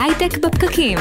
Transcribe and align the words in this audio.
הייטק 0.00 0.38
בפקקים. 0.38 0.98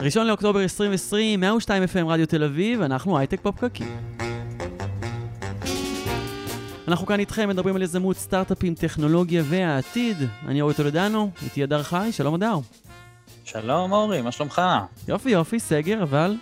ראשון 0.00 0.26
לאוקטובר 0.26 0.62
2020, 0.62 1.40
102 1.40 1.82
FM 1.82 2.06
רדיו 2.08 2.26
תל 2.26 2.44
אביב, 2.44 2.82
אנחנו 2.82 3.18
הייטק 3.18 3.44
בפקקים. 3.44 3.96
אנחנו 6.88 7.06
כאן 7.06 7.20
איתכם, 7.20 7.48
מדברים 7.48 7.76
על 7.76 7.82
יזמות, 7.82 8.16
סטארט-אפים, 8.16 8.74
טכנולוגיה 8.74 9.42
והעתיד. 9.46 10.16
אני 10.46 10.60
אורי 10.60 10.74
טולדנו, 10.74 11.30
איתי 11.42 11.62
הדר 11.62 11.82
חי, 11.82 12.08
שלום 12.12 12.34
הדר. 12.34 12.58
שלום 13.44 13.92
אורי, 13.92 14.22
מה 14.22 14.32
שלומך? 14.32 14.62
יופי 15.08 15.30
יופי, 15.30 15.60
סגר, 15.60 16.02
אבל... 16.02 16.36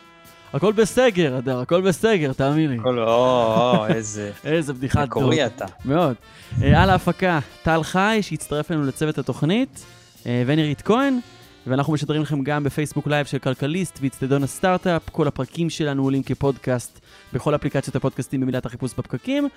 הכל 0.53 0.73
בסגר, 0.73 1.37
הדר, 1.37 1.61
הכל 1.61 1.81
בסגר, 1.81 2.33
תאמין 2.33 2.71
לי. 2.71 2.79
הכל, 2.79 2.99
או, 2.99 3.87
איזה... 3.87 4.31
איזה 4.45 4.73
בדיחת 4.73 4.99
דוד. 4.99 5.07
מקורי 5.09 5.47
אתה. 5.47 5.65
מאוד. 5.85 6.15
אה, 6.63 6.83
על 6.83 6.91
ההפקה, 6.91 7.39
טל 7.63 7.83
חי, 7.83 8.19
שהצטרף 8.23 8.71
אלינו 8.71 8.87
לצוות 8.87 9.19
התוכנית, 9.19 9.85
אה, 10.27 10.43
ונירית 10.47 10.83
כהן, 10.83 11.19
ואנחנו 11.67 11.93
משדרים 11.93 12.23
לכם 12.23 12.43
גם 12.43 12.65
בפייסבוק 12.65 13.07
לייב 13.07 13.27
של 13.27 13.39
כלכליסט 13.39 13.99
ואיצטדיון 14.01 14.43
הסטארט-אפ. 14.43 15.03
כל 15.13 15.29
הפרקים 15.29 15.71
שלנו 15.71 16.03
עולים 16.03 16.23
כפודקאסט 16.23 17.01
בכל 17.33 17.55
אפליקציות 17.55 17.97
הפודקאסטים 17.97 18.41
במילת 18.41 18.67
החיפוש 18.67 18.95
בפקקים, 18.99 19.49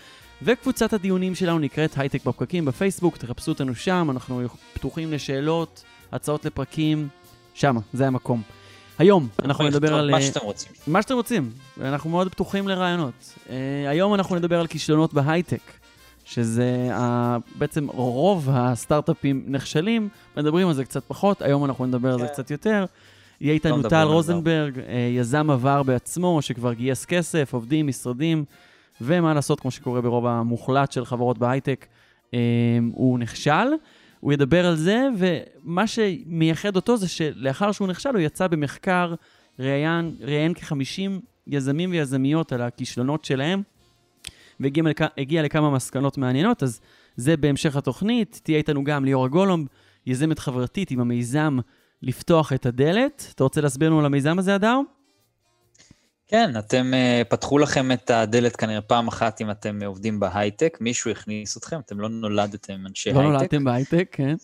וקבוצת 0.41 0.93
הדיונים 0.93 1.35
שלנו 1.35 1.59
נקראת 1.59 1.97
הייטק 1.97 2.25
בפקקים 2.25 2.65
בפייסבוק, 2.65 3.17
תחפשו 3.17 3.51
אותנו 3.51 3.75
שם, 3.75 4.07
אנחנו 4.11 4.41
פתוחים 4.73 5.13
לשאלות, 5.13 5.83
הצעות 6.11 6.45
לפרקים, 6.45 7.07
שמה, 7.53 7.79
זה 7.93 8.07
המקום. 8.07 8.41
היום 8.99 9.27
אנחנו 9.43 9.67
נדבר 9.67 9.95
על... 9.95 10.11
מה 10.11 10.17
אה, 10.17 10.21
שאתם 10.21 10.39
רוצים. 10.43 10.71
מה 10.87 11.01
שאתם 11.01 11.13
רוצים, 11.13 11.51
אנחנו 11.81 12.09
מאוד 12.09 12.31
פתוחים 12.31 12.67
לרעיונות. 12.67 13.33
Uh, 13.45 13.49
היום 13.87 14.13
אנחנו 14.13 14.35
נדבר 14.35 14.59
על 14.59 14.67
כישלונות 14.67 15.13
בהייטק, 15.13 15.61
שזה 16.25 16.89
בעצם 17.55 17.87
רוב 17.87 18.49
הסטארט-אפים 18.51 19.43
נכשלים, 19.47 20.09
מדברים 20.37 20.67
על 20.67 20.73
זה 20.73 20.85
קצת 20.85 21.03
פחות, 21.07 21.41
היום 21.41 21.65
אנחנו 21.65 21.85
נדבר 21.85 22.13
על 22.13 22.19
זה 22.19 22.27
כן. 22.27 22.33
קצת 22.33 22.51
יותר. 22.51 22.85
יהיה 23.41 23.53
איתנו 23.53 23.89
טל 23.89 24.07
רוזנברג, 24.07 24.77
uh, 24.77 24.81
יזם 25.17 25.49
עבר 25.49 25.83
בעצמו, 25.83 26.41
שכבר 26.41 26.73
גייס 26.73 27.05
כסף, 27.05 27.53
עובדים, 27.53 27.87
משרדים, 27.87 28.45
ומה 29.01 29.33
לעשות, 29.33 29.59
כמו 29.59 29.71
שקורה 29.71 30.01
ברוב 30.01 30.25
המוחלט 30.25 30.91
של 30.91 31.05
חברות 31.05 31.37
בהייטק, 31.37 31.85
הוא 32.93 33.19
נכשל. 33.19 33.67
הוא 34.23 34.33
ידבר 34.33 34.65
על 34.65 34.75
זה, 34.75 35.07
ומה 35.17 35.87
שמייחד 35.87 36.75
אותו 36.75 36.97
זה 36.97 37.07
שלאחר 37.07 37.71
שהוא 37.71 37.87
נכשל, 37.87 38.09
הוא 38.09 38.19
יצא 38.19 38.47
במחקר, 38.47 39.13
ראיין, 39.59 40.15
ראיין 40.21 40.53
כ-50 40.53 41.11
יזמים 41.47 41.91
ויזמיות 41.91 42.51
על 42.53 42.61
הכישלונות 42.61 43.25
שלהם, 43.25 43.61
והגיע 44.59 44.83
לכ- 44.83 45.11
הגיע 45.17 45.41
לכמה 45.41 45.69
מסקנות 45.71 46.17
מעניינות, 46.17 46.63
אז 46.63 46.81
זה 47.15 47.37
בהמשך 47.37 47.75
התוכנית. 47.75 48.39
תהיה 48.43 48.57
איתנו 48.57 48.83
גם 48.83 49.05
ליאורה 49.05 49.27
גולומב, 49.27 49.67
יזמת 50.05 50.39
חברתית 50.39 50.91
עם 50.91 50.99
המיזם 50.99 51.57
לפתוח 52.01 52.53
את 52.53 52.65
הדלת. 52.65 53.31
אתה 53.35 53.43
רוצה 53.43 53.61
להסביר 53.61 53.89
לנו 53.89 53.99
על 53.99 54.05
המיזם 54.05 54.39
הזה, 54.39 54.55
הדר? 54.55 54.79
כן, 56.27 56.57
אתם, 56.59 56.91
uh, 56.93 57.23
פתחו 57.29 57.57
לכם 57.57 57.91
את 57.91 58.09
הדלת 58.09 58.55
כנראה 58.55 58.81
פעם 58.81 59.07
אחת 59.07 59.41
אם 59.41 59.51
אתם 59.51 59.79
עובדים 59.85 60.19
בהייטק, 60.19 60.77
מישהו 60.81 61.11
הכניס 61.11 61.57
אתכם, 61.57 61.79
אתם 61.79 61.99
לא 61.99 62.09
נולדתם 62.09 62.87
אנשי 62.87 63.11
לא 63.11 63.19
הייטק. 63.19 63.33
נולדתם 63.33 63.63
בהייטק, 63.63 64.07
כן. 64.11 64.35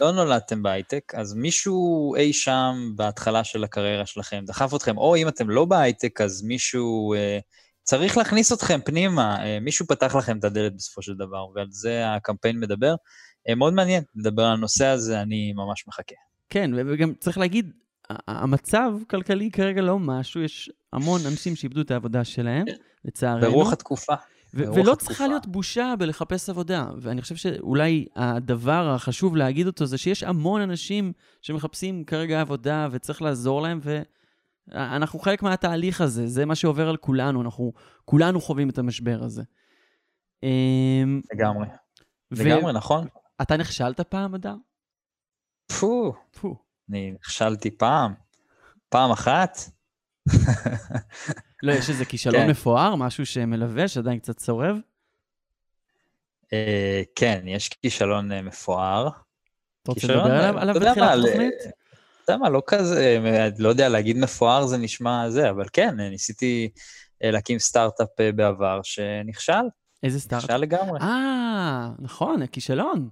לא 0.00 0.12
נולדתם 0.12 0.62
בהייטק, 0.62 1.12
אז 1.14 1.34
מישהו 1.34 2.14
אי 2.16 2.32
שם 2.32 2.74
בהתחלה 2.96 3.44
של 3.44 3.64
הקריירה 3.64 4.06
שלכם 4.06 4.44
דחף 4.46 4.74
אתכם, 4.74 4.98
או 4.98 5.16
אם 5.16 5.28
אתם 5.28 5.50
לא 5.50 5.64
בהייטק, 5.64 6.20
אז 6.20 6.42
מישהו 6.42 7.14
uh, 7.14 7.42
צריך 7.82 8.16
להכניס 8.16 8.52
אתכם 8.52 8.80
פנימה, 8.84 9.36
uh, 9.36 9.60
מישהו 9.60 9.86
פתח 9.86 10.14
לכם 10.14 10.38
את 10.38 10.44
הדלת 10.44 10.76
בסופו 10.76 11.02
של 11.02 11.14
דבר, 11.14 11.46
ועל 11.54 11.66
זה 11.70 12.12
הקמפיין 12.14 12.60
מדבר. 12.60 12.94
Uh, 13.50 13.54
מאוד 13.54 13.72
מעניין 13.72 14.02
לדבר 14.16 14.44
על 14.44 14.52
הנושא 14.52 14.86
הזה, 14.86 15.22
אני 15.22 15.52
ממש 15.52 15.84
מחכה. 15.88 16.14
כן, 16.50 16.70
וגם 16.74 17.14
צריך 17.14 17.38
להגיד, 17.38 17.72
המצב 18.28 18.92
כלכלי 19.10 19.50
כרגע 19.50 19.82
לא 19.82 19.98
משהו, 19.98 20.40
יש 20.40 20.70
המון 20.92 21.20
אנשים 21.30 21.56
שאיבדו 21.56 21.80
את 21.80 21.90
העבודה 21.90 22.24
שלהם, 22.24 22.64
לצערנו. 23.04 23.40
ברוח 23.40 23.72
התקופה. 23.72 24.14
ו- 24.54 24.64
ברוח 24.64 24.76
ולא 24.76 24.92
התקופה. 24.92 25.08
צריכה 25.08 25.26
להיות 25.26 25.46
בושה 25.46 25.94
בלחפש 25.98 26.50
עבודה. 26.50 26.86
ואני 27.00 27.22
חושב 27.22 27.36
שאולי 27.36 28.06
הדבר 28.16 28.92
החשוב 28.94 29.36
להגיד 29.36 29.66
אותו 29.66 29.86
זה 29.86 29.98
שיש 29.98 30.22
המון 30.22 30.60
אנשים 30.60 31.12
שמחפשים 31.42 32.04
כרגע 32.04 32.40
עבודה 32.40 32.88
וצריך 32.90 33.22
לעזור 33.22 33.62
להם, 33.62 33.80
ואנחנו 34.68 35.18
חלק 35.18 35.42
מהתהליך 35.42 36.00
הזה, 36.00 36.26
זה 36.26 36.44
מה 36.44 36.54
שעובר 36.54 36.88
על 36.88 36.96
כולנו, 36.96 37.42
אנחנו 37.42 37.72
כולנו 38.04 38.40
חווים 38.40 38.70
את 38.70 38.78
המשבר 38.78 39.18
הזה. 39.22 39.42
אמ, 40.42 41.20
לגמרי. 41.32 41.66
לגמרי, 42.30 42.72
נכון? 42.72 43.06
אתה 43.42 43.56
נכשלת 43.56 44.00
פעם, 44.00 44.34
אדר? 44.34 44.54
פו, 45.80 46.14
פו. 46.40 46.65
אני 46.90 47.12
נכשלתי 47.12 47.70
פעם. 47.70 48.14
פעם 48.88 49.10
אחת? 49.10 49.58
לא, 51.62 51.72
יש 51.72 51.90
איזה 51.90 52.04
כישלון 52.04 52.36
כן. 52.36 52.50
מפואר, 52.50 52.94
משהו 52.94 53.26
שמלווה, 53.26 53.88
שעדיין 53.88 54.18
קצת 54.18 54.36
צורב? 54.36 54.76
אה, 56.52 57.02
כן, 57.14 57.42
יש 57.46 57.68
כישלון 57.68 58.32
אה, 58.32 58.42
מפואר. 58.42 59.08
אתה 59.82 59.92
רוצה 59.92 60.06
לדבר 60.06 60.30
אה, 60.30 60.62
עליו, 60.62 60.74
בתחילת 60.74 60.96
התוכנית? 60.96 61.54
אתה 62.24 62.32
יודע 62.32 62.42
מה, 62.42 62.50
לא 62.50 62.62
כזה, 62.66 63.18
אה, 63.24 63.48
לא 63.58 63.68
יודע, 63.68 63.88
להגיד 63.88 64.16
מפואר 64.16 64.66
זה 64.66 64.78
נשמע 64.78 65.30
זה, 65.30 65.50
אבל 65.50 65.64
כן, 65.72 66.00
אה, 66.00 66.08
ניסיתי 66.08 66.68
להקים 67.20 67.58
סטארט-אפ 67.58 68.20
בעבר 68.34 68.80
שנכשל, 68.82 69.52
איזה 70.02 70.20
סטארט-אפ? 70.20 70.50
נכשל 70.50 70.60
לגמרי. 70.60 71.00
אה, 71.00 71.90
נכון, 71.98 72.46
כישלון. 72.46 73.08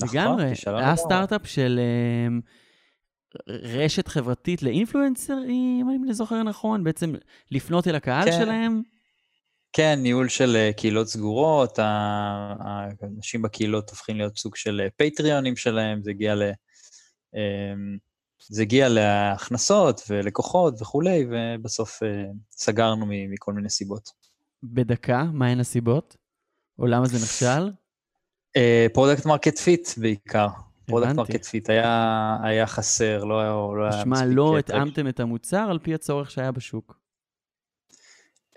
נכון, 0.00 0.18
לגמרי. 0.18 0.48
כישלון 0.48 0.76
היה 0.76 0.86
לגמרי. 0.86 1.04
סטארט-אפ 1.04 1.46
של 1.46 1.80
אמ, 2.28 2.40
רשת 3.48 4.08
חברתית 4.08 4.62
לאינפלואנסרים, 4.62 5.90
אם 5.90 6.04
אני 6.04 6.14
זוכר 6.14 6.42
נכון, 6.42 6.84
בעצם 6.84 7.14
לפנות 7.50 7.88
אל 7.88 7.94
הקהל 7.94 8.30
כן. 8.30 8.38
שלהם. 8.40 8.82
כן, 9.76 9.98
ניהול 10.02 10.28
של 10.28 10.56
אה, 10.56 10.70
קהילות 10.76 11.08
סגורות, 11.08 11.78
האנשים 11.78 13.42
בקהילות 13.42 13.90
הופכים 13.90 14.16
להיות 14.16 14.36
סוג 14.38 14.56
של 14.56 14.80
אה, 14.84 14.88
פטריונים 14.96 15.56
שלהם, 15.56 16.02
זה 16.02 16.10
הגיע 16.10 16.34
ל... 16.34 16.42
אמ, 17.34 17.96
זה 18.48 18.62
הגיע 18.62 18.88
להכנסות 18.88 20.02
ולקוחות 20.10 20.82
וכולי, 20.82 21.26
ובסוף 21.30 22.02
אה, 22.02 22.08
סגרנו 22.50 23.06
מכל 23.08 23.52
מיני 23.52 23.70
סיבות. 23.70 24.10
בדקה, 24.62 25.24
מהן 25.32 25.60
הסיבות? 25.60 26.16
או 26.78 26.86
למה 26.86 27.06
זה 27.06 27.16
נכשל? 27.16 27.70
product 28.92 29.26
market 29.26 29.58
fit 29.58 29.88
בעיקר. 29.96 30.48
product. 30.86 31.12
market 31.14 31.44
fit 31.44 31.70
היה, 31.70 32.36
היה 32.42 32.66
חסר, 32.66 33.24
לא 33.24 33.40
היה, 33.40 33.50
לא 33.50 33.94
היה 33.94 34.04
מספיק... 34.04 34.28
לא 34.30 34.54
אה, 34.54 34.58
התאמתם 34.58 35.08
את 35.08 35.20
המוצר 35.20 35.66
על 35.70 35.78
פי 35.78 35.94
הצורך 35.94 36.30
שהיה 36.30 36.52
בשוק. 36.52 36.98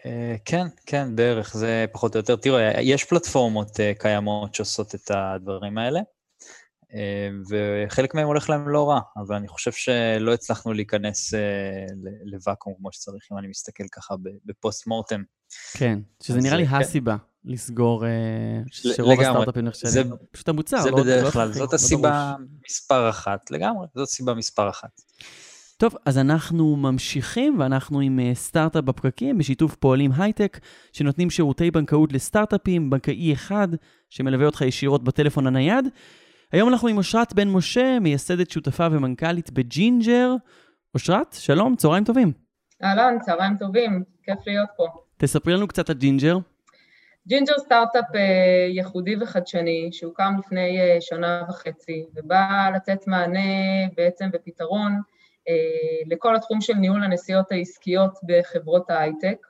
אה, 0.06 0.36
כן, 0.46 0.68
כן, 0.86 1.16
בערך, 1.16 1.58
זה 1.58 1.86
פחות 1.92 2.16
או 2.16 2.20
יותר. 2.20 2.36
תראו, 2.36 2.58
יש 2.82 3.04
פלטפורמות 3.04 3.80
אה, 3.80 3.92
קיימות 4.00 4.56
שעושות 4.56 4.96
את 4.96 5.12
הדברים 5.12 5.78
האלה, 5.78 6.00
אה, 6.94 7.30
וחלק 7.50 8.16
מהם 8.16 8.28
הולך 8.28 8.50
להם 8.50 8.70
לא 8.70 8.90
רע, 8.90 9.00
אבל 9.18 9.36
אני 9.36 9.48
חושב 9.48 9.72
שלא 9.72 10.34
הצלחנו 10.34 10.74
להיכנס 10.74 11.34
אה, 11.34 11.40
ל- 12.04 12.32
לוואקום 12.36 12.74
כמו 12.78 12.92
שצריך, 12.92 13.24
אם 13.32 13.38
אני 13.38 13.48
מסתכל 13.48 13.84
ככה 13.92 14.16
בפוסט 14.46 14.88
מורטם. 14.88 15.24
כן, 15.74 16.00
שזה 16.24 16.40
נראה 16.42 16.58
לי 16.58 16.66
זה- 16.66 16.70
כן. 16.72 16.76
הסיבה 16.76 17.16
לסגור, 17.46 18.06
אה, 18.06 18.10
שרוב. 18.72 19.20
הסטארט-אפים 19.20 19.64
זה- 19.64 19.70
נכשלים. 19.70 20.14
פשוט 20.32 20.50
המוצר, 20.50 20.82
זה 20.82 20.92
לא- 20.92 20.98
לא 20.98 21.04
בדרך 21.04 21.34
כלל, 21.34 21.52
זאת 21.54 21.72
לא 21.72 21.76
הסיבה. 21.76 22.36
מספר 22.70 23.10
אחת, 23.10 23.52
לגמרי, 23.52 23.88
זאת 23.96 24.08
סיבה 24.08 24.34
מספר 24.34 24.70
אחת. 24.70 25.02
טוב, 25.78 25.94
אז 26.06 26.18
אנחנו 26.18 26.76
ממשיכים, 26.76 27.60
ואנחנו 27.60 28.00
עם 28.00 28.20
אה, 28.20 28.32
סטארט-אפ 28.36 28.84
בפקקים, 28.84 29.38
בשיתוף 29.38 29.76
פועלים 29.76 30.12
הייטק, 30.18 30.60
שנותנים 30.94 31.30
שירותי 31.30 31.72
בנקאות 31.72 32.14
לסטארט-אפים, 32.14 32.90
בנקאי 32.90 33.34
אחד, 33.34 33.68
שמלווה 34.10 34.46
אותך 34.46 34.62
ישירות 34.62 35.04
בטלפון 35.04 35.48
הנייד. 35.48 35.86
היום 36.52 36.70
אנחנו 36.70 36.88
עם 36.88 36.98
אושרת 36.98 37.34
בן 37.34 37.48
משה, 37.48 37.98
מייסדת 38.02 38.50
שותפה 38.52 38.88
ומנכ"לית 38.92 39.52
בג'ינג'ר. 39.52 40.36
אושרת, 40.94 41.34
שלום, 41.40 41.76
צהריים 41.76 42.04
טובים. 42.04 42.32
אהלן, 42.84 43.18
צהריים 43.26 43.58
טובים, 43.58 44.04
כיף 44.24 44.38
להיות 44.48 44.70
פה. 44.78 44.84
תספרי 45.22 45.54
לנו 45.54 45.68
קצת 45.68 45.90
על 45.90 45.96
ג'ינג'ר. 45.96 46.38
ג'ינג'ר 47.28 47.58
סטארט-אפ 47.58 48.16
אה, 48.16 48.68
ייחודי 48.70 49.16
וחדשני 49.22 49.90
שהוקם 49.92 50.34
לפני 50.40 50.82
אה, 50.82 50.98
שנה 51.02 51.44
וחצי 51.50 52.06
ובא 52.16 52.70
לתת 52.76 53.08
מענה 53.08 53.40
בעצם 53.98 54.30
ופתרון 54.34 54.92
אה, 55.50 55.54
לכל 56.06 56.36
התחום 56.36 56.62
של 56.62 56.74
ניהול 56.74 57.04
הנסיעות 57.04 57.52
העסקיות 57.52 58.20
בחברות 58.28 58.90
ההייטק 58.90 59.48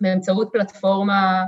באמצעות 0.00 0.48
פלטפורמה 0.52 1.44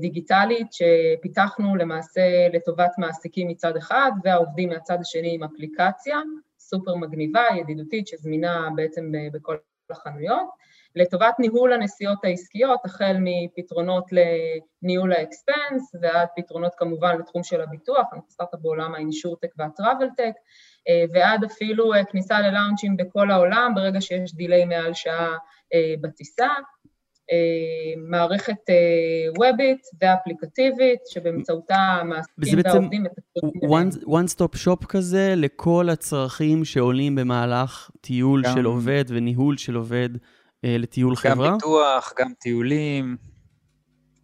דיגיטלית 0.00 0.66
שפיתחנו 0.72 1.76
למעשה 1.76 2.48
לטובת 2.52 2.90
מעסיקים 2.98 3.48
מצד 3.48 3.76
אחד 3.76 4.10
והעובדים 4.24 4.68
מהצד 4.68 4.98
השני 5.00 5.34
עם 5.34 5.42
אפליקציה 5.42 6.18
סופר 6.58 6.94
מגניבה, 6.94 7.42
ידידותית, 7.60 8.06
שזמינה 8.06 8.68
בעצם 8.76 9.12
בכל 9.32 9.56
החנויות. 9.92 10.48
לטובת 10.96 11.34
ניהול 11.38 11.72
הנסיעות 11.72 12.24
העסקיות, 12.24 12.80
החל 12.84 13.16
מפתרונות 13.20 14.04
לניהול 14.12 15.12
האקספנס 15.12 15.94
ועד 16.00 16.28
פתרונות 16.36 16.72
כמובן 16.76 17.18
לתחום 17.18 17.44
של 17.44 17.60
הביטוח, 17.60 18.06
אנחנו 18.12 18.30
סטארט-אפ 18.30 18.60
בעולם 18.60 18.94
האינשורטק 18.94 19.48
והטראבלטק, 19.56 20.32
ועד 21.12 21.44
אפילו 21.44 21.92
כניסה 22.10 22.40
ללאונג'ים 22.40 22.96
בכל 22.96 23.30
העולם 23.30 23.72
ברגע 23.74 24.00
שיש 24.00 24.34
דיליי 24.34 24.64
מעל 24.64 24.94
שעה 24.94 25.36
בטיסה. 26.00 26.48
מערכת 27.96 28.70
וובית 29.38 29.80
ואפליקטיבית, 30.02 31.00
שבאמצעותה 31.08 31.74
המעסיקים 31.74 32.58
והעובדים 32.64 33.02
מטפלים. 33.02 33.52
זה 33.60 33.68
בעצם 33.68 34.00
one 34.10 34.34
stop 34.36 34.56
shop 34.64 34.86
כזה 34.86 35.34
לכל 35.36 35.88
הצרכים 35.92 36.64
שעולים 36.64 37.14
במהלך 37.14 37.90
טיול 38.00 38.42
גם... 38.42 38.52
של 38.54 38.64
עובד 38.64 39.04
וניהול 39.08 39.56
של 39.56 39.74
עובד 39.74 40.08
לטיול 40.62 41.10
גם 41.10 41.16
חברה? 41.16 41.48
גם 41.48 41.54
ביטוח, 41.54 42.12
גם 42.18 42.32
טיולים. 42.40 43.16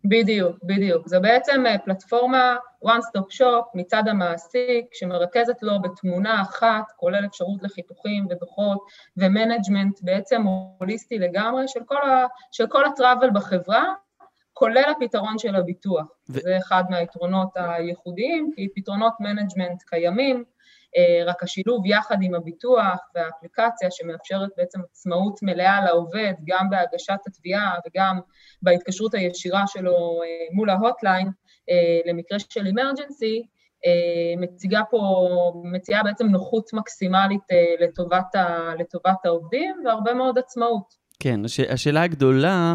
בדיוק, 0.04 0.56
בדיוק. 0.62 1.08
זו 1.08 1.20
בעצם 1.22 1.64
פלטפורמה 1.84 2.56
one 2.84 3.00
stop 3.10 3.36
shop 3.40 3.64
מצד 3.74 4.08
המעסיק, 4.08 4.86
שמרכזת 4.92 5.62
לו 5.62 5.82
בתמונה 5.82 6.42
אחת, 6.42 6.84
כולל 6.96 7.26
אפשרות 7.26 7.62
לחיתוכים 7.62 8.26
ודוחות 8.30 8.78
ו 9.16 9.24
management 9.24 10.00
בעצם 10.02 10.42
הוליסטי 10.78 11.18
לגמרי 11.18 11.68
של 11.68 11.80
כל, 11.86 12.10
ה, 12.10 12.26
של 12.52 12.66
כל 12.66 12.84
ה 12.84 12.91
travel 12.91 13.30
בחברה, 13.30 13.84
כולל 14.52 14.94
הפתרון 14.96 15.38
של 15.38 15.56
הביטוח. 15.56 16.06
ו... 16.30 16.32
זה 16.32 16.56
אחד 16.56 16.84
מהיתרונות 16.90 17.48
הייחודיים, 17.54 18.50
כי 18.56 18.68
פתרונות 18.74 19.12
management 19.20 19.82
קיימים, 19.82 20.44
רק 21.26 21.42
השילוב 21.42 21.86
יחד 21.86 22.16
עם 22.22 22.34
הביטוח 22.34 22.98
והאפליקציה 23.14 23.90
שמאפשרת 23.90 24.50
בעצם 24.56 24.80
עצמאות 24.90 25.42
מלאה 25.42 25.84
לעובד, 25.84 26.32
גם 26.44 26.70
בהגשת 26.70 27.18
התביעה 27.26 27.74
וגם 27.86 28.20
בהתקשרות 28.62 29.14
הישירה 29.14 29.66
שלו 29.66 30.20
מול 30.52 30.70
ה 30.70 30.77
hotline, 30.77 31.30
למקרה 32.06 32.38
של 32.38 32.66
emergency, 32.66 33.42
מציגה 34.40 34.80
פה, 34.90 35.00
מציעה 35.72 36.02
בעצם 36.02 36.26
נוחות 36.26 36.70
מקסימלית 36.72 37.40
לטובת, 37.80 38.34
ה, 38.34 38.74
לטובת 38.78 39.24
העובדים 39.24 39.76
והרבה 39.84 40.14
מאוד 40.14 40.38
עצמאות. 40.38 40.94
כן, 41.20 41.44
הש, 41.44 41.60
השאלה 41.60 42.02
הגדולה 42.02 42.74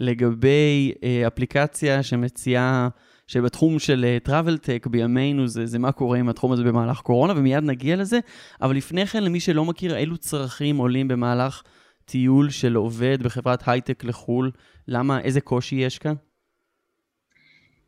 לגבי 0.00 0.92
אפליקציה 1.26 2.02
שמציעה 2.02 2.88
שבתחום 3.26 3.78
של 3.78 4.18
travel 4.22 4.58
tech 4.58 4.86
בימינו 4.86 5.48
זה, 5.48 5.66
זה 5.66 5.78
מה 5.78 5.92
קורה 5.92 6.18
עם 6.18 6.28
התחום 6.28 6.52
הזה 6.52 6.64
במהלך 6.64 7.00
קורונה, 7.00 7.32
ומיד 7.36 7.64
נגיע 7.64 7.96
לזה, 7.96 8.18
אבל 8.62 8.76
לפני 8.76 9.06
כן, 9.06 9.24
למי 9.24 9.40
שלא 9.40 9.64
מכיר, 9.64 9.96
אילו 9.96 10.16
צרכים 10.16 10.76
עולים 10.76 11.08
במהלך 11.08 11.62
טיול 12.04 12.50
של 12.50 12.74
עובד 12.74 13.22
בחברת 13.22 13.68
הייטק 13.68 14.04
לחו"ל, 14.04 14.50
למה, 14.88 15.20
איזה 15.20 15.40
קושי 15.40 15.76
יש 15.76 15.98
כאן? 15.98 16.14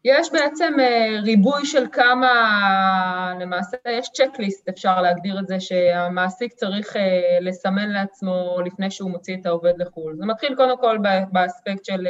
יש 0.09 0.33
בעצם 0.33 0.75
ריבוי 1.23 1.67
של 1.67 1.85
כמה, 1.93 3.35
למעשה 3.41 3.77
יש 3.89 4.09
צ'קליסט, 4.15 4.69
אפשר 4.69 5.03
להגדיר 5.03 5.39
את 5.39 5.49
זה, 5.49 5.61
שהמעסיק 5.61 6.53
צריך 6.53 6.97
לסמן 7.41 7.89
לעצמו 7.89 8.59
לפני 8.65 8.91
שהוא 8.91 9.11
מוציא 9.11 9.37
את 9.41 9.47
העובד 9.47 9.73
לחו"ל. 9.79 10.17
זה 10.17 10.27
מתחיל 10.27 10.55
קודם 10.55 10.79
כל 10.79 10.99
באספקט 11.33 11.85
של 11.85 12.07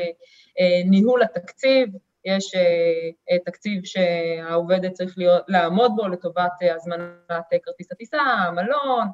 ניהול 0.85 1.23
התקציב, 1.23 1.89
יש 2.25 2.55
תקציב 3.45 3.81
שהעובדת 3.85 4.93
צריך 4.93 5.19
להיות, 5.19 5.43
לעמוד 5.49 5.93
בו 5.97 6.09
לטובת 6.09 6.53
הזמנת 6.75 7.47
כרטיס 7.65 7.93
הטיסה, 7.93 8.19
המלון, 8.19 9.07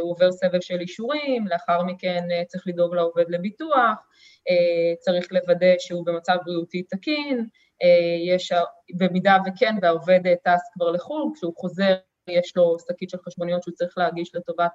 הוא 0.00 0.10
עובר 0.10 0.32
סבב 0.32 0.60
של 0.60 0.80
אישורים, 0.80 1.48
לאחר 1.48 1.82
מכן 1.82 2.24
צריך 2.46 2.64
לדאוג 2.66 2.94
לעובד 2.94 3.24
לביטוח, 3.28 4.08
צריך 5.00 5.32
לוודא 5.32 5.74
שהוא 5.78 6.06
במצב 6.06 6.36
בריאותי 6.44 6.82
תקין, 6.82 7.46
יש, 8.28 8.52
במידה 8.96 9.36
וכן, 9.46 9.74
והעובד 9.82 10.20
טס 10.44 10.60
כבר 10.74 10.90
לחו"ל, 10.90 11.32
כשהוא 11.34 11.52
חוזר 11.56 11.94
יש 12.30 12.56
לו 12.56 12.76
שקית 12.88 13.10
של 13.10 13.18
חשבוניות 13.28 13.62
שהוא 13.62 13.74
צריך 13.74 13.98
להגיש 13.98 14.34
לטובת 14.34 14.72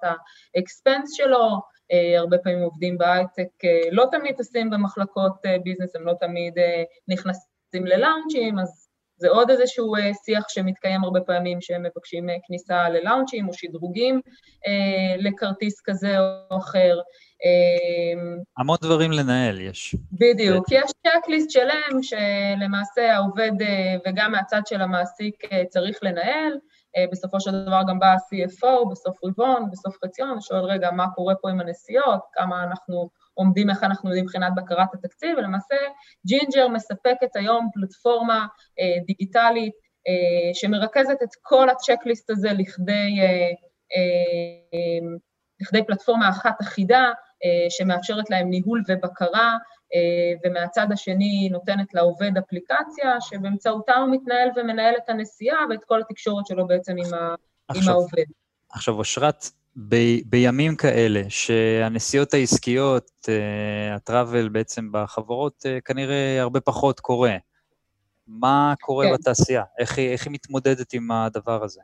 ה 0.56 0.63
expense 0.63 1.14
שלו, 1.14 1.48
uh, 1.48 2.20
הרבה 2.20 2.38
פעמים 2.38 2.60
עובדים 2.60 2.98
בהייטק 2.98 3.50
לא 3.92 4.06
תמיד 4.12 4.36
טסים 4.36 4.70
במחלקות 4.70 5.34
business, 5.64 5.96
הם 5.96 6.06
לא 6.06 6.14
תמיד 6.20 6.54
נכנסים 7.08 7.86
ללאונג'ים, 7.86 8.60
אז 8.60 8.89
זה 9.20 9.30
עוד 9.30 9.50
איזשהו 9.50 9.94
שיח 10.26 10.46
שמתקיים 10.50 11.04
הרבה 11.04 11.22
פעמים 11.22 11.62
שהם 11.62 11.84
מבקשים 11.84 12.28
כניסה 12.48 12.90
ללאונג'ים 12.90 13.48
או 13.48 13.54
שדרוגים 13.54 14.22
אה, 14.68 15.16
לכרטיס 15.18 15.82
כזה 15.86 16.20
או 16.20 16.58
אחר. 16.58 17.00
אה, 17.46 18.22
המון 18.58 18.78
דברים 18.82 19.12
לנהל 19.12 19.62
יש. 19.62 19.96
בדיוק, 20.12 20.66
יש 20.72 20.92
checklist 21.08 21.50
שלם 21.50 22.02
שלמעשה 22.02 23.16
העובד 23.16 23.52
וגם 24.08 24.32
מהצד 24.32 24.62
של 24.66 24.82
המעסיק 24.82 25.36
צריך 25.70 26.00
לנהל. 26.02 26.54
בסופו 27.12 27.40
של 27.40 27.66
דבר 27.66 27.82
גם 27.88 28.00
בא 28.00 28.08
ה-CFO 28.08 28.92
בסוף 28.92 29.18
רבעון, 29.24 29.70
בסוף 29.72 29.98
חציון, 30.06 30.38
ושואל, 30.38 30.64
רגע, 30.64 30.92
מה 30.92 31.06
קורה 31.16 31.36
פה 31.36 31.50
עם 31.50 31.60
הנסיעות, 31.60 32.20
כמה 32.34 32.64
אנחנו 32.64 33.10
עומדים, 33.40 33.70
איך 33.70 33.84
אנחנו 33.84 34.10
יודעים 34.10 34.26
מבחינת 34.26 34.52
בקרת 34.56 34.94
התקציב, 34.94 35.38
ולמעשה 35.38 35.76
ג'ינג'ר 36.28 36.68
מספקת 36.68 37.36
היום 37.36 37.70
פלטפורמה 37.74 38.48
אה, 38.80 39.04
דיגיטלית 39.06 39.74
אה, 40.08 40.54
שמרכזת 40.54 41.24
את 41.24 41.30
כל 41.42 41.70
הצ'קליסט 41.70 42.30
הזה 42.30 42.50
לכדי, 42.54 43.20
אה, 43.22 43.52
אה, 43.96 45.08
לכדי 45.62 45.86
פלטפורמה 45.86 46.30
אחת 46.30 46.62
אחידה, 46.62 47.04
אה, 47.46 47.70
שמאפשרת 47.70 48.30
להם 48.30 48.50
ניהול 48.50 48.84
ובקרה, 48.88 49.58
אה, 49.96 50.34
ומהצד 50.46 50.88
השני 50.92 51.50
נותנת 51.52 51.94
לעובד 51.94 52.32
אפליקציה 52.38 53.22
שבאמצעותה 53.22 53.96
הוא 53.96 54.12
מתנהל 54.12 54.50
ומנהל 54.56 54.94
את 55.04 55.10
הנסיעה 55.10 55.60
ואת 55.70 55.84
כל 55.84 56.02
התקשורת 56.02 56.48
שלו 56.48 56.68
בעצם 56.68 56.96
עם, 56.98 57.14
ה, 57.14 57.36
עכשיו, 57.68 57.84
עם 57.84 57.90
העובד. 57.90 58.26
עכשיו, 58.70 58.94
אושרת, 58.94 59.46
ב, 59.88 59.96
בימים 60.26 60.76
כאלה, 60.76 61.22
שהנסיעות 61.30 62.34
העסקיות, 62.34 63.12
uh, 63.26 63.96
הטראבל 63.96 64.50
בעצם 64.50 64.90
בחברות, 64.92 65.66
uh, 65.66 65.82
כנראה 65.82 66.42
הרבה 66.42 66.60
פחות 66.62 67.00
קורה. 67.00 67.36
מה 68.28 68.74
קורה 68.82 69.06
כן. 69.06 69.14
בתעשייה? 69.14 69.64
איך, 69.80 70.00
איך 70.00 70.26
היא 70.26 70.34
מתמודדת 70.34 70.94
עם 70.94 71.12
הדבר 71.12 71.64
הזה? 71.64 71.82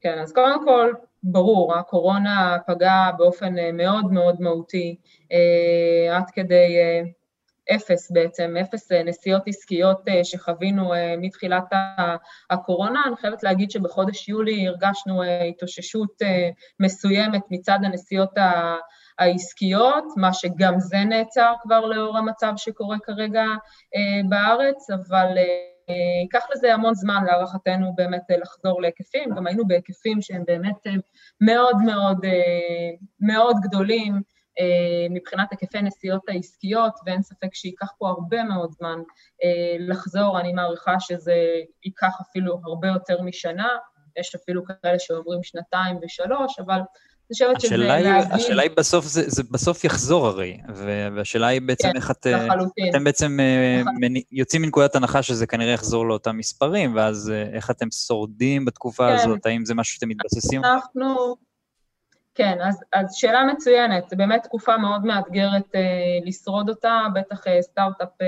כן, 0.00 0.18
אז 0.18 0.32
קודם 0.32 0.64
כל, 0.64 0.92
ברור, 1.22 1.74
הקורונה 1.74 2.56
פגעה 2.66 3.12
באופן 3.12 3.54
מאוד 3.72 4.12
מאוד 4.12 4.40
מהותי, 4.40 4.96
עד 6.10 6.30
כדי... 6.32 6.76
אפס 7.70 8.10
בעצם, 8.10 8.54
אפס 8.60 8.92
אה, 8.92 9.02
נסיעות 9.02 9.42
עסקיות 9.46 10.08
אה, 10.08 10.24
שחווינו 10.24 10.94
אה, 10.94 11.14
מתחילת 11.18 11.64
הקורונה. 12.50 13.02
אני 13.06 13.16
חייבת 13.16 13.42
להגיד 13.42 13.70
שבחודש 13.70 14.28
יולי 14.28 14.68
הרגשנו 14.68 15.22
התאוששות 15.22 16.22
מסוימת 16.80 17.42
מצד 17.50 17.78
הנסיעות 17.82 18.30
העסקיות, 19.18 20.04
מה 20.16 20.32
שגם 20.32 20.74
זה 20.80 20.98
נעצר 20.98 21.54
כבר 21.62 21.80
לאור 21.86 22.18
המצב 22.18 22.52
שקורה 22.56 22.96
כרגע 23.02 23.44
בארץ, 24.28 24.90
אבל 24.90 25.28
ייקח 26.22 26.44
לזה 26.52 26.74
המון 26.74 26.94
זמן 26.94 27.24
להערכתנו 27.26 27.94
באמת 27.94 28.22
לחזור 28.40 28.82
להיקפים, 28.82 29.34
גם 29.36 29.46
היינו 29.46 29.66
בהיקפים 29.66 30.22
שהם 30.22 30.42
באמת 30.46 30.86
מאוד 31.40 31.76
מאוד 31.86 32.18
מאוד 33.20 33.56
גדולים, 33.62 34.22
מבחינת 35.10 35.48
היקפי 35.50 35.82
נסיעות 35.82 36.22
העסקיות, 36.28 36.92
ואין 37.06 37.22
ספק 37.22 37.54
שייקח 37.54 37.88
פה 37.98 38.08
הרבה 38.08 38.42
מאוד 38.44 38.70
זמן 38.78 38.98
אה, 39.44 39.76
לחזור, 39.78 40.40
אני 40.40 40.52
מעריכה 40.52 41.00
שזה 41.00 41.34
ייקח 41.84 42.20
אפילו 42.20 42.60
הרבה 42.64 42.88
יותר 42.88 43.22
משנה, 43.22 43.68
יש 44.18 44.34
אפילו 44.34 44.62
כאלה 44.64 44.98
שאומרים 44.98 45.42
שנתיים 45.42 45.98
ושלוש, 46.02 46.58
אבל 46.58 46.74
אני 46.74 47.34
חושבת 47.34 47.60
שזה 47.60 47.76
להבין... 47.76 48.32
השאלה 48.32 48.62
היא 48.62 48.70
בסוף, 48.76 49.04
זה, 49.04 49.22
זה 49.26 49.42
בסוף 49.50 49.84
יחזור 49.84 50.26
הרי, 50.26 50.58
והשאלה 51.14 51.46
היא 51.46 51.60
בעצם 51.66 51.88
כן, 51.88 51.96
איך 51.96 52.10
את... 52.10 52.26
אה, 52.26 52.46
לחלוטין. 52.46 52.90
אתם 52.90 53.04
בעצם 53.04 53.38
לחלוטין. 53.80 54.22
יוצאים 54.32 54.62
מנקודת 54.62 54.96
הנחה 54.96 55.22
שזה 55.22 55.46
כנראה 55.46 55.72
יחזור 55.72 56.06
לאותם 56.06 56.36
מספרים, 56.36 56.96
ואז 56.96 57.32
איך 57.54 57.70
אתם 57.70 57.90
שורדים 57.90 58.64
בתקופה 58.64 59.08
כן. 59.08 59.14
הזאת? 59.14 59.46
האם 59.46 59.64
זה 59.64 59.74
משהו 59.74 59.94
שאתם 59.94 60.08
מתבססים? 60.08 60.64
אנחנו... 60.64 61.36
כן, 62.34 62.58
אז, 62.64 62.84
אז 62.92 63.14
שאלה 63.14 63.44
מצוינת, 63.44 64.08
זו 64.08 64.16
באמת 64.16 64.42
תקופה 64.42 64.76
מאוד 64.76 65.04
מאתגרת 65.04 65.74
אה, 65.74 65.80
לשרוד 66.24 66.68
אותה, 66.68 67.06
בטח 67.14 67.46
אה, 67.46 67.62
סטארט-אפ 67.62 68.08
אה, 68.22 68.26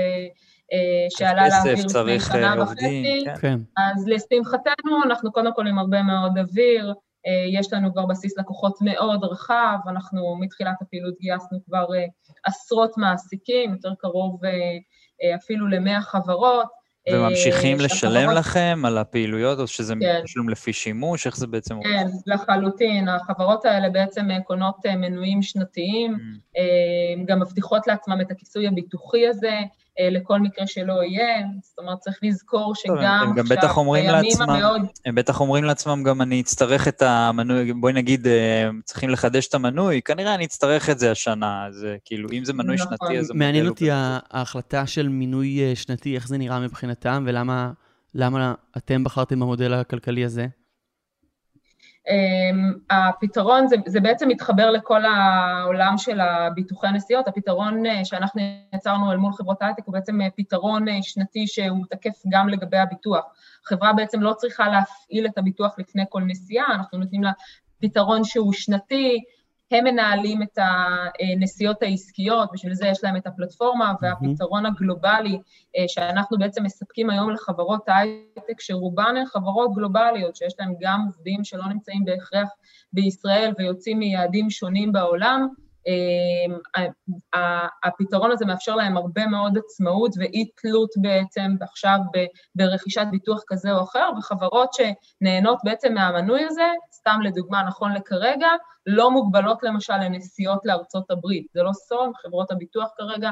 אה, 0.73 1.07
שעלה 1.09 1.47
לאוויר 1.47 1.85
לפני 1.85 2.19
שנה 2.19 2.53
אה, 2.53 2.63
וחצי, 2.63 3.23
כן. 3.25 3.35
כן. 3.41 3.59
אז 3.77 4.07
לשמחתנו 4.07 5.03
אנחנו 5.05 5.31
קודם 5.31 5.53
כל 5.53 5.67
עם 5.67 5.79
הרבה 5.79 6.03
מאוד 6.03 6.37
אוויר, 6.37 6.93
אה, 7.27 7.59
יש 7.59 7.73
לנו 7.73 7.93
כבר 7.93 8.05
בסיס 8.05 8.37
לקוחות 8.37 8.77
מאוד 8.81 9.23
רחב, 9.23 9.77
אנחנו 9.89 10.37
מתחילת 10.39 10.81
הפעילות 10.81 11.13
גייסנו 11.19 11.59
כבר 11.65 11.95
אה, 11.95 12.05
עשרות 12.45 12.97
מעסיקים, 12.97 13.73
יותר 13.73 13.93
קרוב 13.99 14.45
אה, 14.45 14.51
אה, 15.23 15.35
אפילו 15.35 15.67
למאה 15.67 16.01
חברות, 16.01 16.67
וממשיכים 17.13 17.79
לשלם 17.79 18.29
לכם 18.29 18.81
על 18.85 18.97
הפעילויות, 18.97 19.59
או 19.59 19.67
שזה 19.67 19.93
כן. 20.01 20.21
תשלום 20.23 20.49
לפי 20.49 20.73
שימוש? 20.73 21.27
איך 21.27 21.37
זה 21.37 21.47
בעצם 21.47 21.75
עובד? 21.75 21.87
כן, 21.87 22.05
לחלוטין. 22.27 23.07
החברות 23.09 23.65
האלה 23.65 23.89
בעצם 23.89 24.27
קונות 24.45 24.85
מנויים 24.85 25.41
שנתיים, 25.41 26.15
mm. 26.15 26.59
גם 27.25 27.39
מבטיחות 27.39 27.87
לעצמם 27.87 28.21
את 28.21 28.31
הכיסוי 28.31 28.67
הביטוחי 28.67 29.27
הזה, 29.27 29.47
אה, 29.47 29.61
לכל 29.99 30.39
מקרה 30.39 30.67
שלא 30.67 31.03
יהיה, 31.03 31.45
זאת 31.61 31.79
אומרת, 31.79 31.99
צריך 31.99 32.19
לזכור 32.23 32.75
שגם 32.75 32.95
הם 32.95 33.35
גם 33.35 33.39
עכשיו, 33.39 33.57
בטח 33.57 33.77
אומרים 33.77 34.05
לעצמם, 34.05 34.49
המאוד... 34.49 34.81
הם 35.05 35.15
בטח 35.15 35.41
אומרים 35.41 35.63
לעצמם 35.63 36.03
גם, 36.03 36.21
אני 36.21 36.41
אצטרך 36.41 36.87
את 36.87 37.01
המנוי, 37.01 37.73
בואי 37.73 37.93
נגיד, 37.93 38.27
אה, 38.27 38.69
צריכים 38.83 39.09
לחדש 39.09 39.47
את 39.47 39.53
המנוי, 39.53 40.01
כנראה 40.01 40.35
אני 40.35 40.45
אצטרך 40.45 40.89
את 40.89 40.99
זה 40.99 41.11
השנה, 41.11 41.65
אז 41.67 41.85
אה, 41.85 41.95
כאילו, 42.05 42.29
אם 42.33 42.45
זה 42.45 42.53
מנוי 42.53 42.75
נכון. 42.75 42.97
שנתי, 42.99 43.19
אז... 43.19 43.31
מעניין 43.31 43.67
אותי 43.67 43.89
ההחלטה 43.91 44.87
של 44.87 45.07
מינוי 45.07 45.75
שנתי, 45.75 46.15
איך 46.15 46.27
זה 46.27 46.37
נראה 46.37 46.59
מבחינתם, 46.59 47.25
ולמה 48.15 48.53
אתם 48.77 49.03
בחרתם 49.03 49.39
במודל 49.39 49.73
הכלכלי 49.73 50.25
הזה? 50.25 50.47
אמ, 52.09 52.73
הפתרון, 52.89 53.67
זה, 53.67 53.75
זה 53.85 53.99
בעצם 53.99 54.27
מתחבר 54.27 54.71
לכל 54.71 55.01
העולם 55.05 55.97
של 55.97 56.19
הביטוחי 56.19 56.87
הנסיעות, 56.87 57.27
הפתרון 57.27 57.85
אה, 57.85 58.05
שאנחנו 58.05 58.41
יצרנו 58.75 59.11
אל 59.11 59.17
מול 59.17 59.33
חברות 59.33 59.61
הייטק 59.61 59.83
הוא 59.85 59.93
בעצם 59.93 60.21
אה, 60.21 60.27
פתרון 60.35 60.87
אה, 60.87 60.97
שנתי 61.01 61.47
שהוא 61.47 61.85
תקף 61.89 62.21
גם 62.29 62.49
לגבי 62.49 62.77
הביטוח. 62.77 63.25
חברה 63.65 63.93
בעצם 63.93 64.21
לא 64.21 64.33
צריכה 64.33 64.67
להפעיל 64.67 65.25
את 65.25 65.37
הביטוח 65.37 65.75
לפני 65.77 66.03
כל 66.09 66.21
נסיעה, 66.21 66.65
אנחנו 66.75 66.97
נותנים 66.97 67.23
לה 67.23 67.31
פתרון 67.79 68.23
שהוא 68.23 68.53
שנתי, 68.53 69.23
הם 69.71 69.83
מנהלים 69.83 70.43
את 70.43 70.59
הנסיעות 70.59 71.83
העסקיות, 71.83 72.49
בשביל 72.53 72.73
זה 72.73 72.87
יש 72.87 73.03
להם 73.03 73.17
את 73.17 73.27
הפלטפורמה, 73.27 73.93
והפתרון 74.01 74.65
הגלובלי 74.65 75.39
אה, 75.77 75.83
שאנחנו 75.87 76.37
בעצם 76.37 76.63
מספקים 76.63 77.09
היום 77.09 77.31
לחברות 77.31 77.81
הייטק, 77.87 78.61
שרובן 78.61 79.13
הן 79.17 79.25
חברות 79.25 79.73
גלובליות, 79.75 80.35
שיש 80.35 80.53
להן 80.59 80.73
גם 80.79 81.01
עובדים 81.05 81.43
שלא 81.43 81.67
נמצאים 81.67 82.05
בהכרח 82.05 82.49
בישראל 82.93 83.53
ויוצאים 83.57 83.99
מיעדים 83.99 84.49
שונים 84.49 84.91
בעולם, 84.91 85.47
הפתרון 87.83 88.31
הזה 88.31 88.45
מאפשר 88.45 88.75
להם 88.75 88.97
הרבה 88.97 89.27
מאוד 89.27 89.57
עצמאות 89.57 90.11
ואי 90.19 90.49
תלות 90.61 90.89
בעצם 91.01 91.55
עכשיו 91.61 91.97
ברכישת 92.55 93.05
ביטוח 93.11 93.43
כזה 93.47 93.71
או 93.71 93.83
אחר, 93.83 94.09
וחברות 94.17 94.69
שנהנות 94.73 95.59
בעצם 95.63 95.93
מהמנוי 95.93 96.43
הזה, 96.43 96.67
סתם 96.93 97.19
לדוגמה, 97.23 97.63
נכון 97.63 97.93
לכרגע, 97.93 98.49
לא 98.85 99.11
מוגבלות 99.11 99.63
למשל 99.63 99.97
לנסיעות 99.97 100.59
לארצות 100.65 101.11
הברית. 101.11 101.47
זה 101.53 101.63
לא 101.63 101.71
סוד, 101.73 102.09
חברות 102.15 102.51
הביטוח 102.51 102.89
כרגע 102.97 103.31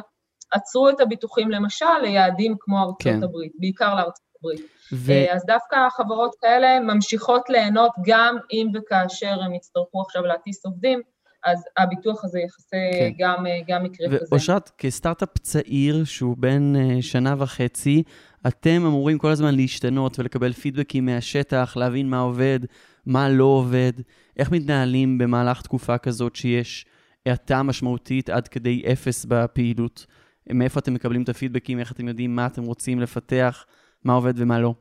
עצרו 0.52 0.90
את 0.90 1.00
הביטוחים 1.00 1.52
למשל 1.52 1.98
ליעדים 2.02 2.56
כמו 2.60 2.80
ארצות 2.80 2.98
כן. 3.00 3.24
הברית, 3.24 3.52
בעיקר 3.60 3.96
לארצות 3.96 4.26
הברית. 4.40 4.62
ו... 4.94 5.12
אה, 5.12 5.36
אז 5.36 5.46
דווקא 5.46 5.76
החברות 5.76 6.36
כאלה 6.42 6.80
ממשיכות 6.80 7.50
ליהנות 7.50 7.92
גם 8.06 8.38
אם 8.52 8.68
וכאשר 8.74 9.42
הם 9.42 9.54
יצטרכו 9.54 10.02
עכשיו 10.02 10.24
להטיס 10.24 10.66
עובדים, 10.66 11.02
אז 11.46 11.64
הביטוח 11.78 12.26
הזה 12.26 12.40
יכסה 12.40 12.78
כן. 12.94 13.12
גם, 13.18 13.46
אה, 13.46 13.60
גם 13.68 13.84
מקרה 13.84 14.08
כזה. 14.08 14.26
ואושרת, 14.32 14.72
כסטארט-אפ 14.78 15.38
צעיר 15.38 16.04
שהוא 16.04 16.38
בן 16.38 16.76
אה, 16.76 17.02
שנה 17.02 17.36
וחצי, 17.38 18.04
אתם 18.48 18.86
אמורים 18.86 19.18
כל 19.18 19.30
הזמן 19.30 19.56
להשתנות 19.56 20.20
ולקבל 20.20 20.54
פידבקים 20.54 21.06
מהשטח, 21.06 21.78
להבין 21.78 22.10
מה 22.10 22.20
עובד, 22.20 22.60
מה 23.06 23.30
לא 23.30 23.44
עובד, 23.44 23.94
איך 24.38 24.52
מתנהלים 24.52 25.18
במהלך 25.18 25.62
תקופה 25.62 25.98
כזאת 25.98 26.36
שיש 26.36 26.86
האטה 27.26 27.64
משמעותית 27.64 28.30
עד 28.30 28.48
כדי 28.48 28.84
אפס 28.92 29.26
בפעילות. 29.26 30.06
מאיפה 30.50 30.80
אתם 30.80 30.94
מקבלים 30.94 31.24
את 31.24 31.30
הפידבקים, 31.30 31.80
איך 31.80 31.92
אתם 31.92 32.08
יודעים 32.08 32.36
מה 32.36 32.46
אתם 32.46 32.64
רוצים 32.64 33.00
לפתח, 33.00 33.66
מה 34.04 34.14
עובד 34.14 34.34
ומה 34.36 34.60
לא. 34.60 34.74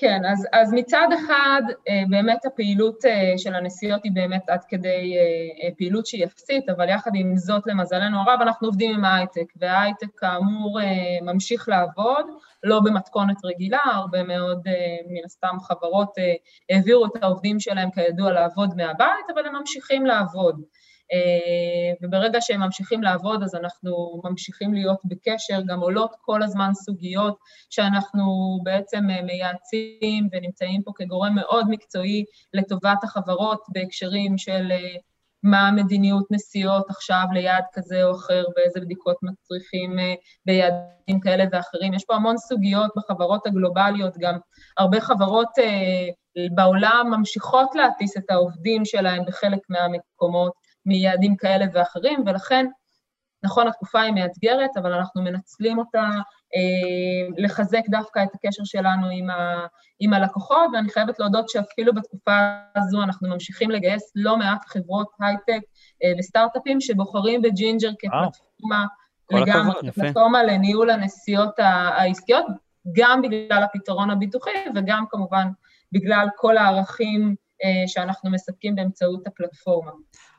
כן, 0.00 0.22
אז, 0.32 0.46
אז 0.52 0.72
מצד 0.72 1.08
אחד, 1.14 1.62
אה, 1.88 2.02
באמת 2.08 2.44
הפעילות 2.46 3.04
אה, 3.04 3.32
של 3.38 3.54
הנסיעות 3.54 4.04
היא 4.04 4.12
באמת 4.12 4.50
עד 4.50 4.64
כדי 4.68 5.14
אה, 5.18 5.68
פעילות 5.78 6.06
שהיא 6.06 6.24
אפסית, 6.24 6.68
אבל 6.68 6.88
יחד 6.88 7.10
עם 7.14 7.36
זאת, 7.36 7.66
למזלנו 7.66 8.18
הרב, 8.18 8.38
אנחנו 8.42 8.68
עובדים 8.68 8.94
עם 8.94 9.04
ההייטק, 9.04 9.52
וההייטק 9.56 10.06
כאמור 10.16 10.80
ממשיך 11.22 11.68
לעבוד, 11.68 12.26
לא 12.62 12.80
במתכונת 12.84 13.36
רגילה, 13.44 13.80
הרבה 13.84 14.22
מאוד, 14.22 14.62
מן 15.08 15.24
הסתם, 15.24 15.56
חברות 15.60 16.10
העבירו 16.70 17.06
את 17.06 17.22
העובדים 17.22 17.60
שלהם, 17.60 17.90
כידוע, 17.90 18.32
לעבוד 18.32 18.76
מהבית, 18.76 19.26
אבל 19.34 19.46
הם 19.46 19.56
ממשיכים 19.56 20.06
לעבוד. 20.06 20.60
אה, 21.12 21.92
וברגע 22.02 22.40
שהם 22.40 22.60
ממשיכים 22.60 23.02
לעבוד, 23.02 23.42
אז 23.42 23.54
אנחנו 23.54 24.20
ממשיכים 24.24 24.74
להיות 24.74 24.98
בקשר, 25.04 25.60
גם 25.66 25.80
עולות 25.80 26.14
כל 26.20 26.42
הזמן 26.42 26.70
סוגיות 26.74 27.38
שאנחנו 27.70 28.58
בעצם 28.62 29.10
אה, 29.10 29.22
מייעצים 29.22 30.28
ונמצאים 30.32 30.82
פה 30.82 30.92
כגורם 30.94 31.34
מאוד 31.34 31.66
מקצועי 31.68 32.24
לטובת 32.54 33.04
החברות 33.04 33.64
בהקשרים 33.68 34.38
של 34.38 34.68
אה, 34.72 34.96
מה 35.42 35.68
המדיניות 35.68 36.26
נסיעות 36.30 36.90
עכשיו 36.90 37.24
ליעד 37.32 37.64
כזה 37.72 38.04
או 38.04 38.12
אחר, 38.12 38.44
ואיזה 38.56 38.80
בדיקות 38.80 39.16
מצריכים 39.22 39.96
ביעדים 40.46 41.20
כאלה 41.20 41.44
ואחרים. 41.52 41.94
יש 41.94 42.04
פה 42.04 42.14
המון 42.14 42.36
סוגיות 42.38 42.90
בחברות 42.96 43.46
הגלובליות, 43.46 44.14
גם 44.18 44.38
הרבה 44.78 45.00
חברות 45.00 45.48
בעולם 46.54 47.06
ממשיכות 47.10 47.74
להטיס 47.74 48.16
את 48.16 48.30
העובדים 48.30 48.84
שלהם 48.84 49.24
בחלק 49.26 49.60
מהמקומות. 49.68 50.59
מיעדים 50.86 51.36
כאלה 51.36 51.64
ואחרים, 51.72 52.22
ולכן, 52.26 52.66
נכון, 53.42 53.68
התקופה 53.68 54.00
היא 54.00 54.12
מאתגרת, 54.12 54.76
אבל 54.76 54.92
אנחנו 54.92 55.22
מנצלים 55.22 55.78
אותה 55.78 56.08
אה, 56.56 57.28
לחזק 57.36 57.82
דווקא 57.88 58.22
את 58.22 58.28
הקשר 58.34 58.64
שלנו 58.64 59.06
עם, 59.12 59.30
ה, 59.30 59.66
עם 60.00 60.12
הלקוחות, 60.12 60.70
ואני 60.74 60.90
חייבת 60.90 61.18
להודות 61.18 61.48
שאפילו 61.48 61.94
בתקופה 61.94 62.38
הזו 62.76 63.02
אנחנו 63.02 63.28
ממשיכים 63.28 63.70
לגייס 63.70 64.12
לא 64.14 64.36
מעט 64.36 64.64
חברות 64.66 65.08
הייטק 65.20 65.60
אה, 66.04 66.12
וסטארט-אפים 66.18 66.80
שבוחרים 66.80 67.42
בג'ינג'ר 67.42 67.90
כפלטפורמה 67.98 68.86
לגמרי, 69.32 69.92
כפלטפורמה 69.92 70.42
לניהול 70.42 70.90
הנסיעות 70.90 71.58
העסקיות, 71.58 72.46
גם 72.92 73.22
בגלל 73.22 73.62
הפתרון 73.62 74.10
הביטוחי 74.10 74.50
וגם 74.74 75.04
כמובן 75.10 75.48
בגלל 75.92 76.28
כל 76.36 76.56
הערכים 76.56 77.34
אה, 77.64 77.88
שאנחנו 77.88 78.30
מספקים 78.30 78.74
באמצעות 78.74 79.26
הפלטפורמה. 79.26 79.90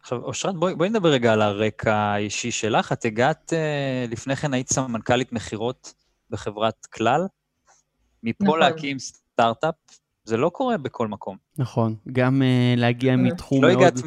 עכשיו, 0.02 0.24
אושרת, 0.24 0.56
בואי, 0.56 0.76
בואי 0.76 0.90
נדבר 0.90 1.10
רגע 1.10 1.34
על 1.34 1.42
הרקע 1.42 1.96
האישי 1.96 2.52
שלך. 2.52 2.92
את 2.92 3.06
הגעת, 3.06 3.54
אה, 3.54 4.06
לפני 4.10 4.36
כן 4.36 4.54
היית 4.54 4.70
סמנכ"לית 4.70 5.32
מכירות 5.32 5.94
בחברת 6.30 6.86
כלל. 6.86 7.28
מפה 8.24 8.44
נכון. 8.44 8.60
להקים 8.60 9.00
סטארט-אפ, 9.00 9.76
זה 10.24 10.38
לא 10.38 10.50
קורה 10.50 10.78
בכל 10.78 11.08
מקום. 11.08 11.38
נכון, 11.58 11.96
גם 12.12 12.42
uh, 12.42 12.80
להגיע 12.80 13.16
מתחום 13.16 13.64
לא 13.64 13.70
מאוד... 13.70 13.82
לא 13.82 13.88
הגעת 13.88 14.04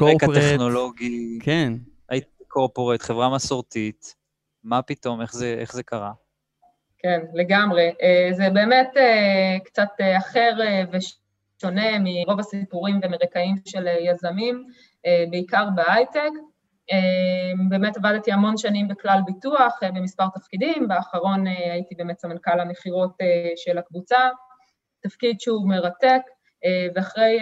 מרקע 0.00 0.26
טכנולוגי. 0.34 1.38
כן. 1.42 1.72
היית 2.08 2.24
קורפורט, 2.48 3.02
חברה 3.02 3.34
מסורתית. 3.34 4.14
מה 4.64 4.82
פתאום, 4.82 5.20
איך 5.20 5.32
זה, 5.32 5.56
איך 5.58 5.72
זה 5.72 5.82
קרה? 5.82 6.12
כן, 6.98 7.20
לגמרי. 7.34 7.90
Uh, 7.90 8.34
זה 8.36 8.50
באמת 8.50 8.90
uh, 8.94 9.64
קצת 9.64 9.88
uh, 10.00 10.18
אחר 10.18 10.50
uh, 10.58 10.96
ושונה 10.96 11.98
מרוב 12.00 12.40
הסיפורים 12.40 13.00
ומרקעים 13.02 13.56
של 13.66 13.86
uh, 13.86 14.10
יזמים. 14.10 14.66
בעיקר 15.30 15.68
בהייטק. 15.74 16.30
אה, 16.92 17.52
באמת 17.68 17.96
עבדתי 17.96 18.32
המון 18.32 18.56
שנים 18.56 18.88
בכלל 18.88 19.20
ביטוח, 19.26 19.78
אה, 19.82 19.90
במספר 19.90 20.24
תפקידים, 20.34 20.88
באחרון 20.88 21.46
הייתי 21.46 21.94
באמת 21.94 22.18
סמנכ"ל 22.18 22.60
המכירות 22.60 23.16
של 23.56 23.78
הקבוצה, 23.78 24.18
תפקיד 25.02 25.40
שהוא 25.40 25.68
מרתק, 25.68 26.22
ואחרי 26.94 27.38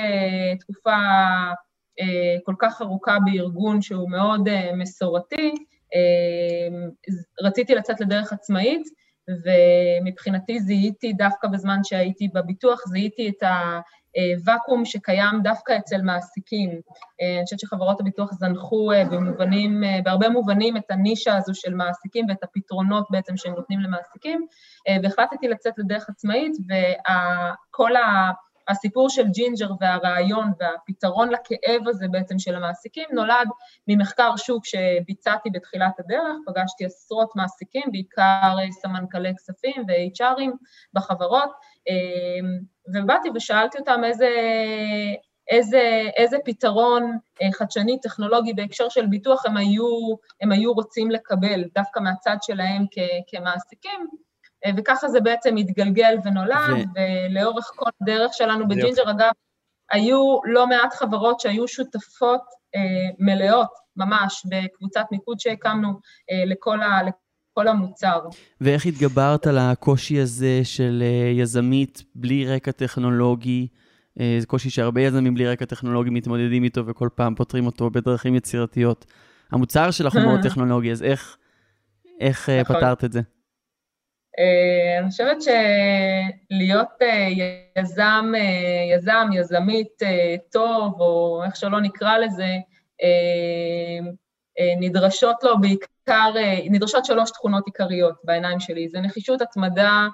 תקופה 0.60 0.96
כל 2.44 2.54
כך 2.58 2.82
ארוכה 2.82 3.18
בארגון 3.24 3.82
שהוא 3.82 4.10
מאוד 4.10 4.48
מסורתי, 4.76 5.54
רציתי 7.42 7.74
לצאת 7.74 8.00
לדרך 8.00 8.32
עצמאית, 8.32 8.82
ומבחינתי 9.28 10.60
זיהיתי 10.60 11.12
דווקא 11.12 11.48
בזמן 11.48 11.78
שהייתי 11.84 12.28
בביטוח, 12.34 12.80
זיהיתי 12.88 13.28
את 13.28 13.42
ה... 13.42 13.80
אה, 14.16 14.32
ואקום 14.44 14.84
שקיים 14.84 15.42
דווקא 15.42 15.76
אצל 15.76 16.02
מעסיקים. 16.02 16.70
אה, 17.20 17.36
אני 17.36 17.44
חושבת 17.44 17.60
שחברות 17.60 18.00
הביטוח 18.00 18.32
זנחו 18.32 18.92
אה, 18.92 19.04
במובנים, 19.04 19.82
בהרבה 20.04 20.28
מובנים 20.28 20.76
את 20.76 20.90
הנישה 20.90 21.36
הזו 21.36 21.54
של 21.54 21.74
מעסיקים 21.74 22.26
ואת 22.28 22.42
הפתרונות 22.42 23.06
בעצם 23.10 23.36
שהם 23.36 23.54
נותנים 23.54 23.80
למעסיקים, 23.80 24.46
והחלטתי 25.02 25.48
לצאת 25.48 25.78
לדרך 25.78 26.08
עצמאית, 26.08 26.52
וכל 26.68 27.96
ה... 27.96 28.30
הסיפור 28.68 29.08
של 29.10 29.28
ג'ינג'ר 29.28 29.70
והרעיון 29.80 30.52
והפתרון 30.60 31.28
לכאב 31.28 31.88
הזה 31.88 32.06
בעצם 32.10 32.38
של 32.38 32.54
המעסיקים 32.54 33.04
נולד 33.12 33.48
ממחקר 33.88 34.36
שוק 34.36 34.66
שביצעתי 34.66 35.50
בתחילת 35.50 36.00
הדרך, 36.00 36.36
פגשתי 36.46 36.84
עשרות 36.84 37.36
מעסיקים, 37.36 37.82
בעיקר 37.92 38.56
סמנכ"לי 38.70 39.34
כספים 39.36 39.84
ו-HR 39.88 40.30
ים 40.30 40.50
בחברות, 40.94 41.50
ובאתי 42.94 43.28
ושאלתי 43.34 43.78
אותם 43.78 44.04
איזה, 44.04 44.30
איזה, 45.50 46.02
איזה 46.16 46.36
פתרון 46.44 47.18
אה, 47.42 47.52
חדשני, 47.52 48.00
טכנולוגי 48.00 48.52
בהקשר 48.52 48.88
של 48.88 49.06
ביטוח 49.06 49.46
הם 49.46 49.56
היו, 49.56 49.86
הם 50.40 50.52
היו 50.52 50.72
רוצים 50.72 51.10
לקבל, 51.10 51.64
דווקא 51.74 52.00
מהצד 52.00 52.36
שלהם 52.42 52.84
כ, 52.90 52.98
כמעסיקים. 53.26 54.06
וככה 54.76 55.08
זה 55.08 55.20
בעצם 55.20 55.56
התגלגל 55.56 56.16
ונולד, 56.24 56.86
ו... 56.96 57.00
ולאורך 57.30 57.70
כל 57.76 57.90
הדרך 58.02 58.34
שלנו 58.34 58.68
בג'ינג'ר, 58.68 59.10
אגב, 59.10 59.30
היו 59.90 60.38
לא 60.44 60.66
מעט 60.66 60.94
חברות 60.94 61.40
שהיו 61.40 61.68
שותפות 61.68 62.42
מלאות, 63.18 63.70
ממש, 63.96 64.46
בקבוצת 64.48 65.04
מיקוד 65.10 65.40
שהקמנו 65.40 65.88
לכל, 66.46 66.82
ה, 66.82 67.00
לכל 67.52 67.68
המוצר. 67.68 68.20
ואיך 68.60 68.86
התגברת 68.86 69.46
על 69.46 69.58
הקושי 69.58 70.20
הזה 70.20 70.60
של 70.64 71.02
יזמית 71.36 72.02
בלי 72.14 72.46
רקע 72.46 72.70
טכנולוגי? 72.70 73.66
זה 74.38 74.46
קושי 74.46 74.70
שהרבה 74.70 75.00
יזמים 75.00 75.34
בלי 75.34 75.48
רקע 75.48 75.64
טכנולוגי 75.64 76.10
מתמודדים 76.10 76.64
איתו 76.64 76.86
וכל 76.86 77.08
פעם 77.14 77.34
פותרים 77.34 77.66
אותו 77.66 77.90
בדרכים 77.90 78.34
יצירתיות. 78.34 79.06
המוצר 79.52 79.90
שלך 79.90 80.14
הוא 80.14 80.22
מאוד 80.22 80.40
טכנולוגי, 80.48 80.92
אז 80.92 81.02
איך, 81.02 81.36
איך 82.20 82.48
נכון. 82.48 82.76
פתרת 82.76 83.04
את 83.04 83.12
זה? 83.12 83.20
אני 85.00 85.10
חושבת 85.10 85.36
שלהיות 85.42 86.88
יזם, 87.78 88.32
יזם, 88.94 89.28
יזמית 89.32 90.02
טוב, 90.52 91.00
או 91.00 91.42
איך 91.46 91.56
שלא 91.56 91.80
נקרא 91.80 92.18
לזה, 92.18 92.48
נדרשות 94.80 95.36
לו 95.42 95.60
בעיקר, 95.60 96.34
נדרשות 96.70 97.04
שלוש 97.04 97.30
תכונות 97.30 97.66
עיקריות 97.66 98.14
בעיניים 98.24 98.60
שלי, 98.60 98.88
זה 98.88 99.00
נחישות, 99.00 99.42
התמדה 99.42 100.06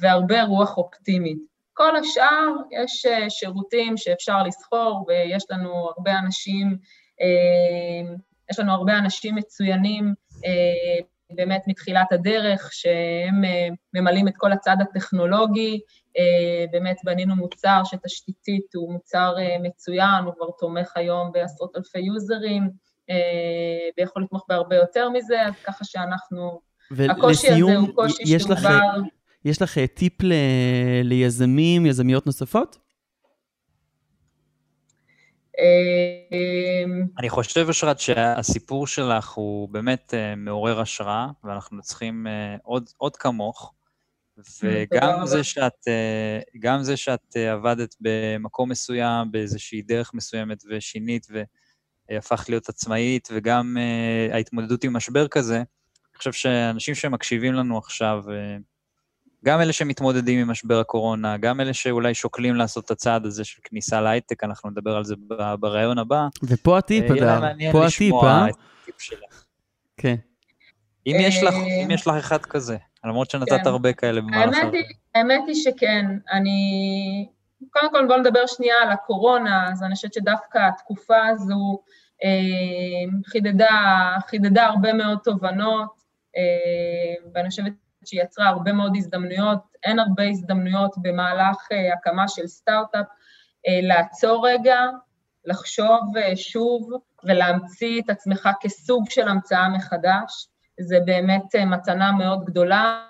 והרבה 0.00 0.42
רוח 0.42 0.76
אופטימית. 0.76 1.38
כל 1.72 1.96
השאר, 1.96 2.48
יש 2.70 3.06
שירותים 3.28 3.96
שאפשר 3.96 4.42
לסחור, 4.42 5.04
ויש 5.08 5.44
לנו 5.50 5.90
הרבה 5.96 6.18
אנשים, 6.18 6.76
יש 8.50 8.58
לנו 8.58 8.72
הרבה 8.72 8.98
אנשים 8.98 9.34
מצוינים 9.34 10.14
באמת 11.34 11.62
מתחילת 11.66 12.12
הדרך, 12.12 12.70
שהם 12.72 13.42
ממלאים 13.94 14.28
את 14.28 14.34
כל 14.36 14.52
הצד 14.52 14.76
הטכנולוגי. 14.80 15.80
באמת 16.70 16.96
בנינו 17.04 17.36
מוצר 17.36 17.82
שתשתיתית 17.84 18.74
הוא 18.74 18.92
מוצר 18.92 19.34
מצוין, 19.62 20.24
הוא 20.24 20.34
כבר 20.34 20.50
תומך 20.58 20.96
היום 20.96 21.32
בעשרות 21.32 21.76
אלפי 21.76 21.98
יוזרים, 21.98 22.70
ויכול 23.98 24.22
לתמוך 24.22 24.44
בהרבה 24.48 24.76
יותר 24.76 25.10
מזה, 25.10 25.42
אז 25.42 25.54
ככה 25.64 25.84
שאנחנו... 25.84 26.60
ולסיום, 26.90 27.10
הקושי 27.10 27.48
הזה 27.48 27.76
הוא 27.76 27.88
קושי 27.94 28.38
שהוא 28.38 28.56
כבר... 28.56 28.80
יש 29.44 29.62
לך 29.62 29.78
טיפ 29.94 30.22
ל... 30.22 30.32
ליזמים, 31.04 31.86
יזמיות 31.86 32.26
נוספות? 32.26 32.78
אמ, 35.58 37.06
אני 37.18 37.28
חושב, 37.28 37.68
אשרת, 37.68 37.98
שהסיפור 37.98 38.86
שלך 38.86 39.30
הוא 39.30 39.68
באמת 39.68 40.14
uh, 40.14 40.36
מעורר 40.36 40.80
השראה, 40.80 41.26
ואנחנו 41.44 41.82
צריכים 41.82 42.26
uh, 42.26 42.60
עוד, 42.62 42.88
עוד 42.96 43.16
כמוך, 43.16 43.74
וגם 44.62 45.26
זה 45.26 45.44
שאת, 45.44 45.88
גם 46.58 46.82
זה 46.82 46.96
שאת 46.96 47.36
עבדת 47.36 47.96
במקום 48.00 48.70
מסוים, 48.70 49.32
באיזושהי 49.32 49.82
דרך 49.82 50.14
מסוימת, 50.14 50.62
ושינית 50.70 51.26
והפכת 52.12 52.48
להיות 52.48 52.68
עצמאית, 52.68 53.28
וגם 53.32 53.76
uh, 53.76 54.34
ההתמודדות 54.34 54.84
עם 54.84 54.92
משבר 54.92 55.28
כזה, 55.28 55.56
אני 55.56 56.18
חושב 56.18 56.32
שאנשים 56.32 56.94
שמקשיבים 56.94 57.54
לנו 57.54 57.78
עכשיו, 57.78 58.24
uh, 58.26 58.62
גם 59.44 59.60
אלה 59.60 59.72
שמתמודדים 59.72 60.40
עם 60.40 60.50
משבר 60.50 60.80
הקורונה, 60.80 61.36
גם 61.36 61.60
אלה 61.60 61.74
שאולי 61.74 62.14
שוקלים 62.14 62.54
לעשות 62.54 62.84
את 62.84 62.90
הצעד 62.90 63.26
הזה 63.26 63.44
של 63.44 63.60
כניסה 63.64 64.00
להייטק, 64.00 64.44
אנחנו 64.44 64.70
נדבר 64.70 64.96
על 64.96 65.04
זה 65.04 65.14
בריאיון 65.60 65.98
הבא. 65.98 66.26
ופה 66.42 66.78
הטיפ, 66.78 67.10
אדר, 67.10 67.40
פה 67.72 67.86
הטיפ, 67.86 68.14
אה? 68.14 68.46
כן. 69.96 70.14
אם 71.06 71.16
יש 71.18 71.42
לך, 71.42 71.54
אם 71.84 71.90
יש 71.90 72.06
לך 72.06 72.14
אחד 72.14 72.42
כזה, 72.42 72.76
למרות 73.04 73.30
שנתת 73.30 73.50
כן. 73.50 73.66
הרבה 73.66 73.92
כאלה 73.92 74.20
במהלך... 74.20 74.56
האמת, 74.56 74.84
האמת 75.14 75.40
היא 75.46 75.54
שכן, 75.54 76.06
אני... 76.32 77.28
קודם 77.70 77.90
כל 77.90 78.06
בואו 78.06 78.18
נדבר 78.18 78.46
שנייה 78.46 78.74
על 78.82 78.90
הקורונה, 78.90 79.68
אז 79.72 79.82
אני 79.82 79.94
חושבת 79.94 80.12
שדווקא 80.12 80.58
התקופה 80.58 81.26
הזו 81.26 81.54
אה, 81.54 81.92
חידדה, 83.26 84.16
חידדה 84.26 84.64
הרבה 84.66 84.92
מאוד 84.92 85.18
תובנות, 85.24 86.02
אה, 86.36 87.30
ואני 87.34 87.48
חושבת 87.48 87.72
שהיא 88.04 88.22
יצרה 88.22 88.48
הרבה 88.48 88.72
מאוד 88.72 88.92
הזדמנויות, 88.96 89.58
אין 89.84 89.98
הרבה 89.98 90.22
הזדמנויות 90.22 90.94
במהלך 91.02 91.56
uh, 91.56 91.94
הקמה 91.98 92.28
של 92.28 92.46
סטארט-אפ, 92.46 93.06
לעצור 93.82 94.48
רגע, 94.48 94.80
לחשוב 95.44 96.00
שוב 96.34 96.90
ולהמציא 97.24 98.00
את 98.00 98.10
עצמך 98.10 98.48
כסוג 98.60 99.10
של 99.10 99.28
המצאה 99.28 99.68
מחדש. 99.68 100.48
זה 100.80 100.98
באמת 101.04 101.54
מתנה 101.66 102.12
מאוד 102.12 102.44
גדולה. 102.44 103.04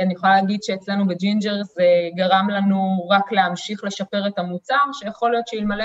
אני 0.00 0.14
יכולה 0.14 0.36
להגיד 0.36 0.62
שאצלנו 0.62 1.06
בג'ינג'ר 1.06 1.62
זה 1.62 1.84
גרם 2.16 2.50
לנו 2.50 3.08
רק 3.10 3.32
להמשיך 3.32 3.84
לשפר 3.84 4.26
את 4.26 4.38
המוצר, 4.38 4.76
שיכול 4.92 5.30
להיות 5.30 5.48
שאלמלא 5.48 5.84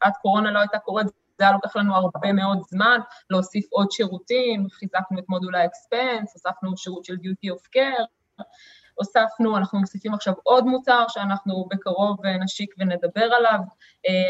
הקורונה 0.00 0.50
לא 0.50 0.58
הייתה 0.58 0.78
קורית, 0.78 1.06
זה 1.42 1.46
היה 1.46 1.52
לוקח 1.52 1.76
לנו 1.76 1.94
הרבה 1.96 2.32
מאוד 2.32 2.58
זמן 2.68 2.98
להוסיף 3.30 3.66
עוד 3.70 3.90
שירותים, 3.90 4.66
חיזקנו 4.70 5.18
את 5.18 5.24
מודול 5.28 5.54
ה 5.54 5.63
expense, 5.63 6.34
הוספנו 6.34 6.76
שירות 6.76 7.04
של 7.04 7.14
duty 7.14 7.54
of 7.54 7.60
care, 7.76 8.04
הוספנו, 8.94 9.56
אנחנו 9.56 9.80
מוסיפים 9.80 10.14
עכשיו 10.14 10.34
עוד 10.42 10.64
מוצר 10.64 11.04
שאנחנו 11.08 11.68
בקרוב 11.70 12.26
נשיק 12.40 12.74
ונדבר 12.78 13.24
עליו. 13.38 13.58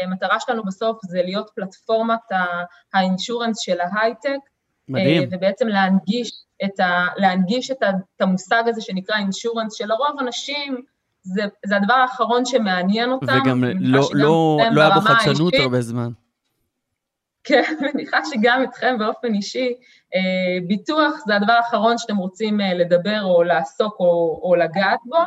המטרה 0.03 0.39
שלנו 0.39 0.63
בסוף 0.63 0.99
זה 1.05 1.21
להיות 1.23 1.49
פלטפורמת 1.55 2.19
האינשורנס 2.93 3.59
של 3.59 3.77
ההייטק, 3.81 4.39
מדהים. 4.87 5.29
ובעצם 5.31 5.67
להנגיש 5.67 6.31
את, 6.65 6.79
ה, 6.79 7.05
להנגיש 7.17 7.71
את, 7.71 7.83
ה, 7.83 7.89
את 8.15 8.21
המושג 8.21 8.63
הזה 8.67 8.81
שנקרא 8.81 9.17
אינשורנס, 9.17 9.73
שלרוב 9.73 10.19
אנשים, 10.19 10.81
זה, 11.21 11.41
זה 11.65 11.77
הדבר 11.77 11.93
האחרון 11.93 12.45
שמעניין 12.45 13.11
אותם. 13.11 13.39
וגם 13.45 13.63
לא, 13.63 14.09
לא, 14.13 14.57
לא 14.71 14.81
היה 14.81 14.89
בו 14.89 15.01
חדשנות 15.01 15.53
הרבה 15.53 15.81
זמן. 15.81 16.09
כן, 17.43 17.63
מניחה 17.81 18.17
שגם 18.25 18.63
אתכם 18.63 18.97
באופן 18.99 19.33
אישי, 19.33 19.73
אה, 20.15 20.67
ביטוח 20.67 21.13
זה 21.27 21.35
הדבר 21.35 21.53
האחרון 21.53 21.97
שאתם 21.97 22.17
רוצים 22.17 22.61
אה, 22.61 22.73
לדבר 22.73 23.21
או 23.23 23.43
לעסוק 23.43 23.95
או, 23.99 24.39
או 24.43 24.55
לגעת 24.55 24.99
בו. 25.05 25.17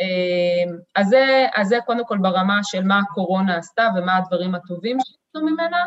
אה, 0.00 0.72
אז 0.96 1.08
זה, 1.08 1.46
אז 1.56 1.68
זה 1.68 1.78
קודם 1.86 2.06
כל 2.06 2.18
ברמה 2.18 2.60
של 2.62 2.84
מה 2.84 2.98
הקורונה 2.98 3.56
עשתה 3.56 3.88
ומה 3.96 4.16
הדברים 4.16 4.54
הטובים 4.54 4.96
שיצאו 5.00 5.46
ממנה, 5.46 5.86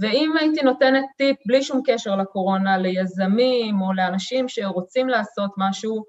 ואם 0.00 0.32
הייתי 0.40 0.62
נותנת 0.62 1.04
טיפ 1.16 1.36
בלי 1.46 1.62
שום 1.62 1.80
קשר 1.86 2.16
לקורונה 2.16 2.78
ליזמים 2.78 3.80
או 3.80 3.92
לאנשים 3.92 4.48
שרוצים 4.48 5.08
לעשות 5.08 5.50
משהו, 5.56 6.04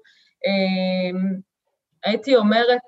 הייתי 2.04 2.36
אומרת, 2.36 2.80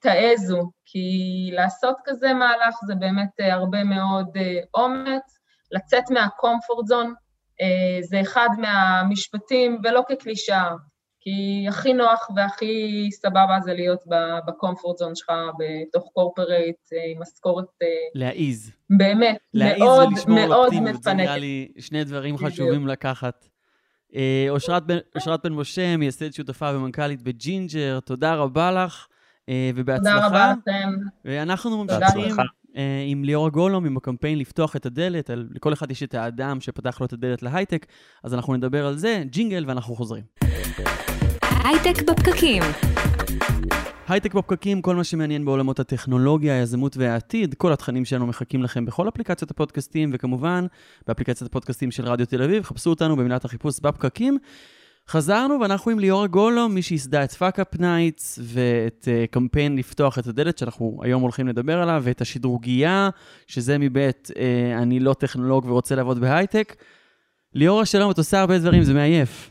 תעזו, 0.00 0.70
כי 0.84 1.08
לעשות 1.52 1.96
כזה 2.04 2.34
מהלך 2.34 2.74
זה 2.86 2.94
באמת 2.94 3.30
הרבה 3.38 3.84
מאוד 3.84 4.38
אומץ, 4.74 5.35
לצאת 5.72 6.10
מה 6.10 6.27
comfort 6.27 6.86
zone, 6.86 7.14
אה, 7.60 8.02
זה 8.02 8.20
אחד 8.20 8.48
מהמשפטים, 8.58 9.78
ולא 9.84 10.02
כקלישאה, 10.08 10.70
כי 11.20 11.66
הכי 11.68 11.92
נוח 11.92 12.30
והכי 12.36 13.08
סבבה 13.12 13.58
זה 13.64 13.74
להיות 13.74 14.04
ב 14.46 14.53
comfort 14.53 14.98
zone 14.98 15.14
שלך, 15.14 15.30
בתוך 15.58 16.10
corporate, 16.12 16.76
אה, 16.92 17.12
עם 17.12 17.22
משכורת... 17.22 17.64
אה, 17.82 17.88
להעיז. 18.14 18.72
באמת, 18.90 19.36
מאוד 19.54 20.08
מאוד 20.28 20.74
מפנקת. 20.74 21.02
זה 21.02 21.14
נראה 21.14 21.36
לי 21.36 21.68
שני 21.78 22.04
דברים 22.04 22.38
חשובים 22.38 22.86
לקחת. 22.86 23.48
אושרת 24.48 24.82
בן 25.44 25.52
משה, 25.52 25.96
מייסדת 25.96 26.34
שותפה 26.34 26.70
ומנכ"לית 26.74 27.22
בג'ינג'ר, 27.22 28.00
תודה 28.00 28.34
רבה 28.34 28.72
לך, 28.72 29.06
ובהצלחה. 29.74 30.14
תודה 30.14 30.26
רבה 30.26 30.52
לכם. 30.52 30.90
ואנחנו 31.24 31.84
ממשיכים 31.84 32.36
עם 33.06 33.24
ליאור 33.24 33.48
גולום, 33.48 33.86
עם 33.86 33.96
הקמפיין 33.96 34.38
לפתוח 34.38 34.76
את 34.76 34.86
הדלת, 34.86 35.30
לכל 35.54 35.72
אחד 35.72 35.90
יש 35.90 36.02
את 36.02 36.14
האדם 36.14 36.60
שפתח 36.60 37.00
לו 37.00 37.06
את 37.06 37.12
הדלת 37.12 37.42
להייטק, 37.42 37.86
אז 38.24 38.34
אנחנו 38.34 38.54
נדבר 38.54 38.86
על 38.86 38.96
זה, 38.96 39.22
ג'ינגל, 39.30 39.64
ואנחנו 39.68 39.94
חוזרים. 39.94 40.22
הייטק 41.64 42.02
בפקקים. 42.02 42.62
הייטק 44.08 44.34
בפקקים, 44.34 44.82
כל 44.82 44.96
מה 44.96 45.04
שמעניין 45.04 45.44
בעולמות 45.44 45.80
הטכנולוגיה, 45.80 46.54
היזמות 46.54 46.96
והעתיד, 46.96 47.54
כל 47.54 47.72
התכנים 47.72 48.04
שלנו 48.04 48.26
מחכים 48.26 48.62
לכם 48.62 48.86
בכל 48.86 49.08
אפליקציות 49.08 49.50
הפודקאסטים, 49.50 50.10
וכמובן, 50.12 50.66
באפליקציית 51.06 51.50
הפודקאסטים 51.50 51.90
של 51.90 52.04
רדיו 52.04 52.26
תל 52.26 52.42
אביב, 52.42 52.62
חפשו 52.62 52.90
אותנו 52.90 53.16
במילת 53.16 53.44
החיפוש 53.44 53.80
בפקקים. 53.80 54.38
חזרנו 55.08 55.60
ואנחנו 55.60 55.90
עם 55.90 55.98
ליאור 55.98 56.26
גולום, 56.26 56.68
מי 56.68 56.82
שייסדה 56.82 57.24
את 57.24 57.32
Fuckup 57.32 57.78
Nights 57.78 58.38
ואת 58.42 59.08
אה, 59.08 59.32
קמפיין 59.32 59.76
לפתוח 59.76 60.18
את 60.18 60.26
הדלת, 60.26 60.58
שאנחנו 60.58 61.00
היום 61.02 61.22
הולכים 61.22 61.48
לדבר 61.48 61.82
עליו, 61.82 62.02
ואת 62.04 62.20
השדרוגייה, 62.20 63.10
שזה 63.46 63.78
מבית 63.78 64.28
אה, 64.30 64.82
אני 64.82 65.00
לא 65.00 65.14
טכנולוג 65.14 65.66
ורוצה 65.66 65.94
לעבוד 65.94 66.20
בהייטק. 66.20 66.76
ליאור, 67.54 67.84
שלום, 67.84 68.10
את 68.10 68.18
עושה 68.18 68.40
הרבה 68.40 68.58
דברים, 68.58 68.82
זה 68.82 68.94
מעייף. 68.94 69.50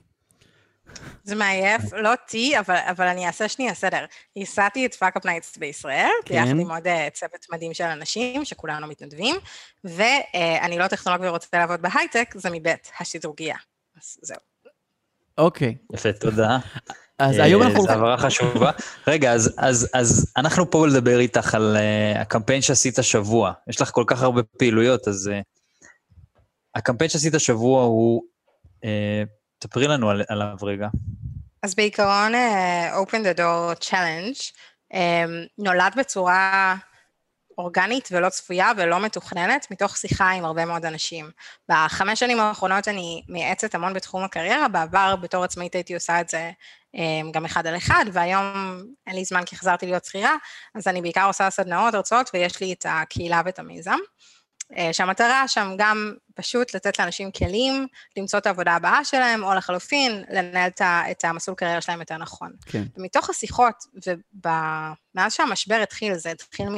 זה 1.24 1.36
מעייף, 1.36 1.82
לא 1.94 2.12
אותי, 2.12 2.60
אבל, 2.60 2.78
אבל 2.90 3.08
אני 3.08 3.28
אעשה 3.28 3.50
שנייה 3.50 3.74
סדר. 3.74 4.06
ייסדתי 4.36 4.86
את 4.86 4.94
Fuckup 4.96 5.26
Nights 5.26 5.58
בישראל, 5.58 6.12
כן. 6.26 6.36
ביחד 6.36 6.60
עם 6.60 6.72
עוד 6.72 6.88
אה, 6.88 7.10
צוות 7.14 7.46
מדהים 7.52 7.74
של 7.74 7.84
אנשים, 7.84 8.46
שכולנו 8.46 8.88
מתנדבים, 8.88 9.36
ואני 9.84 10.76
אה, 10.76 10.80
לא 10.80 10.88
טכנולוג 10.88 11.22
ורוצה 11.24 11.58
לעבוד 11.58 11.82
בהייטק, 11.82 12.34
זה 12.36 12.50
מבית 12.52 12.92
השדרוגייה. 13.00 13.58
אז 13.98 14.18
זהו. 14.22 14.55
אוקיי. 15.38 15.76
יפה, 15.94 16.14
תודה. 16.14 16.58
אז 17.20 17.38
היום 17.40 17.62
אנחנו... 17.62 17.82
זו 17.84 17.92
הבהרה 17.92 18.18
חשובה. 18.18 18.72
רגע, 19.08 19.34
אז, 19.34 19.56
אז, 19.58 19.90
אז 19.94 20.34
אנחנו 20.38 20.72
פה 20.72 20.88
לדבר 20.88 21.20
איתך 21.20 21.56
על 21.56 21.78
uh, 21.78 22.20
הקמפיין 22.20 22.62
שעשית 22.62 23.00
השבוע. 23.00 23.54
יש 23.70 23.82
לך 23.82 23.90
כל 23.92 24.04
כך 24.08 24.22
הרבה 24.22 24.44
פעילויות, 24.44 25.08
אז 25.08 25.32
uh, 25.34 25.44
הקמפיין 26.76 27.10
שעשית 27.10 27.36
השבוע 27.36 27.84
הוא... 27.84 28.22
Uh, 28.76 28.88
תפרי 29.60 29.88
לנו 29.88 30.10
על, 30.10 30.24
עליו 30.28 30.56
רגע. 30.62 30.88
אז 31.64 31.76
בעיקרון, 31.76 32.34
uh, 32.34 33.08
Open 33.08 33.16
the 33.16 33.40
Door 33.40 33.90
Challenge 33.90 34.52
um, 34.94 34.98
נולד 35.58 35.94
בצורה 35.98 36.76
אורגנית 37.58 38.10
ולא 38.12 38.30
צפויה 38.30 38.72
ולא 38.78 39.00
מתוכננת, 39.00 39.68
מתוך 39.72 39.98
שיחה 39.98 40.30
עם 40.30 40.46
הרבה 40.46 40.66
מאוד 40.66 40.86
אנשים. 40.86 41.32
בחמש 41.70 42.20
שנים 42.20 42.40
האחרונות 42.40 42.88
אני 42.88 43.22
מייעצת 43.30 43.76
המון 43.76 43.94
בתחום 43.94 44.24
הקריירה, 44.24 44.68
בעבר 44.68 45.16
בתור 45.16 45.44
עצמאית 45.44 45.76
הייתי 45.76 45.94
עושה 45.94 46.22
את 46.22 46.30
זה 46.30 46.52
אמ, 46.96 47.32
גם 47.32 47.46
אחד 47.46 47.68
על 47.68 47.78
אחד, 47.78 48.06
והיום 48.14 48.84
אין 49.08 49.16
לי 49.16 49.26
זמן 49.26 49.44
כי 49.46 49.56
חזרתי 49.56 49.86
להיות 49.86 50.06
שכירה, 50.06 50.36
אז 50.76 50.88
אני 50.88 51.02
בעיקר 51.02 51.26
עושה 51.26 51.50
סדנאות, 51.50 51.94
הרצאות, 51.94 52.32
ויש 52.34 52.62
לי 52.62 52.74
את 52.74 52.86
הקהילה 52.90 53.42
ואת 53.46 53.60
המיזם. 53.60 53.98
אה, 54.78 54.94
שהמטרה 54.94 55.48
שם 55.48 55.76
גם 55.78 56.14
פשוט 56.36 56.76
לתת 56.76 57.00
לאנשים 57.00 57.32
כלים 57.32 57.88
למצוא 58.18 58.40
את 58.40 58.46
העבודה 58.46 58.76
הבאה 58.76 59.06
שלהם, 59.06 59.44
או 59.44 59.54
לחלופין, 59.54 60.24
לנהל 60.30 60.70
את 60.82 61.26
המסלול 61.26 61.58
קריירה 61.58 61.82
שלהם 61.82 62.00
יותר 62.00 62.18
נכון. 62.18 62.52
כן. 62.66 62.84
ומתוך 62.98 63.30
השיחות, 63.30 63.76
ומאז 65.16 65.34
שהמשבר 65.34 65.80
התחיל, 65.84 66.14
זה 66.14 66.32
התחיל 66.32 66.70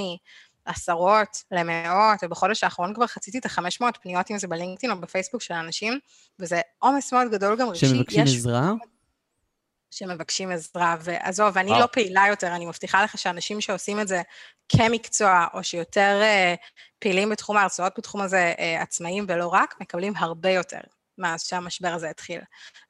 מעשרות 0.68 1.44
למאות, 1.52 2.20
ובחודש 2.24 2.64
האחרון 2.64 2.94
כבר 2.94 3.08
חציתי 3.08 3.38
את 3.38 3.46
ה-500 3.46 3.86
פניות, 4.02 4.32
אם 4.32 4.38
זה 4.38 4.48
בלינקדאין 4.48 4.92
או 4.92 5.02
בפייסבוק 5.02 5.42
של 5.42 5.54
האנשים, 5.54 6.00
וזה 6.40 6.62
עומס 6.80 7.14
מאוד 7.14 7.32
גדול 7.32 7.56
גם 7.56 7.70
רגשי. 7.70 7.86
שמבקשים 7.86 8.24
עזרה? 8.24 8.72
שמבקשים 9.92 10.52
עזרה, 10.52 10.96
ועזוב, 11.00 11.58
אני 11.58 11.70
לא 11.70 11.86
פעילה 11.92 12.24
יותר, 12.30 12.56
אני 12.56 12.66
מבטיחה 12.66 13.04
לך 13.04 13.18
שאנשים 13.18 13.62
שעושים 13.62 14.00
את 14.00 14.08
זה 14.08 14.22
כמקצוע, 14.70 15.46
או 15.54 15.64
שיותר 15.64 16.22
uh, 16.22 16.58
פעילים 17.00 17.30
בתחום 17.30 17.58
ההרצאות 17.58 17.94
בתחום 17.98 18.22
הזה, 18.22 18.54
uh, 18.58 18.82
עצמאים 18.82 19.26
ולא 19.28 19.48
רק, 19.48 19.76
מקבלים 19.82 20.14
הרבה 20.18 20.50
יותר 20.50 20.80
מאז 21.18 21.44
שהמשבר 21.44 21.88
הזה 21.88 22.10
התחיל. 22.10 22.42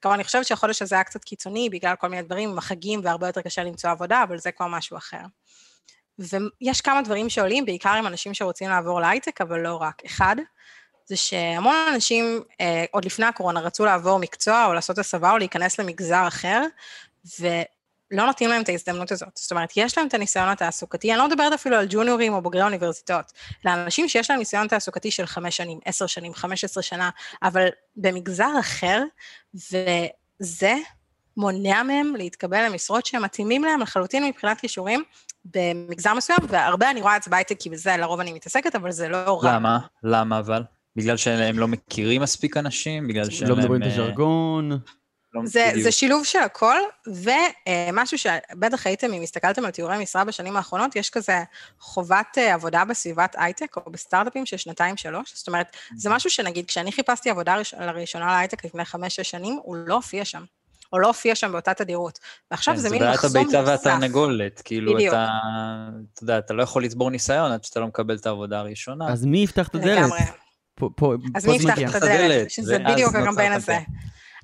כלומר, 0.02 0.16
אני 0.16 0.24
חושבת 0.24 0.46
שהחודש 0.46 0.82
הזה 0.82 0.96
היה 0.96 1.04
קצת 1.04 1.24
קיצוני, 1.24 1.70
בגלל 1.70 1.96
כל 1.96 2.08
מיני 2.08 2.22
דברים, 2.22 2.50
עם 2.50 2.58
החגים, 2.58 3.02
והרבה 3.04 3.28
יותר 3.28 3.42
קשה 3.42 3.64
למצוא 3.64 3.90
עבודה, 3.90 4.24
אבל 4.24 4.38
זה 4.38 4.52
כבר 4.52 4.68
משהו 4.68 4.98
אחר. 4.98 5.22
ויש 6.20 6.82
כמה 6.82 7.02
דברים 7.02 7.30
שעולים, 7.30 7.66
בעיקר 7.66 7.90
עם 7.90 8.08
אנשים 8.08 8.34
שרוצים 8.34 8.70
לעבור 8.70 9.02
להייטק, 9.02 9.42
אבל 9.42 9.60
לא 9.60 9.76
רק. 9.76 10.02
אחד, 10.06 10.36
זה 11.06 11.16
שהמון 11.16 11.76
אנשים, 11.94 12.42
אה, 12.62 12.86
עוד 12.92 13.06
לפני 13.06 13.26
הקורונה, 13.26 13.60
רצו 13.60 13.86
לעבור 13.86 14.20
מקצוע 14.20 14.66
או 14.66 14.74
לעשות 14.74 14.98
הסבה 14.98 15.32
או 15.32 15.38
להיכנס 15.38 15.80
למגזר 15.80 16.28
אחר, 16.28 16.62
ולא 17.40 18.26
נותנים 18.26 18.50
להם 18.50 18.62
את 18.62 18.70
ההזדמנות 18.70 19.12
הזאת. 19.12 19.30
זאת 19.36 19.52
אומרת, 19.52 19.70
יש 19.76 19.98
להם 19.98 20.08
את 20.08 20.14
הניסיון 20.14 20.50
התעסוקתי, 20.50 21.12
אני 21.12 21.18
לא 21.18 21.28
מדברת 21.28 21.54
אפילו 21.54 21.76
על 21.76 21.86
ג'וניורים 21.90 22.34
או 22.34 22.42
בוגרי 22.42 22.64
אוניברסיטאות, 22.64 23.34
אלא 23.66 23.74
אנשים 23.74 24.10
שיש 24.10 24.30
להם 24.30 24.40
ניסיון 24.40 24.68
תעסוקתי 24.68 25.12
של 25.12 25.26
חמש 25.26 25.58
שנים, 25.58 25.80
עשר 25.86 26.08
שנים, 26.08 26.34
חמש 26.34 26.64
עשרה 26.64 26.84
שנה, 26.84 27.10
אבל 27.44 27.68
במגזר 27.96 28.52
אחר, 28.60 29.04
וזה 29.54 30.76
מונע 31.38 31.84
מהם 31.84 32.16
להתקבל 32.16 32.66
למשרות 32.66 33.06
שהם 33.06 33.24
מתאימים 33.24 33.64
להם 33.64 33.82
לחלוטין 33.82 34.24
מבחינת 34.24 34.60
כישורים 34.60 35.04
במגזר 35.54 36.14
מסוים, 36.14 36.40
והרבה 36.48 36.92
אני 36.92 37.02
רואה 37.02 37.18
את 37.18 37.24
זה 37.24 37.32
בהייטק, 37.32 37.60
כי 37.60 37.70
בזה 37.70 37.98
לרוב 37.98 38.20
אני 38.20 38.34
מתעסקת, 38.34 38.76
אבל 38.76 38.92
זה 38.92 39.10
לא 39.10 39.44
רע. 39.44 39.54
למה? 39.54 39.80
למה 40.04 40.40
אבל? 40.40 40.64
בגלל 40.96 41.18
שהם 41.18 41.60
לא 41.60 41.68
מכירים 41.68 42.22
מספיק 42.22 42.58
אנשים? 42.58 43.08
בגלל 43.08 43.30
שהם... 43.30 43.50
לא 43.50 43.56
מדברים 43.56 43.84
את 43.84 43.88
הז'רגון? 43.88 44.80
לא 45.34 45.42
זה, 45.46 45.72
זה 45.82 45.92
שילוב 45.92 46.26
של 46.26 46.40
הכל, 46.40 46.78
ומשהו 47.08 48.18
שבטח 48.18 48.88
הייתם, 48.88 49.14
אם 49.14 49.22
הסתכלתם 49.22 49.66
על 49.66 49.72
תיאורי 49.72 49.98
משרה 49.98 50.24
בשנים 50.24 50.58
האחרונות, 50.58 50.96
יש 50.96 51.10
כזה 51.10 51.44
חובת 51.80 52.38
אה, 52.38 52.54
עבודה 52.54 52.86
בסביבת 52.86 53.36
הייטק 53.40 53.78
או 53.78 53.92
בסטארט-אפים 53.92 54.46
של 54.46 54.58
שנתיים-שלוש. 54.58 55.34
זאת 55.36 55.48
אומרת, 55.48 55.76
זה 55.96 56.10
משהו 56.10 56.30
שנגיד, 56.30 56.66
כשאני 56.66 56.92
חיפשתי 56.92 57.30
עבודה 57.30 57.56
לראשונה 57.80 58.26
להייטק 58.26 58.66
לפני 58.66 58.86
חמש-שש 58.86 59.30
שנים, 59.30 59.60
הוא 59.64 59.76
לא 59.76 59.94
הופיע 59.94 60.26
שם. 60.26 60.44
או 60.94 61.00
לא 61.00 61.08
הופיע 61.08 61.36
שם 61.36 61.52
באותה 61.52 61.74
תדירות. 61.74 62.20
ועכשיו 62.52 62.74
כן, 62.74 62.80
זה 62.80 62.90
מין 62.90 63.04
מחסום 63.04 63.14
נוסף. 63.14 63.28
זה 63.28 63.40
בעיית 63.40 63.54
הביצה 63.54 63.72
והתרנגולת, 63.72 64.62
כאילו 64.66 64.94
בדיוק. 64.94 65.14
אתה, 65.14 65.28
אתה 66.14 66.24
יודע, 66.24 66.38
אתה 66.38 66.54
לא 66.54 66.64
יכול 66.64 66.84
לצבור 66.84 67.12
ניסיון 67.12 67.52
עד 67.52 67.64
שאתה 67.64 67.80
לא 67.80 67.88
מקבל 67.88 68.16
את 68.16 68.26
העבודה 68.26 68.60
הראשונה. 68.60 69.12
אז 69.12 69.26
מי 69.26 69.44
יפתח 69.44 69.68
את 69.68 69.76
הדלת? 69.76 69.98
לגמרי. 69.98 70.20
פה, 70.76 70.90
פה, 70.96 71.14
אז 71.36 71.46
מי 71.46 71.56
יפתח 71.56 71.78
את 71.90 72.04
הדלת? 72.04 72.52
שזה 72.52 72.80
בדיוק 72.80 73.16
הקמפיין 73.16 73.54
הזה. 73.54 73.78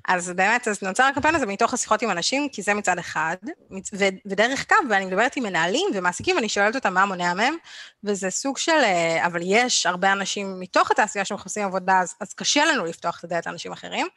אז 0.08 0.30
באמת, 0.36 0.68
אז 0.68 0.84
נוצר 0.84 1.04
הקמפיין 1.04 1.36
הזה 1.36 1.46
מתוך 1.46 1.74
השיחות 1.74 2.02
עם 2.02 2.12
אנשים, 2.12 2.50
כי 2.50 2.62
זה 2.62 2.74
מצד 2.74 2.98
אחד, 3.00 3.36
ו- 3.94 4.06
ודרך 4.26 4.68
קו, 4.68 4.76
ואני 4.90 5.06
מדברת 5.06 5.38
עם 5.38 5.44
מנהלים 5.44 5.88
ומעסיקים, 5.94 6.36
ואני 6.36 6.50
שואלת 6.50 6.76
אותם 6.76 6.94
מה 6.94 7.06
מונע 7.06 7.34
מהם, 7.34 7.56
וזה 8.04 8.30
סוג 8.30 8.58
של, 8.58 8.72
אה, 8.72 9.26
אבל 9.26 9.40
יש 9.44 9.86
הרבה 9.86 10.12
אנשים 10.12 10.60
מתוך 10.60 10.92
התעשייה 10.92 11.26
שמחפשים 11.26 11.66
עבודה, 11.66 12.00
אז, 12.00 12.16
אז 12.22 12.34
קשה 12.34 12.66
לנו 12.66 12.86
לפתוח 12.86 13.20
את 13.20 13.24
הדלת 13.24 13.46
לאנשים 13.46 13.72
אחרים. 13.72 14.08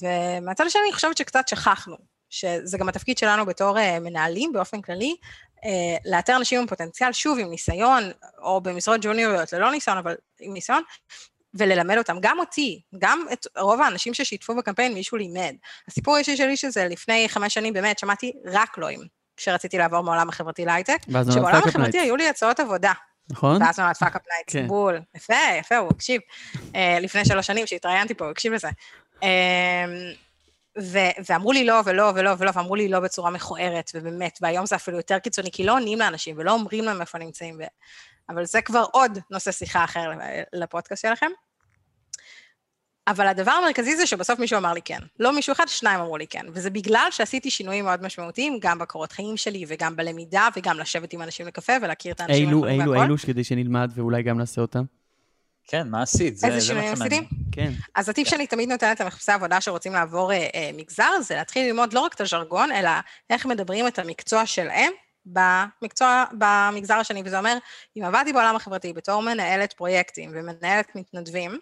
ומהצד 0.00 0.66
השני, 0.66 0.82
אני 0.84 0.92
חושבת 0.92 1.16
שקצת 1.16 1.48
שכחנו, 1.48 1.96
שזה 2.30 2.78
גם 2.78 2.88
התפקיד 2.88 3.18
שלנו 3.18 3.46
בתור 3.46 3.78
אה, 3.78 4.00
מנהלים 4.00 4.52
באופן 4.52 4.82
כללי, 4.82 5.16
אה, 5.56 5.68
לאתר 6.04 6.36
אנשים 6.36 6.60
עם 6.60 6.66
פוטנציאל, 6.66 7.12
שוב, 7.12 7.38
עם 7.38 7.50
ניסיון, 7.50 8.02
או 8.42 8.60
במשרות 8.60 9.00
ג'וניוריות 9.02 9.52
ללא 9.52 9.70
ניסיון, 9.70 9.98
אבל 9.98 10.14
עם 10.40 10.52
ניסיון, 10.52 10.82
וללמד 11.54 11.98
אותם, 11.98 12.16
גם 12.20 12.38
אותי, 12.38 12.82
גם 12.98 13.24
את 13.32 13.46
רוב 13.58 13.80
האנשים 13.80 14.14
ששיתפו 14.14 14.54
בקמפיין, 14.54 14.94
מישהו 14.94 15.18
לימד. 15.18 15.54
הסיפור 15.88 16.14
האישי 16.16 16.36
שלי 16.36 16.56
שזה 16.56 16.88
לפני 16.88 17.28
חמש 17.28 17.54
שנים, 17.54 17.74
באמת, 17.74 17.98
שמעתי 17.98 18.32
רק 18.44 18.78
לא-ים, 18.78 19.00
כשרציתי 19.36 19.78
לעבור 19.78 20.00
מעולם 20.00 20.28
החברתי 20.28 20.64
להייטק, 20.64 20.98
שבעולם 21.32 21.62
החברתי 21.64 21.98
היו 21.98 22.16
לי 22.16 22.28
הצעות 22.28 22.60
עבודה. 22.60 22.92
נכון. 23.30 23.62
ואז 23.62 23.78
נולד 23.78 23.96
Fuckup 23.96 24.22
Nights, 24.28 24.68
בול. 24.68 25.00
יפה, 25.14 25.34
יפה, 25.58 25.76
הוא 25.76 25.90
הקשיב. 25.90 26.20
אה, 26.54 26.76
לפני 27.00 27.24
שלוש 27.24 27.46
שנים 27.46 27.66
שהתראיינתי 27.66 28.14
פה, 28.14 28.24
הוא 28.24 28.30
הקשיב 28.30 28.52
לזה. 28.52 28.68
Uh, 29.22 29.24
ו- 30.80 31.22
ואמרו 31.28 31.52
לי 31.52 31.64
לא, 31.64 31.80
ולא, 31.84 32.12
ולא, 32.14 32.30
ולא, 32.38 32.50
ואמרו 32.54 32.74
לי 32.74 32.88
לא 32.88 33.00
בצורה 33.00 33.30
מכוערת, 33.30 33.90
ובאמת, 33.94 34.38
והיום 34.42 34.66
זה 34.66 34.76
אפילו 34.76 34.96
יותר 34.96 35.18
קיצוני, 35.18 35.50
כי 35.50 35.64
לא 35.64 35.72
עונים 35.72 35.98
לאנשים 35.98 36.38
ולא 36.38 36.52
אומרים 36.52 36.84
להם 36.84 37.00
איפה 37.00 37.18
נמצאים. 37.18 37.54
ו... 37.58 37.62
אבל 38.28 38.44
זה 38.44 38.62
כבר 38.62 38.84
עוד 38.92 39.18
נושא 39.30 39.52
שיחה 39.52 39.84
אחר 39.84 40.10
לפודקאסט 40.52 41.02
שלכם. 41.02 41.30
אבל 43.06 43.26
הדבר 43.26 43.50
המרכזי 43.50 43.96
זה 43.96 44.06
שבסוף 44.06 44.38
מישהו 44.38 44.58
אמר 44.58 44.72
לי 44.72 44.82
כן. 44.82 44.98
לא 45.20 45.34
מישהו 45.34 45.52
אחד, 45.52 45.68
שניים 45.68 46.00
אמרו 46.00 46.16
לי 46.16 46.26
כן. 46.26 46.46
וזה 46.52 46.70
בגלל 46.70 47.06
שעשיתי 47.10 47.50
שינויים 47.50 47.84
מאוד 47.84 48.02
משמעותיים, 48.02 48.58
גם 48.60 48.78
בקורות 48.78 49.12
חיים 49.12 49.36
שלי, 49.36 49.64
וגם 49.68 49.96
בלמידה, 49.96 50.48
וגם 50.56 50.78
לשבת 50.78 51.12
עם 51.12 51.22
אנשים 51.22 51.46
לקפה 51.46 51.72
ולהכיר 51.82 52.12
את 52.12 52.20
האנשים 52.20 52.46
אילו, 52.46 52.66
אילו, 52.66 53.02
אילו, 53.02 53.18
כדי 53.18 53.44
שנלמד 53.44 53.92
ואולי 53.94 54.22
גם 54.22 54.38
נעשה 54.38 54.60
אותם? 54.60 54.84
כן, 55.66 55.88
מה 55.88 56.02
עשית? 56.02 56.44
איזה 56.44 56.60
שינויים 56.60 56.92
עשיתי? 56.92 57.20
כן. 57.52 57.70
אז 57.94 58.08
הטיפ 58.08 58.28
שאני 58.28 58.46
תמיד 58.46 58.68
נותנת 58.68 59.00
למחפשי 59.00 59.32
עבודה 59.32 59.60
שרוצים 59.60 59.92
לעבור 59.92 60.32
אה, 60.32 60.48
אה, 60.54 60.70
מגזר, 60.74 61.10
זה 61.22 61.34
להתחיל 61.34 61.66
ללמוד 61.66 61.92
לא 61.92 62.00
רק 62.00 62.14
את 62.14 62.20
הז'רגון, 62.20 62.72
אלא 62.72 62.90
איך 63.30 63.46
מדברים 63.46 63.86
את 63.86 63.98
המקצוע 63.98 64.46
שלהם 64.46 64.92
במקצוע, 65.26 66.24
במגזר 66.38 66.94
השני, 66.94 67.22
וזה 67.24 67.38
אומר, 67.38 67.56
אם 67.96 68.04
עבדתי 68.04 68.32
בעולם 68.32 68.56
החברתי 68.56 68.92
בתור 68.92 69.22
מנהלת 69.22 69.72
פרויקטים 69.72 70.30
ומנהלת 70.34 70.96
מתנדבים, 70.96 71.58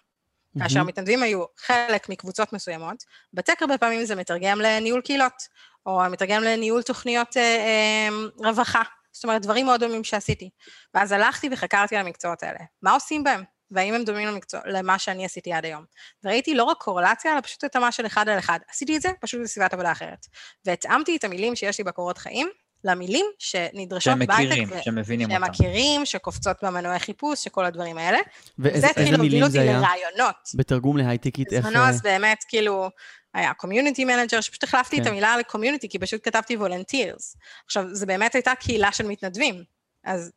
כאשר 0.59 0.79
המתנדבים 0.79 1.23
היו 1.23 1.43
חלק 1.57 2.09
מקבוצות 2.09 2.53
מסוימות, 2.53 3.03
בטק 3.33 3.61
הרבה 3.61 3.77
פעמים 3.77 4.05
זה 4.05 4.15
מתרגם 4.15 4.61
לניהול 4.61 5.01
קהילות, 5.01 5.47
או 5.85 6.01
מתרגם 6.11 6.43
לניהול 6.43 6.81
תוכניות 6.81 7.37
אה, 7.37 7.41
אה, 7.41 8.09
רווחה, 8.37 8.81
זאת 9.11 9.23
אומרת, 9.23 9.41
דברים 9.41 9.65
מאוד 9.65 9.79
דומים 9.79 10.03
שעשיתי. 10.03 10.49
ואז 10.93 11.11
הלכתי 11.11 11.49
וחקרתי 11.51 11.95
על 11.95 12.05
המקצועות 12.05 12.43
האלה. 12.43 12.59
מה 12.81 12.91
עושים 12.91 13.23
בהם? 13.23 13.43
והאם 13.71 13.93
הם 13.93 14.03
דומים 14.03 14.27
למקצוע, 14.27 14.59
למה 14.65 14.99
שאני 14.99 15.25
עשיתי 15.25 15.53
עד 15.53 15.65
היום. 15.65 15.83
וראיתי 16.23 16.55
לא 16.55 16.63
רק 16.63 16.77
קורלציה, 16.77 17.33
אלא 17.33 17.41
פשוט 17.41 17.63
התאמה 17.63 17.91
של 17.91 18.05
אחד 18.05 18.29
על 18.29 18.39
אחד. 18.39 18.59
עשיתי 18.69 18.97
את 18.97 19.01
זה 19.01 19.09
פשוט 19.21 19.41
בסביבת 19.43 19.73
עבודה 19.73 19.91
אחרת. 19.91 20.27
והתאמתי 20.65 21.15
את 21.15 21.23
המילים 21.23 21.55
שיש 21.55 21.77
לי 21.77 21.83
בקורות 21.83 22.17
חיים, 22.17 22.49
למילים 22.83 23.25
שנדרשות 23.39 24.17
בהייטק. 24.17 24.55
שהם 24.55 24.63
מכירים, 24.63 24.83
שהם 24.83 24.95
מבינים 24.95 25.31
אותם. 25.31 25.41
שהם 25.41 25.51
מכירים, 25.51 26.05
שקופצות 26.05 26.57
במנועי 26.63 26.99
חיפוש, 26.99 27.43
שכל 27.43 27.65
הדברים 27.65 27.97
האלה. 27.97 28.17
וזה 28.59 28.87
התחיל 28.87 29.15
להוביל 29.15 29.43
אותי 29.43 29.57
לראיונות. 29.57 30.49
בתרגום 30.55 30.97
להייטקית, 30.97 31.53
איך... 31.53 31.65
בזמנו 31.65 31.83
אז 31.83 32.01
באמת, 32.01 32.45
כאילו, 32.47 32.89
היה 33.33 33.53
community 33.53 34.05
manager, 34.05 34.41
שפשוט 34.41 34.63
החלפתי 34.63 34.95
כן. 34.95 35.01
את 35.01 35.07
המילה 35.07 35.37
ל 35.37 35.42
community, 35.42 35.89
כי 35.89 35.99
פשוט 35.99 36.21
כתבתי 36.23 36.57
volunteers. 36.57 37.37
עכשיו, 37.65 37.83
זה 37.91 38.05
באמת 38.05 38.35
הייתה 38.35 38.55
קהילה 38.59 38.91
של 38.91 39.07
מתנדבים. 39.07 39.63
אז 40.03 40.31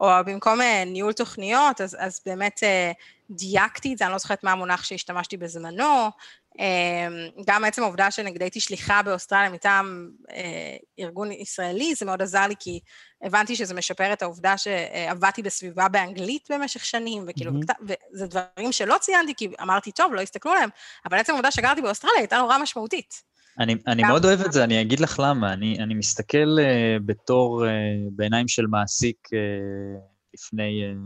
או 0.00 0.08
במקום 0.26 0.60
אה, 0.60 0.84
ניהול 0.86 1.12
תוכניות, 1.12 1.80
אז, 1.80 1.96
אז 2.00 2.20
באמת 2.26 2.60
אה, 2.62 2.92
דייקתי 3.30 3.92
את 3.92 3.98
זה, 3.98 4.04
אני 4.04 4.12
לא 4.12 4.18
זוכרת 4.18 4.44
מה 4.44 4.52
המונח 4.52 4.84
שהשתמשתי 4.84 5.36
בזמנו, 5.36 6.10
אמ, 6.58 7.42
גם 7.46 7.64
עצם 7.64 7.82
העובדה 7.82 8.10
שנגיד 8.10 8.42
הייתי 8.42 8.60
שליחה 8.60 9.02
באוסטרליה 9.02 9.50
מטעם 9.50 10.10
אה, 10.30 10.76
ארגון 10.98 11.32
ישראלי, 11.32 11.94
זה 11.94 12.06
מאוד 12.06 12.22
עזר 12.22 12.46
לי 12.46 12.54
כי 12.58 12.80
הבנתי 13.22 13.56
שזה 13.56 13.74
משפר 13.74 14.12
את 14.12 14.22
העובדה 14.22 14.58
שעבדתי 14.58 15.42
בסביבה 15.42 15.88
באנגלית 15.88 16.50
במשך 16.50 16.84
שנים, 16.84 17.24
וכאילו, 17.28 17.52
mm-hmm. 17.52 17.92
וזה 18.12 18.26
דברים 18.26 18.72
שלא 18.72 18.98
ציינתי 19.00 19.34
כי 19.36 19.48
אמרתי, 19.62 19.92
טוב, 19.92 20.14
לא 20.14 20.20
הסתכלו 20.20 20.52
עליהם, 20.52 20.70
אבל 21.06 21.18
עצם 21.18 21.32
העובדה 21.32 21.50
שגרתי 21.50 21.82
באוסטרליה 21.82 22.18
הייתה 22.18 22.38
נורא 22.38 22.58
משמעותית. 22.58 23.22
אני, 23.58 23.76
אני 23.86 24.02
מאוד 24.02 24.24
אוהב 24.24 24.40
את 24.40 24.52
זה, 24.52 24.64
אני 24.64 24.80
אגיד 24.80 25.00
לך 25.00 25.20
למה. 25.24 25.52
אני, 25.52 25.78
אני 25.78 25.94
מסתכל 25.94 26.56
uh, 26.58 27.02
בתור, 27.06 27.64
uh, 27.64 27.68
בעיניים 28.12 28.48
של 28.48 28.66
מעסיק 28.66 29.16
uh, 29.26 30.00
לפני, 30.34 30.82
uh, 30.82 30.96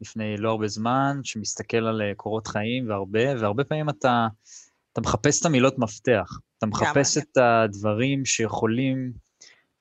לפני 0.00 0.36
לא 0.36 0.50
הרבה 0.50 0.68
זמן, 0.68 1.20
שמסתכל 1.22 1.76
על 1.86 2.00
uh, 2.00 2.14
קורות 2.16 2.46
חיים 2.46 2.88
והרבה, 2.88 3.40
והרבה 3.40 3.64
פעמים 3.64 3.88
אתה, 3.88 4.26
אתה 4.92 5.00
מחפש 5.00 5.40
את 5.40 5.46
המילות 5.46 5.78
מפתח. 5.78 6.38
אתה 6.58 6.66
מחפש 6.66 7.18
את 7.18 7.36
הדברים 7.36 8.24
שיכולים 8.24 9.12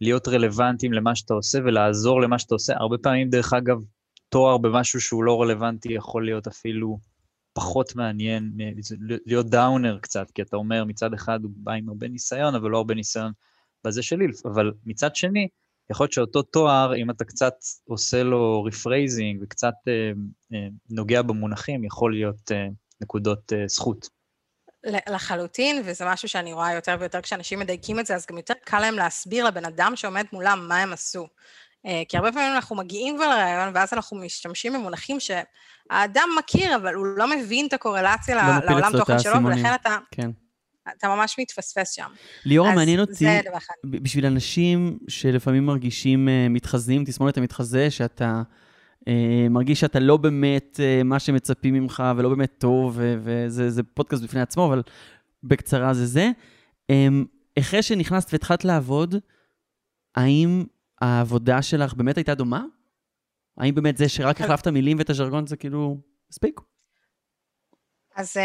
להיות 0.01 0.27
רלוונטיים 0.27 0.93
למה 0.93 1.15
שאתה 1.15 1.33
עושה 1.33 1.59
ולעזור 1.65 2.21
למה 2.21 2.39
שאתה 2.39 2.55
עושה. 2.55 2.73
הרבה 2.77 2.97
פעמים, 2.97 3.29
דרך 3.29 3.53
אגב, 3.53 3.77
תואר 4.29 4.57
במשהו 4.57 5.01
שהוא 5.01 5.23
לא 5.23 5.41
רלוונטי 5.41 5.93
יכול 5.93 6.25
להיות 6.25 6.47
אפילו 6.47 6.97
פחות 7.53 7.95
מעניין, 7.95 8.51
להיות 9.25 9.49
downer 9.49 9.99
קצת, 10.01 10.31
כי 10.31 10.41
אתה 10.41 10.57
אומר, 10.57 10.83
מצד 10.85 11.13
אחד 11.13 11.43
הוא 11.43 11.51
בא 11.55 11.71
עם 11.71 11.89
הרבה 11.89 12.07
ניסיון, 12.07 12.55
אבל 12.55 12.69
לא 12.69 12.77
הרבה 12.77 12.93
ניסיון 12.93 13.31
בזה 13.83 14.03
שלי, 14.03 14.25
אבל 14.45 14.71
מצד 14.85 15.15
שני, 15.15 15.47
יכול 15.91 16.03
להיות 16.03 16.13
שאותו 16.13 16.41
תואר, 16.41 16.95
אם 16.95 17.09
אתה 17.09 17.25
קצת 17.25 17.53
עושה 17.87 18.23
לו 18.23 18.63
rephrasing 18.63 19.41
וקצת 19.43 19.73
אה, 19.87 20.11
אה, 20.53 20.67
נוגע 20.89 21.21
במונחים, 21.21 21.83
יכול 21.83 22.13
להיות 22.13 22.51
אה, 22.51 22.67
נקודות 23.01 23.53
אה, 23.53 23.67
זכות. 23.67 24.09
לחלוטין, 25.09 25.81
וזה 25.85 26.05
משהו 26.05 26.27
שאני 26.27 26.53
רואה 26.53 26.73
יותר 26.73 26.95
ויותר 26.99 27.21
כשאנשים 27.21 27.59
מדייקים 27.59 27.99
את 27.99 28.05
זה, 28.05 28.15
אז 28.15 28.25
גם 28.29 28.37
יותר 28.37 28.53
קל 28.63 28.79
להם 28.79 28.95
להסביר 28.95 29.45
לבן 29.45 29.65
אדם 29.65 29.95
שעומד 29.95 30.25
מולם 30.33 30.65
מה 30.67 30.77
הם 30.77 30.93
עשו. 30.93 31.27
אה, 31.85 32.03
כי 32.09 32.17
הרבה 32.17 32.31
פעמים 32.31 32.51
אנחנו 32.51 32.75
מגיעים 32.75 33.15
כבר 33.15 33.29
לריאיון, 33.29 33.71
ואז 33.75 33.93
אנחנו 33.93 34.17
משתמשים 34.17 34.73
במונחים 34.73 35.17
שהאדם 35.19 36.29
מכיר, 36.37 36.75
אבל 36.75 36.93
הוא 36.93 37.05
לא 37.05 37.27
מבין 37.27 37.67
את 37.67 37.73
הקורלציה 37.73 38.35
לא 38.35 38.65
לעולם 38.65 38.91
תוכן 38.97 39.19
שלו, 39.19 39.43
ולכן 39.43 39.75
אתה... 39.75 39.97
כן. 40.11 40.31
אתה 40.97 41.07
ממש 41.07 41.35
מתפספס 41.39 41.91
שם. 41.91 42.09
ליאור, 42.45 42.71
מעניין 42.71 42.99
אותי, 42.99 43.25
בשביל 43.83 44.25
אנשים 44.25 44.97
שלפעמים 45.07 45.65
מרגישים 45.65 46.29
אה, 46.29 46.47
מתחזים, 46.49 47.05
תסמונת 47.05 47.37
המתחזה, 47.37 47.91
שאתה 47.91 48.41
אה, 49.07 49.47
מרגיש 49.49 49.79
שאתה 49.79 49.99
לא 49.99 50.17
באמת 50.17 50.79
אה, 50.83 51.03
מה 51.03 51.19
שמצפים 51.19 51.73
ממך, 51.73 52.03
ולא 52.17 52.29
באמת 52.29 52.53
טוב, 52.57 52.99
וזה 53.23 53.83
פודקאסט 53.83 54.23
בפני 54.23 54.41
עצמו, 54.41 54.65
אבל 54.65 54.81
בקצרה 55.43 55.93
זה 55.93 56.05
זה. 56.05 56.31
אה, 56.89 57.07
אחרי 57.59 57.83
שנכנסת 57.83 58.33
והתחלת 58.33 58.65
לעבוד, 58.65 59.15
האם 60.15 60.63
העבודה 61.03 61.61
שלך 61.61 61.93
באמת 61.93 62.17
הייתה 62.17 62.35
דומה? 62.35 62.63
האם 63.57 63.75
באמת 63.75 63.97
זה 63.97 64.09
שרק 64.09 64.41
החלפת 64.41 64.67
מילים 64.67 64.97
ואת 64.97 65.09
הז'רגון 65.09 65.47
זה 65.47 65.57
כאילו 65.57 65.97
מספיק? 66.29 66.61
אז 68.15 68.37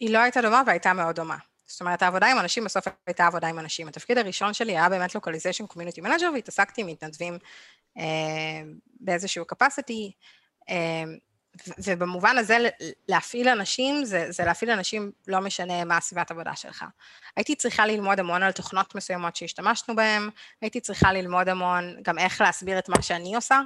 היא 0.00 0.12
לא 0.12 0.18
הייתה 0.18 0.42
דומה 0.42 0.62
והייתה 0.66 0.92
מאוד 0.92 1.16
דומה. 1.16 1.36
זאת 1.66 1.80
אומרת, 1.80 2.02
העבודה 2.02 2.30
עם 2.30 2.38
אנשים 2.38 2.64
בסוף 2.64 2.84
הייתה 3.06 3.26
עבודה 3.26 3.48
עם 3.48 3.58
אנשים. 3.58 3.88
התפקיד 3.88 4.18
הראשון 4.18 4.54
שלי 4.54 4.72
היה 4.72 4.88
באמת 4.88 5.14
localization 5.14 5.66
community 5.66 6.00
manager, 6.00 6.30
והתעסקתי 6.34 6.80
עם 6.80 6.86
מתנדבים 6.86 7.38
אה, 7.98 8.62
באיזשהו 9.00 9.44
capacity, 9.52 10.10
אה, 10.68 11.04
ובמובן 11.84 12.38
הזה 12.38 12.58
להפעיל 13.08 13.48
אנשים, 13.48 14.04
זה, 14.04 14.26
זה 14.30 14.44
להפעיל 14.44 14.70
אנשים 14.70 15.10
לא 15.28 15.40
משנה 15.40 15.84
מה 15.84 15.96
הסביבת 15.96 16.30
עבודה 16.30 16.56
שלך. 16.56 16.84
הייתי 17.36 17.54
צריכה 17.54 17.86
ללמוד 17.86 18.20
המון 18.20 18.42
על 18.42 18.52
תוכנות 18.52 18.94
מסוימות 18.94 19.36
שהשתמשנו 19.36 19.96
בהן, 19.96 20.30
הייתי 20.60 20.80
צריכה 20.80 21.12
ללמוד 21.12 21.48
המון 21.48 21.94
גם 22.02 22.18
איך 22.18 22.40
להסביר 22.40 22.78
את 22.78 22.88
מה 22.88 23.02
שאני 23.02 23.34
עושה. 23.34 23.60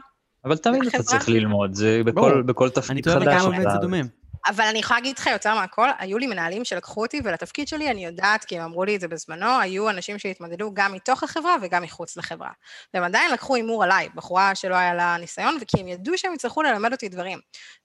אבל 0.44 0.57
תמיד 0.57 0.87
אתה 0.87 1.03
צריך 1.03 1.29
ללמוד, 1.29 1.75
זה 1.75 2.01
בכל, 2.05 2.42
בכל 2.42 2.70
תפקיד 2.70 2.83
חדש. 2.83 3.16
אני 3.16 3.25
טועה 3.25 3.37
בכמה 3.38 3.51
באמת 3.51 3.70
זה 3.72 3.79
דומה. 3.79 4.01
אבל 4.47 4.65
אני 4.65 4.79
יכולה 4.79 5.01
להגיד 5.01 5.19
לך 5.19 5.27
יותר 5.27 5.55
מהכל, 5.55 5.89
היו 5.99 6.19
לי 6.19 6.27
מנהלים 6.27 6.65
שלקחו 6.65 7.03
אותי, 7.03 7.21
ולתפקיד 7.25 7.69
שלי 7.69 7.91
אני 7.91 8.05
יודעת, 8.05 8.45
כי 8.45 8.59
הם 8.59 8.63
אמרו 8.63 8.85
לי 8.85 8.97
את 8.97 9.01
זה 9.01 9.09
בזמנו, 9.09 9.61
היו 9.61 9.91
אנשים 9.91 10.19
שהתמודדו 10.19 10.71
גם 10.75 10.93
מתוך 10.93 11.23
החברה 11.23 11.57
וגם 11.63 11.83
מחוץ 11.83 12.17
לחברה. 12.17 12.51
והם 12.95 13.05
עדיין 13.05 13.33
לקחו 13.33 13.55
הימור 13.55 13.85
עליי, 13.85 14.09
בחורה 14.15 14.55
שלא 14.55 14.75
היה 14.75 14.95
לה 14.95 15.17
ניסיון, 15.21 15.59
וכי 15.61 15.81
הם 15.81 15.89
ידעו 15.89 16.19
שהם 16.19 16.35
יצטרכו 16.35 16.63
ללמד 16.63 16.93
אותי 16.93 17.09
דברים. 17.09 17.39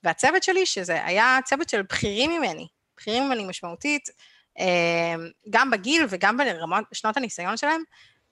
והצוות 0.04 0.44
שלי, 0.44 0.66
שזה 0.66 1.06
היה 1.06 1.40
צוות 1.46 1.70
של 1.70 1.82
בכירים 1.82 2.32
ממני, 2.32 2.68
בכירים 2.98 3.24
ממני 3.24 3.46
משמעותית, 3.46 4.10
אה, 4.60 5.16
גם 5.50 5.72
בגיל 5.72 6.06
וגם 6.10 6.38
ברמות, 6.38 6.84
שנות 6.94 7.18
הניסיון 7.18 7.58
שלהם, 7.58 7.84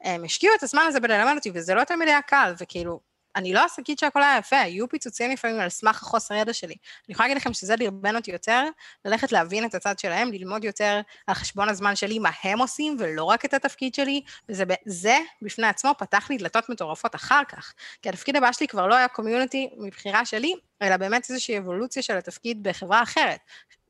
הם 0.04 0.24
השקיעו 0.24 0.56
את 0.56 0.63
הזמן 0.63 0.84
הזה 0.88 1.00
בללמד 1.00 1.34
אותי, 1.36 1.52
וזה 1.54 1.76
לא 1.76 1.84
תמיד 1.84 2.08
היה 2.08 2.22
קל, 2.22 2.54
וכאילו, 2.60 3.00
אני 3.36 3.54
לא 3.54 3.65
אגיד 3.80 4.00
שהכל 4.00 4.24
היה 4.24 4.38
יפה, 4.38 4.60
היו 4.60 4.89
פיצוצים 4.89 5.32
לפעמים 5.32 5.60
על 5.60 5.70
סמך 5.70 6.04
החוסר 6.04 6.36
ידע 6.36 6.54
שלי. 6.54 6.76
אני 7.08 7.13
יכולה 7.13 7.28
להגיד 7.28 7.42
לכם 7.42 7.54
שזה 7.54 7.76
דרבן 7.76 8.15
אותי 8.15 8.32
יותר, 8.32 8.63
ללכת 9.06 9.32
להבין 9.32 9.65
את 9.65 9.76
הצד 9.76 10.00
שלהם, 10.00 10.32
ללמוד 10.32 10.63
יותר 10.63 11.02
על 11.28 11.36
חשבון 11.36 11.70
הזמן 11.70 11.96
שלי, 11.96 12.20
מה 12.20 12.30
הם 12.44 12.60
עושים, 12.60 12.98
ולא 13.00 13.24
רק 13.24 13.46
את 13.46 13.54
התפקיד 13.54 13.96
שלי, 13.96 14.22
וזה 14.50 14.63
זה, 14.86 15.18
בפני 15.42 15.68
עצמו 15.68 15.92
פתח 15.98 16.30
לי 16.30 16.38
דלתות 16.38 16.70
מטורפות 16.70 17.15
אחר 17.15 17.42
כך. 17.48 17.74
כי 18.02 18.10
התפקיד 18.10 18.36
הבא 18.36 18.52
שלי 18.52 18.68
כבר 18.68 18.88
לא 18.88 18.96
היה 18.96 19.08
קומיוניטי 19.08 19.70
מבחירה 19.78 20.26
שלי, 20.26 20.54
אלא 20.82 20.98
באמת 20.98 21.30
איזושהי 21.30 21.58
אבולוציה 21.58 22.04
של 22.04 22.18
התפקיד 22.18 22.63
בחברה 22.63 23.04
אחרת. 23.04 23.39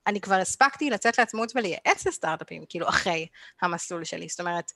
אני 0.07 0.21
כבר 0.21 0.35
הספקתי 0.35 0.89
לצאת 0.89 1.17
לעצמאות 1.17 1.51
ולייעץ 1.55 2.07
לסטארט-אפים, 2.07 2.63
כאילו 2.69 2.89
אחרי 2.89 3.27
המסלול 3.61 4.03
שלי. 4.03 4.27
זאת 4.29 4.39
אומרת, 4.39 4.71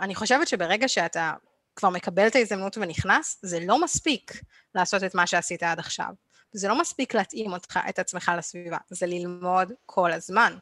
אני 0.00 0.14
חושבת 0.14 0.48
שברגע 0.48 0.88
שאתה 0.88 1.32
כבר 1.76 1.90
מקבל 1.90 2.26
את 2.26 2.36
ההזדמנות 2.36 2.78
ונכנס, 2.78 3.38
זה 3.42 3.60
לא 3.66 3.84
מספיק 3.84 4.42
לעשות 4.74 5.04
את 5.04 5.14
מה 5.14 5.26
שעשית 5.26 5.62
עד 5.62 5.78
עכשיו. 5.78 6.08
זה 6.52 6.68
לא 6.68 6.80
מספיק 6.80 7.14
להתאים 7.14 7.52
אותך, 7.52 7.78
את 7.88 7.98
עצמך 7.98 8.32
לסביבה, 8.38 8.76
זה 8.90 9.06
ללמוד 9.06 9.72
כל 9.86 10.12
הזמן. 10.12 10.56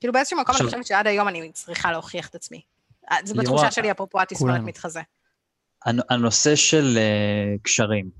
כאילו 0.00 0.12
באיזשהו 0.12 0.40
מקום. 0.40 0.54
אני 0.60 0.64
חושבת 0.64 0.86
שעד 0.86 1.06
היום 1.06 1.28
אני 1.28 1.52
צריכה 1.52 1.92
להוכיח 1.92 2.28
את 2.28 2.34
עצמי. 2.34 2.60
זה 3.24 3.34
בתחושה 3.34 3.70
שלי, 3.70 3.90
אפרופו 3.90 4.20
התסמונת 4.20 4.60
מתחזה. 4.60 5.00
הנושא 6.10 6.56
של 6.56 6.98
uh, 6.98 7.62
קשרים. 7.62 8.10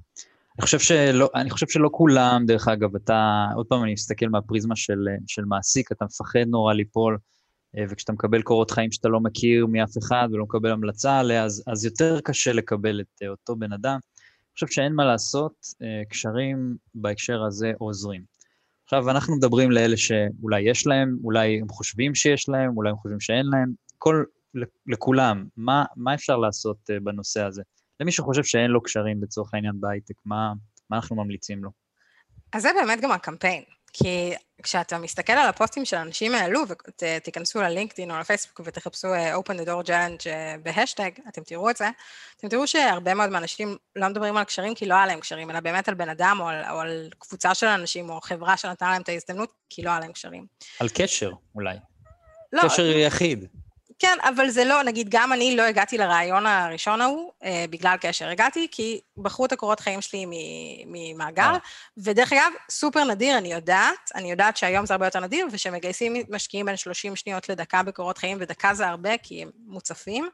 אני 0.59 0.63
חושב, 0.65 0.79
שלא, 0.79 1.31
אני 1.35 1.51
חושב 1.51 1.67
שלא 1.69 1.89
כולם, 1.93 2.45
דרך 2.47 2.69
אגב, 2.69 2.97
אתה, 2.97 3.47
עוד 3.57 3.67
פעם 3.67 3.83
אני 3.85 3.93
מסתכל 3.93 4.27
מהפריזמה 4.27 4.77
של, 4.77 5.07
של 5.27 5.45
מעסיק, 5.45 5.93
אתה 5.93 6.05
מפחד 6.05 6.45
נורא 6.47 6.75
ליפול 6.75 7.15
אה, 7.15 7.19
וכשאתה 7.91 8.13
מקבל 8.13 8.43
קורות 8.43 8.71
חיים 8.71 8.93
שאתה 8.93 9.09
לא 9.09 9.21
מכיר 9.21 9.67
מאף 9.67 9.99
אחד 9.99 10.29
ולא 10.33 10.45
מקבל 10.45 10.71
המלצה 10.71 11.19
עליה, 11.19 11.45
אז, 11.45 11.65
אז 11.67 11.85
יותר 11.85 12.21
קשה 12.21 12.53
לקבל 12.53 13.01
את 13.01 13.23
אה, 13.23 13.29
אותו 13.29 13.57
בן 13.57 13.73
אדם. 13.73 13.95
אני 13.95 14.55
חושב 14.55 14.67
שאין 14.67 14.93
מה 14.93 15.05
לעשות, 15.05 15.67
אה, 15.83 16.03
קשרים 16.11 16.77
בהקשר 16.95 17.43
הזה 17.43 17.73
עוזרים. 17.79 18.23
עכשיו, 18.85 19.11
אנחנו 19.11 19.37
מדברים 19.37 19.71
לאלה 19.71 19.97
שאולי 19.97 20.61
יש 20.61 20.87
להם, 20.87 21.19
אולי 21.25 21.61
הם 21.61 21.69
חושבים 21.69 22.15
שיש 22.15 22.49
להם, 22.49 22.77
אולי 22.77 22.91
הם 22.91 22.97
חושבים 22.97 23.21
שאין 23.21 23.47
להם, 23.47 23.73
כל, 23.99 24.25
לכולם, 24.87 25.47
מה, 25.57 25.85
מה 25.97 26.15
אפשר 26.15 26.37
לעשות 26.37 26.91
בנושא 27.03 27.43
הזה? 27.43 27.63
למי 28.01 28.13
שחושב 28.13 28.45
שאין 28.45 28.71
לו 28.71 28.83
קשרים 28.83 29.23
לצורך 29.23 29.55
העניין 29.55 29.81
בהייטק, 29.81 30.15
מה, 30.25 30.53
מה 30.91 30.97
אנחנו 30.97 31.17
ממליצים 31.17 31.65
לו? 31.65 31.71
אז 32.53 32.63
זה 32.63 32.69
באמת 32.81 33.01
גם 33.01 33.11
הקמפיין. 33.13 33.63
כי 33.97 34.35
כשאתה 34.63 34.99
מסתכל 34.99 35.33
על 35.33 35.49
הפוסטים 35.49 35.85
של 35.85 35.97
אנשים 35.97 36.35
העלו, 36.35 36.61
ותיכנסו 36.69 37.63
ללינקדאין 37.63 38.11
או 38.11 38.19
לפייסבוק 38.19 38.61
ותחפשו 38.65 39.15
אה, 39.15 39.37
Open 39.37 39.53
the 39.61 39.67
Door 39.67 39.87
Challenge 39.87 40.27
אה, 40.27 40.55
בהשטג, 40.63 41.11
אתם 41.29 41.43
תראו 41.43 41.71
את 41.71 41.77
זה, 41.77 41.89
אתם 42.37 42.49
תראו 42.49 42.67
שהרבה 42.67 43.15
מאוד 43.15 43.31
מהאנשים 43.31 43.77
לא 43.97 44.09
מדברים 44.09 44.37
על 44.37 44.45
קשרים 44.45 44.75
כי 44.75 44.87
לא 44.87 44.95
היה 44.95 45.07
להם 45.07 45.21
קשרים, 45.21 45.51
אלא 45.51 45.61
באמת 45.61 45.89
על 45.89 45.95
בן 45.95 46.09
אדם 46.09 46.37
או 46.41 46.49
על, 46.49 46.63
או 46.71 46.81
על 46.81 47.09
קבוצה 47.19 47.55
של 47.55 47.67
אנשים 47.67 48.11
או 48.11 48.21
חברה 48.21 48.57
שנתנה 48.57 48.91
להם 48.91 49.03
את 49.03 49.09
ההזדמנות, 49.09 49.51
כי 49.71 49.83
לא 49.83 49.91
היה 49.91 50.01
להם 50.01 50.13
קשרים. 50.13 50.47
על 50.81 50.89
קשר, 50.95 51.33
אולי. 51.55 51.77
לא. 52.53 52.63
קשר 52.63 52.87
יחיד. 52.87 53.47
כן, 54.05 54.19
אבל 54.23 54.49
זה 54.49 54.65
לא, 54.65 54.83
נגיד, 54.83 55.09
גם 55.11 55.33
אני 55.33 55.57
לא 55.57 55.63
הגעתי 55.63 55.99
לרעיון 55.99 56.47
הראשון 56.47 57.01
ההוא 57.01 57.33
אה, 57.45 57.65
בגלל 57.71 57.97
קשר. 58.01 58.29
הגעתי 58.29 58.69
כי 58.71 59.01
בחרו 59.17 59.47
את 59.47 59.53
הקורות 59.53 59.81
חיים 59.81 60.01
שלי 60.01 60.27
ממאגר, 60.87 61.43
אה. 61.43 61.59
ודרך 61.97 62.33
אגב, 62.33 62.53
סופר 62.71 63.05
נדיר, 63.05 63.39
אני 63.39 63.53
יודעת, 63.53 64.11
אני 64.15 64.31
יודעת 64.31 64.57
שהיום 64.57 64.87
זה 64.87 64.95
הרבה 64.95 65.07
יותר 65.07 65.21
נדיר, 65.21 65.47
ושמגייסים 65.53 66.15
משקיעים 66.29 66.67
בין 66.67 66.77
30 66.77 67.17
שניות 67.17 67.49
לדקה 67.49 67.83
בקורות 67.83 68.19
חיים, 68.19 68.39
ודקה 68.41 68.75
זה 68.75 68.89
הרבה 68.89 69.19
כי 69.19 69.43
הם 69.43 69.51
מוצפים. 69.67 70.29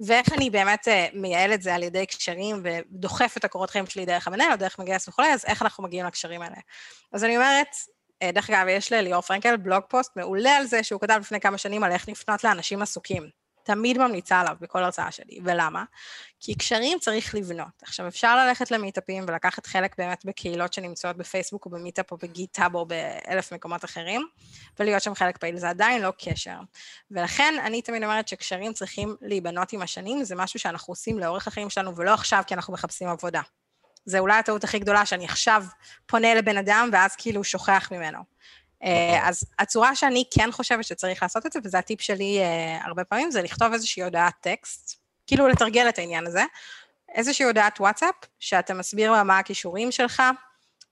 ואיך 0.00 0.32
אני 0.32 0.50
באמת 0.50 0.88
אה, 0.88 1.06
מייעל 1.14 1.52
את 1.52 1.62
זה 1.62 1.74
על 1.74 1.82
ידי 1.82 2.06
קשרים 2.06 2.62
ודוחף 2.64 3.34
את 3.36 3.44
הקורות 3.44 3.70
חיים 3.70 3.86
שלי 3.86 4.06
דרך 4.06 4.26
המנהל 4.26 4.52
או 4.52 4.56
דרך 4.56 4.78
מגייס 4.78 5.08
וכולי, 5.08 5.34
אז 5.34 5.44
איך 5.44 5.62
אנחנו 5.62 5.84
מגיעים 5.84 6.06
לקשרים 6.06 6.42
האלה. 6.42 6.56
אז 7.12 7.24
אני 7.24 7.36
אומרת, 7.36 7.76
דרך 8.24 8.50
אגב, 8.50 8.66
יש 8.68 8.92
לליאור 8.92 9.22
פרנקל 9.22 9.56
בלוג 9.56 9.82
פוסט 9.88 10.16
מעולה 10.16 10.56
על 10.56 10.66
זה 10.66 10.82
שהוא 10.82 11.00
כתב 11.00 11.18
לפני 11.20 11.40
כמה 11.40 11.58
שנים 11.58 11.84
על 11.84 11.92
איך 11.92 12.08
לפנות 12.08 12.44
לאנשים 12.44 12.82
עסוקים. 12.82 13.30
תמיד 13.66 13.98
ממליצה 13.98 14.40
עליו 14.40 14.56
בכל 14.60 14.82
הרצאה 14.82 15.10
שלי. 15.10 15.38
ולמה? 15.44 15.84
כי 16.40 16.54
קשרים 16.54 16.98
צריך 16.98 17.34
לבנות. 17.34 17.82
עכשיו, 17.82 18.08
אפשר 18.08 18.36
ללכת 18.36 18.70
למיטאפים 18.70 19.24
ולקחת 19.28 19.66
חלק 19.66 19.94
באמת 19.98 20.24
בקהילות 20.24 20.72
שנמצאות 20.72 21.16
בפייסבוק 21.16 21.66
או 21.66 21.70
במיטאפ 21.70 22.12
או 22.12 22.16
בגיטאב 22.16 22.74
או 22.74 22.86
באלף 22.86 23.52
מקומות 23.52 23.84
אחרים, 23.84 24.26
ולהיות 24.78 25.02
שם 25.02 25.14
חלק 25.14 25.36
פעיל. 25.36 25.58
זה 25.58 25.68
עדיין 25.68 26.02
לא 26.02 26.12
קשר. 26.24 26.58
ולכן 27.10 27.54
אני 27.64 27.82
תמיד 27.82 28.02
אומרת 28.02 28.28
שקשרים 28.28 28.72
צריכים 28.72 29.16
להיבנות 29.20 29.72
עם 29.72 29.82
השנים, 29.82 30.24
זה 30.24 30.34
משהו 30.34 30.60
שאנחנו 30.60 30.92
עושים 30.92 31.18
לאורך 31.18 31.48
החיים 31.48 31.70
שלנו, 31.70 31.96
ולא 31.96 32.14
עכשיו 32.14 32.42
כי 32.46 32.54
אנחנו 32.54 32.72
מחפשים 32.72 33.08
עבודה. 33.08 33.40
זה 34.06 34.18
אולי 34.18 34.38
הטעות 34.38 34.64
הכי 34.64 34.78
גדולה, 34.78 35.06
שאני 35.06 35.24
עכשיו 35.24 35.64
פונה 36.06 36.34
לבן 36.34 36.56
אדם 36.56 36.88
ואז 36.92 37.16
כאילו 37.16 37.44
שוכח 37.44 37.88
ממנו. 37.92 38.18
אה, 38.82 39.28
אז 39.28 39.44
הצורה 39.58 39.94
שאני 39.94 40.24
כן 40.34 40.52
חושבת 40.52 40.84
שצריך 40.84 41.22
לעשות 41.22 41.46
את 41.46 41.52
זה, 41.52 41.58
וזה 41.64 41.78
הטיפ 41.78 42.00
שלי 42.00 42.38
אה, 42.40 42.84
הרבה 42.84 43.04
פעמים, 43.04 43.30
זה 43.30 43.42
לכתוב 43.42 43.72
איזושהי 43.72 44.02
הודעת 44.02 44.34
טקסט, 44.40 45.00
כאילו 45.26 45.48
לתרגל 45.48 45.88
את 45.88 45.98
העניין 45.98 46.26
הזה, 46.26 46.44
איזושהי 47.14 47.44
הודעת 47.44 47.80
וואטסאפ, 47.80 48.14
שאתה 48.38 48.74
מסביר 48.74 49.12
לה 49.12 49.22
מה 49.22 49.38
הכישורים 49.38 49.92
שלך, 49.92 50.22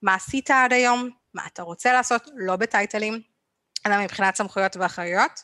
מה 0.03 0.15
עשית 0.15 0.51
עד 0.51 0.73
היום, 0.73 1.11
מה 1.35 1.43
אתה 1.47 1.63
רוצה 1.63 1.93
לעשות, 1.93 2.29
לא 2.35 2.57
בטייטלים, 2.57 3.21
אלא 3.87 4.05
מבחינת 4.05 4.37
סמכויות 4.37 4.77
ואחריות, 4.77 5.43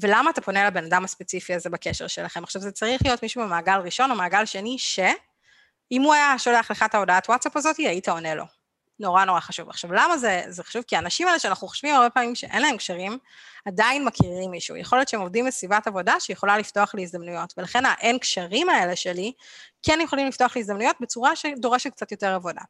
ולמה 0.00 0.30
אתה 0.30 0.40
פונה 0.40 0.66
לבן 0.66 0.84
אדם 0.84 1.04
הספציפי 1.04 1.54
הזה 1.54 1.70
בקשר 1.70 2.06
שלכם. 2.06 2.42
עכשיו, 2.42 2.62
זה 2.62 2.72
צריך 2.72 3.02
להיות 3.04 3.22
מישהו 3.22 3.42
במעגל 3.42 3.78
ראשון 3.84 4.10
או 4.10 4.16
מעגל 4.16 4.44
שני, 4.44 4.76
שאם 5.88 6.02
הוא 6.02 6.14
היה 6.14 6.38
שולח 6.38 6.70
לך 6.70 6.82
את 6.82 6.94
ההודעת 6.94 7.28
וואטסאפ 7.28 7.56
הזאת, 7.56 7.76
היית 7.76 8.08
עונה 8.08 8.34
לו. 8.34 8.44
נורא 9.00 9.24
נורא 9.24 9.40
חשוב. 9.40 9.68
עכשיו, 9.68 9.92
למה 9.92 10.18
זה, 10.18 10.42
זה 10.48 10.64
חשוב? 10.64 10.82
כי 10.82 10.96
האנשים 10.96 11.28
האלה 11.28 11.38
שאנחנו 11.38 11.68
חושבים 11.68 11.94
הרבה 11.94 12.10
פעמים 12.10 12.34
שאין 12.34 12.62
להם 12.62 12.76
קשרים, 12.76 13.18
עדיין 13.64 14.04
מכירים 14.04 14.50
מישהו. 14.50 14.76
יכול 14.76 14.98
להיות 14.98 15.08
שהם 15.08 15.20
עובדים 15.20 15.46
בסביבת 15.46 15.86
עבודה 15.86 16.20
שיכולה 16.20 16.58
לפתוח 16.58 16.94
לי 16.94 17.02
הזדמנויות, 17.02 17.54
ולכן 17.56 17.86
האין 17.86 18.18
קשרים 18.18 18.68
האלה 18.68 18.96
שלי 18.96 19.32
כן 19.82 19.98
יכולים 20.02 20.26
לפתוח 20.26 20.56
לי 20.56 20.60
הזדמנויות 20.62 20.96
בצורה 21.00 21.36
שדורשת 21.36 21.90
קצת 21.90 22.12
יותר 22.12 22.34
עבודה. 22.34 22.60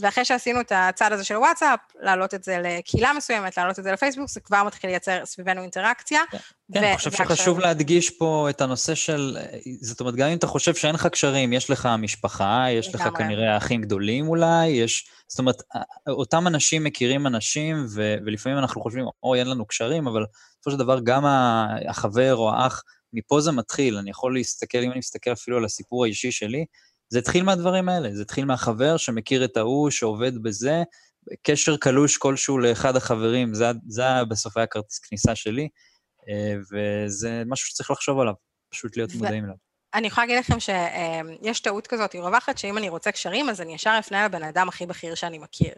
ואחרי 0.00 0.24
שעשינו 0.24 0.60
את 0.60 0.72
הצד 0.74 1.12
הזה 1.12 1.24
של 1.24 1.36
וואטסאפ, 1.36 1.80
להעלות 2.00 2.34
את 2.34 2.44
זה 2.44 2.58
לקהילה 2.62 3.12
מסוימת, 3.12 3.56
להעלות 3.56 3.78
את 3.78 3.84
זה 3.84 3.92
לפייסבוק, 3.92 4.28
זה 4.28 4.40
כבר 4.40 4.62
מתחיל 4.62 4.90
לייצר 4.90 5.24
סביבנו 5.24 5.62
אינטראקציה. 5.62 6.20
כן, 6.30 6.38
כן 6.72 6.84
אני 6.84 6.96
חושב 6.96 7.12
שחשוב 7.12 7.58
להדגיש 7.58 8.10
פה 8.10 8.46
את 8.50 8.60
הנושא 8.60 8.94
של, 8.94 9.38
זאת 9.80 10.00
אומרת, 10.00 10.14
גם 10.14 10.28
אם 10.28 10.36
אתה 10.36 10.46
חושב 10.46 10.74
שאין 10.74 10.94
לך 10.94 11.06
קשרים, 11.06 11.52
יש 11.52 11.70
לך 11.70 11.88
משפחה, 11.98 12.64
יש 12.70 12.94
לך 12.94 13.08
כנראה 13.18 13.56
אחים 13.56 13.82
גדולים 13.82 14.28
אולי, 14.28 14.66
יש, 14.66 15.08
זאת 15.28 15.38
אומרת, 15.38 15.62
אותם 16.08 16.46
אנשים 16.46 16.84
מכירים 16.84 17.26
אנשים, 17.26 17.86
ו, 17.94 18.16
ולפעמים 18.26 18.58
אנחנו 18.58 18.80
חושבים, 18.82 19.04
אוי, 19.22 19.38
אין 19.38 19.46
לנו 19.46 19.66
קשרים, 19.66 20.06
אבל 20.06 20.24
בסופו 20.60 20.70
של 20.70 20.76
דבר 20.76 21.00
גם 21.04 21.24
החבר 21.88 22.36
או 22.36 22.50
האח, 22.54 22.82
מפה 23.12 23.40
זה 23.40 23.52
מתחיל. 23.52 23.96
אני 23.96 24.10
יכול 24.10 24.34
להסתכל, 24.34 24.78
אם 24.78 24.90
אני 24.90 24.98
מסתכל 24.98 25.32
אפילו 25.32 25.56
על 25.56 25.64
הסיפור 25.64 26.04
האישי 26.04 26.32
שלי, 26.32 26.64
זה 27.08 27.18
התחיל 27.18 27.42
מהדברים 27.42 27.88
האלה, 27.88 28.14
זה 28.14 28.22
התחיל 28.22 28.44
מהחבר 28.44 28.96
שמכיר 28.96 29.44
את 29.44 29.56
ההוא, 29.56 29.90
שעובד 29.90 30.42
בזה, 30.42 30.82
קשר 31.42 31.76
קלוש 31.76 32.16
כלשהו 32.16 32.58
לאחד 32.58 32.96
החברים, 32.96 33.54
זה, 33.54 33.66
זה 33.88 34.02
בסוף 34.28 34.56
היה 34.56 34.66
כרטיס 34.66 34.98
כניסה 34.98 35.34
שלי, 35.34 35.68
אה, 36.28 36.54
וזה 36.72 37.42
משהו 37.46 37.68
שצריך 37.68 37.90
לחשוב 37.90 38.20
עליו, 38.20 38.34
פשוט 38.68 38.96
להיות 38.96 39.10
ו... 39.14 39.18
מודעים 39.18 39.44
אליו. 39.44 39.66
אני 39.94 40.06
יכולה 40.06 40.26
להגיד 40.26 40.38
לכם 40.38 40.60
שיש 40.60 41.60
טעות 41.60 41.86
כזאת, 41.86 42.12
היא 42.12 42.20
רווחת, 42.20 42.58
שאם 42.58 42.78
אני 42.78 42.88
רוצה 42.88 43.12
קשרים, 43.12 43.48
אז 43.48 43.60
אני 43.60 43.74
ישר 43.74 43.96
אפנה 43.98 44.24
לבן 44.24 44.42
אדם 44.42 44.68
הכי 44.68 44.86
בכיר 44.86 45.14
שאני 45.14 45.38
מכיר. 45.38 45.74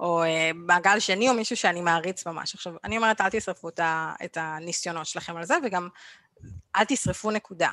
או 0.00 0.22
אה, 0.22 0.50
מעגל 0.54 0.98
שני, 0.98 1.28
או 1.28 1.34
מישהו 1.34 1.56
שאני 1.56 1.80
מעריץ 1.80 2.26
ממש. 2.26 2.54
עכשיו, 2.54 2.72
אני 2.84 2.96
אומרת, 2.96 3.20
אל 3.20 3.28
תשרפו 3.30 3.68
את 4.24 4.36
הניסיונות 4.36 5.06
שלכם 5.06 5.36
על 5.36 5.44
זה, 5.44 5.54
וגם 5.64 5.88
אל 6.76 6.84
תשרפו 6.84 7.30
נקודה. 7.30 7.70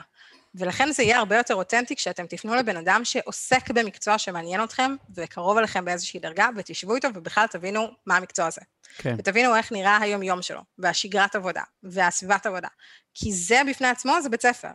ולכן 0.56 0.92
זה 0.92 1.04
יהיה 1.04 1.18
הרבה 1.18 1.38
יותר 1.38 1.56
אותנטי 1.56 1.96
כשאתם 1.96 2.28
תפנו 2.28 2.56
לבן 2.56 2.78
אדם 2.78 3.02
שעוסק 3.06 3.70
במקצוע 3.70 4.18
שמעניין 4.18 4.64
אתכם 4.64 4.96
וקרוב 5.16 5.58
אליכם 5.58 5.86
באיזושהי 5.86 6.20
דרגה, 6.20 6.50
ותשבו 6.56 6.96
איתו 6.96 7.08
ובכלל 7.16 7.48
תבינו 7.48 7.88
מה 8.06 8.18
המקצוע 8.18 8.46
הזה. 8.46 8.62
כן. 8.98 9.16
ותבינו 9.18 9.56
איך 9.56 9.72
נראה 9.72 9.98
היום-יום 10.02 10.42
שלו, 10.42 10.62
והשגרת 10.78 11.36
עבודה, 11.36 11.64
והסביבת 11.84 12.46
עבודה. 12.46 12.68
כי 13.14 13.34
זה 13.34 13.62
בפני 13.68 13.88
עצמו 13.88 14.22
זה 14.22 14.30
בית 14.30 14.42
ספר. 14.42 14.70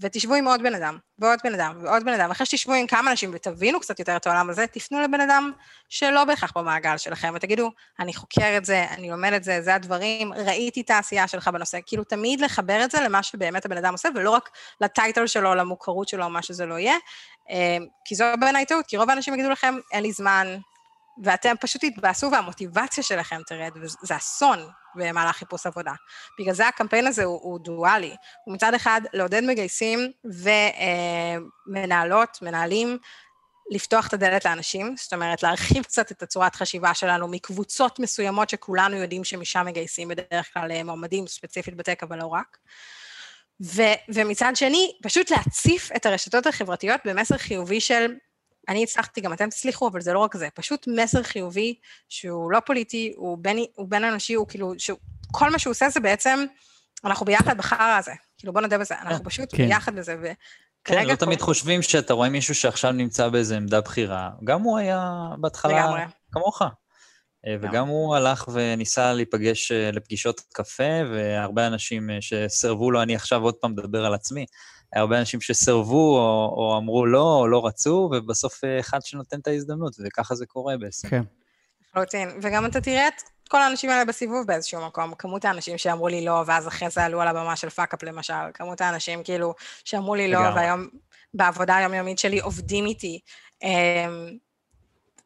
ותשבו 0.00 0.34
עם 0.34 0.48
עוד 0.48 0.62
בן 0.62 0.74
אדם, 0.74 0.98
ועוד 1.18 1.38
בן 1.44 1.54
אדם, 1.54 1.78
ועוד 1.82 2.04
בן 2.04 2.12
אדם. 2.12 2.30
אחרי 2.30 2.46
שתשבו 2.46 2.72
עם 2.72 2.86
כמה 2.86 3.10
אנשים 3.10 3.30
ותבינו 3.34 3.80
קצת 3.80 3.98
יותר 3.98 4.16
את 4.16 4.26
העולם 4.26 4.50
הזה, 4.50 4.66
תפנו 4.66 5.00
לבן 5.00 5.20
אדם 5.20 5.52
שלא 5.88 6.24
בהכרח 6.24 6.52
במעגל 6.56 6.96
שלכם, 6.96 7.32
ותגידו, 7.34 7.70
אני 8.00 8.14
חוקר 8.14 8.56
את 8.56 8.64
זה, 8.64 8.86
אני 8.90 9.10
לומד 9.10 9.32
את 9.32 9.44
זה, 9.44 9.62
זה 9.62 9.74
הדברים, 9.74 10.32
ראיתי 10.32 10.80
את 10.80 10.90
העשייה 10.90 11.28
שלך 11.28 11.48
בנושא. 11.48 11.78
כאילו, 11.86 12.04
תמיד 12.04 12.40
לחבר 12.40 12.84
את 12.84 12.90
זה 12.90 13.00
למה 13.00 13.22
שבאמת 13.22 13.64
הבן 13.64 13.76
אדם 13.76 13.92
עושה, 13.92 14.08
ולא 14.14 14.30
רק 14.30 14.50
לטייטל 14.80 15.26
שלו, 15.26 15.54
למוכרות 15.54 16.08
שלו, 16.08 16.30
מה 16.30 16.42
שזה 16.42 16.66
לא 16.66 16.78
יהיה. 16.78 16.96
אה, 17.50 17.76
כי 18.04 18.14
זו 18.14 18.24
בעיניי 18.40 18.66
טעות, 18.66 18.86
כי 18.86 18.96
רוב 18.96 19.10
האנשים 19.10 19.34
יגידו 19.34 19.50
לכם, 19.50 19.74
אין 19.92 20.02
לי 20.02 20.12
זמן, 20.12 20.58
ואתם 21.22 21.54
פשוט 21.60 21.84
תתבאסו 21.84 22.30
והמוטיבציה 22.32 23.04
שלכם 23.04 23.40
תרד, 23.46 23.70
וזה 23.74 24.16
אסון 24.16 24.58
במהלך 24.94 25.36
חיפוש 25.36 25.66
עבודה. 25.66 25.92
בגלל 26.38 26.54
זה 26.54 26.68
הקמפיין 26.68 27.06
הזה 27.06 27.24
הוא, 27.24 27.40
הוא 27.42 27.58
דואלי. 27.58 28.16
הוא 28.44 28.54
מצד 28.54 28.74
אחד 28.74 29.00
לעודד 29.12 29.42
מגייסים 29.44 30.12
ומנהלות, 31.68 32.38
מנהלים, 32.42 32.98
לפתוח 33.70 34.08
את 34.08 34.12
הדלת 34.12 34.44
לאנשים, 34.44 34.94
זאת 34.96 35.12
אומרת, 35.12 35.42
להרחיב 35.42 35.82
קצת 35.82 36.12
את 36.12 36.22
הצורת 36.22 36.56
חשיבה 36.56 36.94
שלנו 36.94 37.28
מקבוצות 37.28 37.98
מסוימות 37.98 38.50
שכולנו 38.50 38.96
יודעים 38.96 39.24
שמשם 39.24 39.66
מגייסים 39.66 40.08
בדרך 40.08 40.54
כלל 40.54 40.72
אה, 40.72 40.84
מועמדים, 40.84 41.26
ספציפית 41.26 41.74
בטק, 41.74 42.02
אבל 42.02 42.18
לא 42.18 42.26
רק. 42.26 42.58
ו, 43.62 43.82
ומצד 44.08 44.52
שני, 44.54 44.92
פשוט 45.02 45.30
להציף 45.30 45.92
את 45.96 46.06
הרשתות 46.06 46.46
החברתיות 46.46 47.00
במסר 47.04 47.38
חיובי 47.38 47.80
של 47.80 48.14
אני 48.68 48.82
הצלחתי, 48.82 49.20
גם 49.20 49.32
אתם 49.32 49.48
תצליחו, 49.48 49.88
אבל 49.88 50.00
זה 50.00 50.12
לא 50.12 50.18
רק 50.18 50.36
זה, 50.36 50.48
פשוט 50.54 50.86
מסר 50.88 51.22
חיובי 51.22 51.74
שהוא 52.08 52.52
לא 52.52 52.60
פוליטי, 52.60 53.12
הוא 53.16 53.38
בין, 53.40 53.58
הוא 53.74 53.88
בין 53.88 54.04
אנשי, 54.04 54.34
הוא 54.34 54.48
כאילו, 54.48 54.72
כל 55.32 55.50
מה 55.50 55.58
שהוא 55.58 55.70
עושה 55.70 55.88
זה 55.88 56.00
בעצם, 56.00 56.44
אנחנו 57.04 57.26
ביחד 57.26 57.58
בחרא 57.58 57.96
הזה, 57.98 58.12
כאילו 58.38 58.52
בוא 58.52 58.60
נודה 58.60 58.78
בזה, 58.78 58.94
אנחנו 59.02 59.24
אה, 59.24 59.30
פשוט 59.30 59.48
כן. 59.56 59.66
ביחד 59.66 59.94
בזה, 59.94 60.16
ו... 60.22 60.26
כן, 60.84 61.06
לא 61.06 61.10
כל... 61.10 61.16
תמיד 61.16 61.40
חושבים 61.40 61.82
שאתה 61.82 62.14
רואה 62.14 62.28
מישהו 62.28 62.54
שעכשיו 62.54 62.92
נמצא 62.92 63.28
באיזו 63.28 63.54
עמדה 63.54 63.80
בכירה, 63.80 64.30
גם 64.44 64.62
הוא 64.62 64.78
היה 64.78 65.28
בהתחלה 65.40 65.72
לגמרי. 65.72 66.00
כמוך. 66.32 66.62
אה, 67.46 67.56
וגם 67.60 67.88
הוא 67.88 68.16
הלך 68.16 68.48
וניסה 68.52 69.12
להיפגש 69.12 69.72
אה, 69.72 69.90
לפגישות 69.92 70.40
קפה, 70.52 70.92
והרבה 71.12 71.66
אנשים 71.66 72.10
שסירבו 72.20 72.90
לו, 72.90 73.02
אני 73.02 73.14
עכשיו 73.14 73.42
עוד 73.42 73.54
פעם 73.54 73.72
מדבר 73.72 74.04
על 74.04 74.14
עצמי, 74.14 74.46
הרבה 74.92 75.18
אנשים 75.20 75.40
שסירבו 75.40 76.18
או, 76.18 76.54
או 76.56 76.78
אמרו 76.78 77.06
לא, 77.06 77.36
או 77.40 77.48
לא 77.48 77.66
רצו, 77.66 78.10
ובסוף 78.12 78.64
אה, 78.64 78.80
אחד 78.80 79.02
שנותן 79.02 79.40
את 79.40 79.46
ההזדמנות, 79.46 79.96
וככה 80.04 80.34
זה 80.34 80.46
קורה 80.46 80.76
בעצם. 80.76 81.08
כן. 81.08 81.22
לחלוטין, 81.90 82.28
וגם 82.42 82.66
אתה 82.66 82.80
תראה 82.80 83.08
את 83.08 83.22
כל 83.48 83.62
האנשים 83.62 83.90
האלה 83.90 84.04
בסיבוב 84.04 84.46
באיזשהו 84.46 84.86
מקום, 84.86 85.14
כמות 85.14 85.44
האנשים 85.44 85.78
שאמרו 85.78 86.08
לי 86.08 86.24
לא, 86.24 86.42
ואז 86.46 86.68
אחרי 86.68 86.90
זה 86.90 87.04
עלו 87.04 87.20
על 87.20 87.28
הבמה 87.28 87.56
של 87.56 87.70
Fuckup 87.70 88.02
למשל, 88.02 88.34
כמות 88.54 88.80
האנשים 88.80 89.22
כאילו 89.24 89.54
שאמרו 89.84 90.14
לי 90.14 90.30
לא, 90.30 90.38
והיום 90.38 90.88
בעבודה 91.34 91.76
היומיומית 91.76 92.18
שלי 92.18 92.40
עובדים 92.40 92.86
איתי. 92.86 93.20
אמ, 93.62 93.68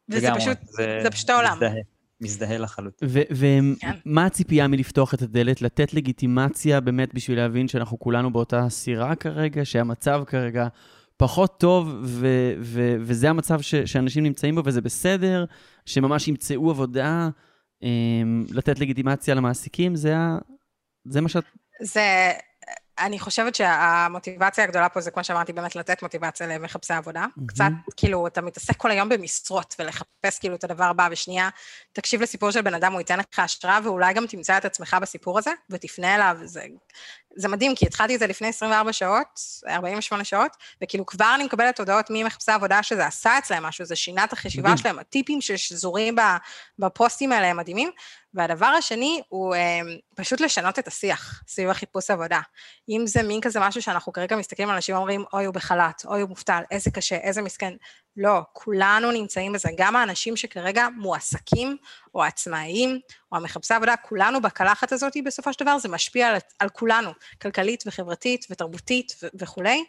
וזה 0.09 0.27
פשוט, 0.35 0.57
זה, 0.63 0.99
זה 1.03 1.11
פשוט 1.11 1.29
העולם. 1.29 1.53
מזדהה. 1.53 1.92
מזדהה 2.23 2.57
לחלוטין. 2.57 3.09
ומה 3.31 3.75
כן. 4.03 4.25
הציפייה 4.25 4.67
מלפתוח 4.67 5.13
את 5.13 5.21
הדלת? 5.21 5.61
לתת 5.61 5.93
לגיטימציה 5.93 6.79
באמת 6.79 7.13
בשביל 7.13 7.37
להבין 7.37 7.67
שאנחנו 7.67 7.99
כולנו 7.99 8.33
באותה 8.33 8.69
סירה 8.69 9.15
כרגע, 9.15 9.65
שהמצב 9.65 10.23
כרגע 10.27 10.67
פחות 11.17 11.59
טוב, 11.59 11.95
ו- 12.03 12.53
ו- 12.59 12.95
וזה 12.99 13.29
המצב 13.29 13.61
ש- 13.61 13.75
שאנשים 13.75 14.23
נמצאים 14.23 14.55
בו 14.55 14.61
וזה 14.65 14.81
בסדר, 14.81 15.45
שממש 15.85 16.27
ימצאו 16.27 16.69
עבודה, 16.69 17.29
אמ, 17.83 18.45
לתת 18.51 18.79
לגיטימציה 18.79 19.35
למעסיקים, 19.35 19.95
זה, 19.95 20.17
ה- 20.17 20.37
זה 21.05 21.21
מה 21.21 21.29
שאת... 21.29 21.43
זה... 21.81 22.31
אני 22.99 23.19
חושבת 23.19 23.55
שהמוטיבציה 23.55 24.63
הגדולה 24.63 24.89
פה 24.89 25.01
זה, 25.01 25.11
כמו 25.11 25.23
שאמרתי, 25.23 25.53
באמת 25.53 25.75
לתת 25.75 26.01
מוטיבציה 26.01 26.47
למחפשי 26.47 26.93
עבודה. 26.93 27.25
Mm-hmm. 27.25 27.47
קצת, 27.47 27.71
כאילו, 27.97 28.27
אתה 28.27 28.41
מתעסק 28.41 28.77
כל 28.77 28.91
היום 28.91 29.09
במשרות 29.09 29.75
ולחפש 29.79 30.39
כאילו 30.39 30.55
את 30.55 30.63
הדבר 30.63 30.83
הבא, 30.83 31.07
ושנייה, 31.11 31.49
תקשיב 31.93 32.21
לסיפור 32.21 32.51
של 32.51 32.61
בן 32.61 32.73
אדם, 32.73 32.91
הוא 32.91 32.99
ייתן 32.99 33.19
לך 33.19 33.39
השראה, 33.39 33.79
ואולי 33.83 34.13
גם 34.13 34.27
תמצא 34.27 34.57
את 34.57 34.65
עצמך 34.65 34.97
בסיפור 35.01 35.37
הזה, 35.37 35.51
ותפנה 35.69 36.15
אליו, 36.15 36.37
זה 36.43 36.65
זה 37.35 37.47
מדהים, 37.47 37.75
כי 37.75 37.85
התחלתי 37.85 38.15
את 38.15 38.19
זה 38.19 38.27
לפני 38.27 38.47
24 38.47 38.93
שעות, 38.93 39.39
48 39.69 40.23
שעות, 40.23 40.51
וכאילו 40.83 41.05
כבר 41.05 41.31
אני 41.35 41.43
מקבלת 41.43 41.79
הודעות 41.79 42.05
ממחפשי 42.09 42.51
עבודה 42.51 42.83
שזה 42.83 43.05
עשה 43.05 43.37
אצלם 43.37 43.63
משהו, 43.63 43.85
זה 43.85 43.95
שינה 43.95 44.23
את 44.23 44.33
החשיבה 44.33 44.69
מדהים. 44.69 44.77
שלהם, 44.77 44.99
הטיפים 44.99 45.41
ששזורים 45.41 46.15
בפוסטים 46.79 47.31
האלה 47.31 47.47
הם 47.47 47.57
מדהימים. 47.57 47.91
והדבר 48.33 48.65
השני 48.65 49.21
הוא 49.29 49.55
אה, 49.55 49.79
פשוט 50.15 50.41
לשנות 50.41 50.79
את 50.79 50.87
השיח 50.87 51.43
סביב 51.47 51.69
החיפוש 51.69 52.09
עבודה. 52.09 52.39
אם 52.89 53.03
זה 53.07 53.23
מין 53.23 53.41
כזה 53.41 53.59
משהו 53.59 53.81
שאנחנו 53.81 54.13
כרגע 54.13 54.35
מסתכלים 54.35 54.69
על 54.69 54.75
אנשים 54.75 54.95
ואומרים, 54.95 55.23
אוי, 55.33 55.45
הוא 55.45 55.53
בחל"ת, 55.53 56.05
אוי, 56.05 56.21
הוא 56.21 56.29
מובטל, 56.29 56.61
איזה 56.71 56.91
קשה, 56.91 57.15
איזה 57.15 57.41
מסכן. 57.41 57.73
לא, 58.17 58.41
כולנו 58.53 59.11
נמצאים 59.11 59.53
בזה, 59.53 59.69
גם 59.77 59.95
האנשים 59.95 60.37
שכרגע 60.37 60.87
מועסקים, 60.97 61.77
או 62.15 62.23
העצמאיים, 62.23 62.99
או 63.31 63.37
המחפשי 63.37 63.73
עבודה, 63.73 63.95
כולנו 63.97 64.41
בקלחת 64.41 64.91
הזאת, 64.91 65.13
בסופו 65.25 65.53
של 65.53 65.65
דבר 65.65 65.77
זה 65.77 65.89
משפיע 65.89 66.27
על, 66.27 66.37
על 66.59 66.69
כולנו, 66.69 67.11
כלכלית 67.41 67.83
וחברתית 67.87 68.45
ותרבותית 68.49 69.15
ו- 69.23 69.27
וכולי, 69.35 69.85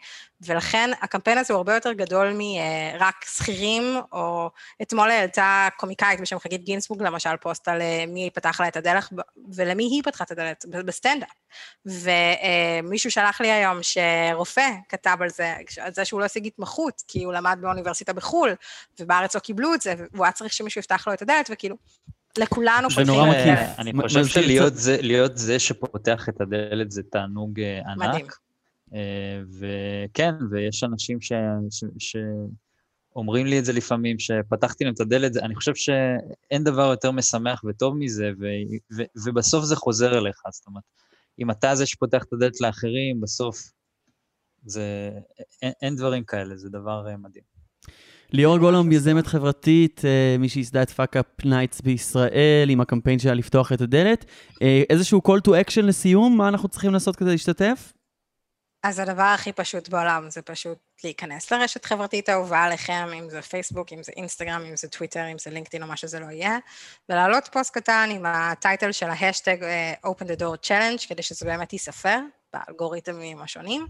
ולכן 0.46 0.90
הקמפיין 1.02 1.38
הזה 1.38 1.54
הוא 1.54 1.58
הרבה 1.58 1.74
יותר 1.74 1.92
גדול 1.92 2.36
מרק 2.38 3.24
שכירים, 3.24 3.82
או 4.12 4.50
אתמול 4.82 5.10
העלתה 5.10 5.68
קומיקאית 5.76 6.20
בשם 6.20 6.38
חגית 6.38 6.64
גינסבורג, 6.64 7.02
למשל, 7.02 7.36
פוסט 7.40 7.68
על 7.68 7.82
אה, 7.82 8.04
מי 8.08 8.30
פתח 8.34 8.60
לה 8.60 8.68
את 8.68 8.76
הדלת, 8.76 9.04
ולמי 9.54 9.84
היא 9.84 10.02
פתחה 10.02 10.24
את 10.24 10.30
הדלת, 10.30 10.64
בסטנדאפ. 10.68 11.28
ומישהו 11.86 13.10
שלח 13.10 13.40
לי 13.40 13.50
היום 13.50 13.78
שרופא 13.82 14.68
כתב 14.88 15.16
על 15.20 15.28
זה, 15.28 15.54
על 15.80 15.92
זה 15.92 16.04
שהוא 16.04 16.20
לא 16.20 16.24
השיג 16.24 16.46
התמחות, 16.46 17.02
כי 17.08 17.24
הוא 17.24 17.32
למד 17.32 17.58
באוניברסיטה 17.60 18.12
בחו"ל, 18.12 18.54
ובארץ 19.00 19.34
לא 19.34 19.40
קיבלו 19.40 19.74
את 19.74 19.80
זה, 19.80 19.94
והוא 20.12 20.24
היה 20.24 20.32
צריך 20.32 20.52
שמישהו 20.52 20.78
יפתח 20.78 21.04
לו 21.06 21.12
את 21.12 21.22
הדלת, 21.22 21.50
וכאילו, 21.52 21.76
לכולנו 22.38 22.90
זה 22.90 23.04
נורא 23.04 23.28
מקיף. 23.28 23.78
אני 23.78 23.92
חושב 24.02 24.26
שלהיות 24.26 25.36
זה, 25.36 25.58
שפותח 25.58 26.28
את 26.28 26.40
הדלת 26.40 26.90
זה 26.90 27.02
תענוג 27.02 27.60
אה, 27.60 27.80
ענק. 27.86 27.98
מדהים. 27.98 28.43
אה, 28.94 29.40
וכן, 29.58 30.34
ויש 30.50 30.84
אנשים 30.84 31.20
ש... 31.20 31.32
ש... 31.70 31.84
ש... 31.98 32.16
אומרים 33.16 33.46
לי 33.46 33.58
את 33.58 33.64
זה 33.64 33.72
לפעמים, 33.72 34.18
שפתחתי 34.18 34.84
להם 34.84 34.94
את 34.94 35.00
הדלת, 35.00 35.36
אני 35.36 35.54
חושב 35.54 35.74
שאין 35.74 36.64
דבר 36.64 36.90
יותר 36.90 37.10
משמח 37.10 37.64
וטוב 37.64 37.96
מזה, 37.96 38.30
ו... 38.40 38.46
ו... 38.96 39.02
ובסוף 39.24 39.64
זה 39.64 39.76
חוזר 39.76 40.18
אליך. 40.18 40.42
זאת 40.52 40.66
אומרת, 40.66 40.82
אם 41.38 41.50
אתה 41.50 41.74
זה 41.74 41.86
שפותח 41.86 42.24
את 42.24 42.32
הדלת 42.32 42.60
לאחרים, 42.60 43.20
בסוף 43.20 43.72
זה... 44.64 45.10
אין, 45.62 45.72
אין 45.82 45.96
דברים 45.96 46.24
כאלה, 46.24 46.56
זה 46.56 46.68
דבר 46.70 47.08
אה, 47.08 47.16
מדהים. 47.16 47.44
ליאור 48.32 48.58
גולום, 48.58 48.92
יזמת 48.92 49.26
חברתית, 49.26 50.02
אה, 50.04 50.36
מי 50.38 50.48
שייסדה 50.48 50.82
את 50.82 50.90
Fuckup 50.90 51.44
Nights 51.44 51.80
בישראל, 51.80 52.70
עם 52.70 52.80
הקמפיין 52.80 53.18
שלה 53.18 53.34
לפתוח 53.34 53.72
את 53.72 53.80
הדלת. 53.80 54.24
אה, 54.62 54.82
איזשהו 54.90 55.20
call 55.28 55.48
to 55.48 55.50
action 55.50 55.82
לסיום, 55.82 56.36
מה 56.36 56.48
אנחנו 56.48 56.68
צריכים 56.68 56.92
לעשות 56.92 57.16
כדי 57.16 57.30
להשתתף? 57.30 57.92
אז 58.84 58.98
הדבר 58.98 59.22
הכי 59.22 59.52
פשוט 59.52 59.88
בעולם 59.88 60.30
זה 60.30 60.42
פשוט 60.42 60.78
להיכנס 61.04 61.52
לרשת 61.52 61.84
חברתית 61.84 62.28
אהובה 62.28 62.62
עליכם, 62.62 63.08
אם 63.18 63.30
זה 63.30 63.42
פייסבוק, 63.42 63.92
אם 63.92 64.02
זה 64.02 64.12
אינסטגרם, 64.16 64.62
אם 64.70 64.76
זה 64.76 64.88
טוויטר, 64.88 65.26
אם 65.32 65.38
זה 65.38 65.50
לינקדאין 65.50 65.82
או 65.82 65.88
מה 65.88 65.96
שזה 65.96 66.20
לא 66.20 66.26
יהיה, 66.26 66.58
ולהעלות 67.08 67.48
פוסט 67.52 67.74
קטן 67.74 68.08
עם 68.12 68.26
ה 68.26 68.37
title 68.37 68.92
של 68.92 69.06
ההשטג 69.10 69.62
אה, 69.62 69.92
Open 70.06 70.24
the 70.24 70.40
Door 70.40 70.66
Challenge, 70.66 71.08
כדי 71.08 71.22
שזה 71.22 71.46
באמת 71.46 71.72
ייספר 71.72 72.18
באלגוריתמים 72.52 73.42
השונים, 73.42 73.86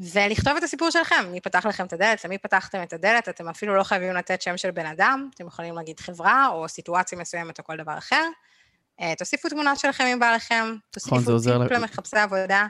ולכתוב 0.00 0.56
את 0.56 0.62
הסיפור 0.62 0.90
שלכם, 0.90 1.26
מי 1.30 1.40
פתח 1.40 1.66
לכם 1.66 1.86
את 1.86 1.92
הדלת, 1.92 2.24
למי 2.24 2.38
פתחתם 2.38 2.82
את 2.82 2.92
הדלת, 2.92 3.28
אתם 3.28 3.48
אפילו 3.48 3.76
לא 3.76 3.82
חייבים 3.82 4.14
לתת 4.14 4.42
שם 4.42 4.56
של 4.56 4.70
בן 4.70 4.86
אדם, 4.86 5.28
אתם 5.34 5.46
יכולים 5.46 5.74
להגיד 5.74 6.00
חברה 6.00 6.48
או 6.48 6.68
סיטואציה 6.68 7.18
מסוימת 7.18 7.58
או 7.58 7.64
כל 7.64 7.76
דבר 7.76 7.98
אחר. 7.98 8.24
אה, 9.00 9.14
תוסיפו 9.18 9.48
תמונה 9.48 9.76
שלכם 9.76 10.04
אם 10.04 10.18
בא 10.18 10.28
לכם, 10.28 10.54
נכון, 10.64 10.78
תוסיפו 10.90 11.32
עוד 11.32 11.45
איזה 11.45 11.62
טיפ 11.62 11.72
למחפשי 11.72 12.16
עבודה, 12.16 12.66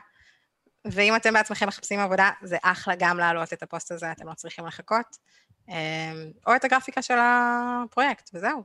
ואם 0.85 1.17
אתם 1.17 1.33
בעצמכם 1.33 1.69
מחפשים 1.69 2.01
עבודה, 2.01 2.31
זה 2.43 2.57
אחלה 2.63 2.95
גם 2.99 3.19
להעלות 3.19 3.53
את 3.53 3.63
הפוסט 3.63 3.93
הזה, 3.93 4.13
אתם 4.13 4.29
לא 4.29 4.35
צריכים 4.35 4.67
לחכות. 4.67 5.17
אה, 5.71 6.13
או 6.47 6.57
את 6.57 6.65
הגרפיקה 6.65 7.03
של 7.03 7.15
הפרויקט, 7.19 8.31
וזהו. 8.35 8.63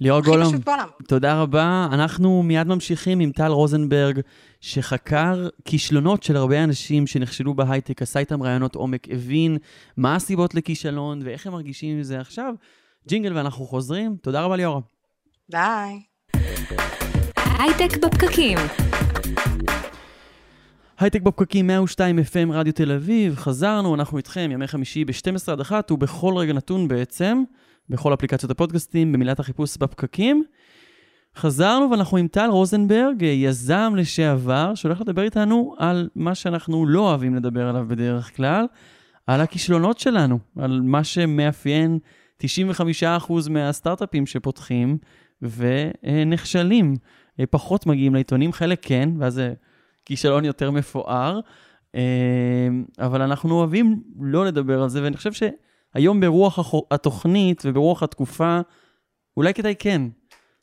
ליאור 0.00 0.20
גולום, 0.20 0.60
בעולם. 0.64 0.88
תודה 1.08 1.40
רבה. 1.42 1.88
אנחנו 1.92 2.42
מיד 2.42 2.66
ממשיכים 2.66 3.20
עם 3.20 3.32
טל 3.32 3.50
רוזנברג, 3.50 4.20
שחקר 4.60 5.48
כישלונות 5.64 6.22
של 6.22 6.36
הרבה 6.36 6.64
אנשים 6.64 7.06
שנכשלו 7.06 7.54
בהייטק, 7.54 8.02
עשה 8.02 8.18
איתם 8.18 8.42
ראיונות 8.42 8.74
עומק, 8.74 9.08
הבין 9.10 9.58
מה 9.96 10.14
הסיבות 10.14 10.54
לכישלון 10.54 11.20
ואיך 11.24 11.46
הם 11.46 11.52
מרגישים 11.52 11.96
עם 11.96 12.02
זה 12.02 12.20
עכשיו. 12.20 12.54
ג'ינגל 13.08 13.36
ואנחנו 13.36 13.66
חוזרים. 13.66 14.16
תודה 14.22 14.42
רבה 14.42 14.56
ליאור. 14.56 14.82
ביי. 15.48 16.00
הייטק 17.58 17.96
בפקקים. 17.96 18.58
הייטק 20.98 21.22
בפקקים 21.22 21.66
102 21.66 22.18
FM 22.18 22.52
רדיו 22.52 22.72
תל 22.72 22.92
אביב, 22.92 23.36
חזרנו, 23.36 23.94
אנחנו 23.94 24.16
איתכם 24.16 24.50
ימי 24.52 24.66
חמישי 24.66 25.04
ב-12 25.04 25.52
עד 25.52 25.60
1 25.60 25.90
ובכל 25.90 26.34
רגע 26.36 26.52
נתון 26.52 26.88
בעצם, 26.88 27.42
בכל 27.88 28.14
אפליקציות 28.14 28.50
הפודקאסטים, 28.50 29.12
במילת 29.12 29.40
החיפוש 29.40 29.76
בפקקים. 29.76 30.44
חזרנו 31.36 31.90
ואנחנו 31.90 32.16
עם 32.16 32.28
טל 32.28 32.50
רוזנברג, 32.50 33.22
יזם 33.22 33.92
לשעבר, 33.96 34.74
שהולך 34.74 35.00
לדבר 35.00 35.22
איתנו 35.22 35.74
על 35.78 36.08
מה 36.14 36.34
שאנחנו 36.34 36.86
לא 36.86 37.00
אוהבים 37.00 37.34
לדבר 37.34 37.68
עליו 37.68 37.84
בדרך 37.88 38.36
כלל, 38.36 38.66
על 39.26 39.40
הכישלונות 39.40 39.98
שלנו, 39.98 40.38
על 40.58 40.80
מה 40.84 41.04
שמאפיין 41.04 41.98
95% 42.42 42.46
מהסטארט-אפים 43.50 44.26
שפותחים 44.26 44.98
ונכשלים. 45.42 46.94
פחות 47.50 47.86
מגיעים 47.86 48.14
לעיתונים, 48.14 48.52
חלק 48.52 48.78
כן, 48.82 49.08
ואז 49.18 49.34
זה 49.34 49.52
כישלון 50.08 50.44
יותר 50.44 50.70
מפואר, 50.70 51.40
אה, 51.94 52.68
אבל 52.98 53.22
אנחנו 53.22 53.54
אוהבים 53.54 54.02
לא 54.20 54.46
לדבר 54.46 54.82
על 54.82 54.88
זה, 54.88 55.02
ואני 55.02 55.16
חושב 55.16 55.30
שהיום 55.32 56.20
ברוח 56.20 56.74
התוכנית 56.90 57.62
וברוח 57.64 58.02
התקופה, 58.02 58.60
אולי 59.36 59.54
כדאי 59.54 59.74
כן. 59.78 60.02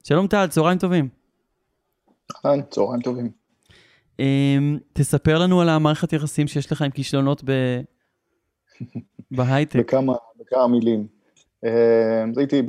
שלום 0.03 0.27
טל, 0.27 0.47
צהריים 0.47 0.77
טובים. 0.77 1.09
אהלן, 2.45 2.61
צהריים 2.69 3.01
טובים. 3.01 3.31
אה, 4.19 4.57
תספר 4.93 5.37
לנו 5.37 5.61
על 5.61 5.69
המערכת 5.69 6.13
יחסים 6.13 6.47
שיש 6.47 6.71
לך 6.71 6.81
עם 6.81 6.91
כישלונות 6.91 7.43
ב... 7.45 7.51
בהייטק. 9.37 9.79
בכמה, 9.79 10.13
בכמה 10.39 10.67
מילים. 10.67 11.07
אה, 11.65 12.25
הייתי 12.37 12.61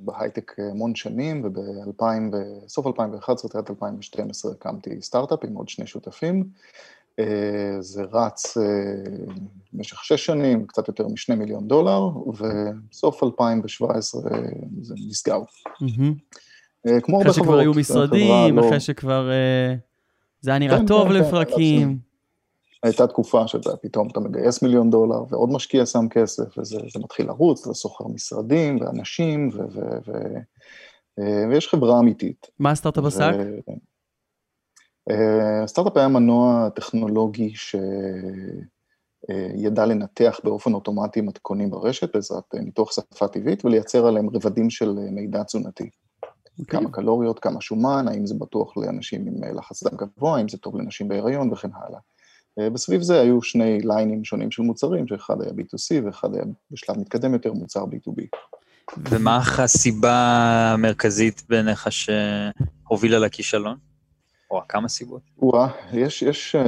בהייטק 0.00 0.52
המון 0.58 0.94
שנים, 0.94 1.42
ובסוף 1.44 2.86
2011, 2.86 3.48
תחילת 3.50 3.70
2012, 3.70 4.52
הקמתי 4.52 5.02
סטארט-אפ 5.02 5.44
עם 5.44 5.54
עוד 5.54 5.68
שני 5.68 5.86
שותפים. 5.86 6.44
אה, 7.18 7.76
זה 7.80 8.02
רץ 8.12 8.56
אה, 8.56 8.62
במשך 9.72 10.04
שש 10.04 10.26
שנים, 10.26 10.66
קצת 10.66 10.88
יותר 10.88 11.08
משני 11.08 11.34
מיליון 11.34 11.68
דולר, 11.68 12.08
ובסוף 12.26 13.22
2017 13.22 14.22
זה 14.82 14.94
נסגר. 15.08 15.40
אה, 16.86 17.00
כמו 17.00 17.16
הרבה 17.16 17.30
אחרי 17.30 17.42
חברות. 17.42 17.46
שכבר 17.46 17.58
היו 17.58 17.72
משרדים, 17.74 18.56
לא- 18.58 18.66
אחרי 18.68 18.80
שכבר 18.80 19.30
אה, 19.30 19.74
זה 20.40 20.50
היה 20.50 20.58
נראה 20.58 20.78
כן, 20.78 20.86
טוב 20.86 21.08
כן, 21.08 21.14
כן, 21.14 21.20
לפרקים. 21.20 22.07
הייתה 22.82 23.06
תקופה 23.06 23.48
שאתה 23.48 23.76
פתאום 23.76 24.08
אתה 24.08 24.20
מגייס 24.20 24.62
מיליון 24.62 24.90
דולר, 24.90 25.22
ועוד 25.28 25.50
משקיע 25.50 25.86
שם 25.86 26.08
כסף, 26.10 26.58
וזה 26.58 26.78
זה 26.92 27.00
מתחיל 27.04 27.26
לרוץ, 27.26 27.80
שוכר 27.80 28.08
משרדים 28.08 28.80
ואנשים, 28.80 29.50
ו, 29.52 29.58
ו, 29.58 29.80
ו, 30.06 30.12
אה, 31.18 31.48
ויש 31.48 31.68
חברה 31.68 31.98
אמיתית. 31.98 32.46
מה 32.58 32.70
הסטארט-אפ 32.70 33.04
עסק? 33.04 33.30
ו- 33.38 33.72
אה, 35.10 35.64
הסטארט-אפ 35.64 35.96
היה 35.96 36.08
מנוע 36.08 36.68
טכנולוגי 36.74 37.52
שידע 39.26 39.86
לנתח 39.86 40.40
באופן 40.44 40.74
אוטומטי 40.74 41.20
מתכונים 41.20 41.70
ברשת 41.70 42.14
בעזרת 42.14 42.54
אה, 42.54 42.60
ניתוח 42.60 42.92
שפה 42.92 43.28
טבעית 43.28 43.64
ולייצר 43.64 44.06
עליהם 44.06 44.28
רבדים 44.30 44.70
של 44.70 44.98
אה, 44.98 45.10
מידע 45.10 45.42
תזונתי. 45.42 45.90
אוקיי. 46.60 46.80
כמה 46.80 46.90
קלוריות, 46.90 47.38
כמה 47.38 47.60
שומן, 47.60 48.08
האם 48.08 48.26
זה 48.26 48.34
בטוח 48.38 48.76
לאנשים 48.76 49.26
עם 49.26 49.44
אה, 49.44 49.52
לחץ 49.52 49.82
דם 49.82 49.96
גבוה, 49.96 50.36
האם 50.36 50.48
זה 50.48 50.58
טוב 50.58 50.76
לנשים 50.76 51.08
בהיריון 51.08 51.52
וכן 51.52 51.70
הלאה. 51.74 51.98
אה, 52.58 52.70
בסביב 52.70 53.02
זה 53.02 53.20
היו 53.20 53.42
שני 53.42 53.78
ליינים 53.80 54.24
שונים 54.24 54.50
של 54.50 54.62
מוצרים, 54.62 55.08
שאחד 55.08 55.42
היה 55.42 55.50
B2C 55.50 56.06
ואחד 56.06 56.34
היה 56.34 56.44
בשלב 56.70 56.98
מתקדם 56.98 57.32
יותר 57.32 57.52
מוצר 57.52 57.84
B2B. 57.84 58.22
ומה 59.10 59.40
הסיבה 59.58 60.14
המרכזית 60.74 61.42
בעיניך 61.48 61.88
שהובילה 61.92 63.18
לכישלון? 63.18 63.76
או 64.50 64.60
כמה 64.68 64.88
סיבות? 64.88 65.22
וואה, 65.38 65.68
יש, 65.92 66.22
יש, 66.22 66.54
אה, 66.54 66.62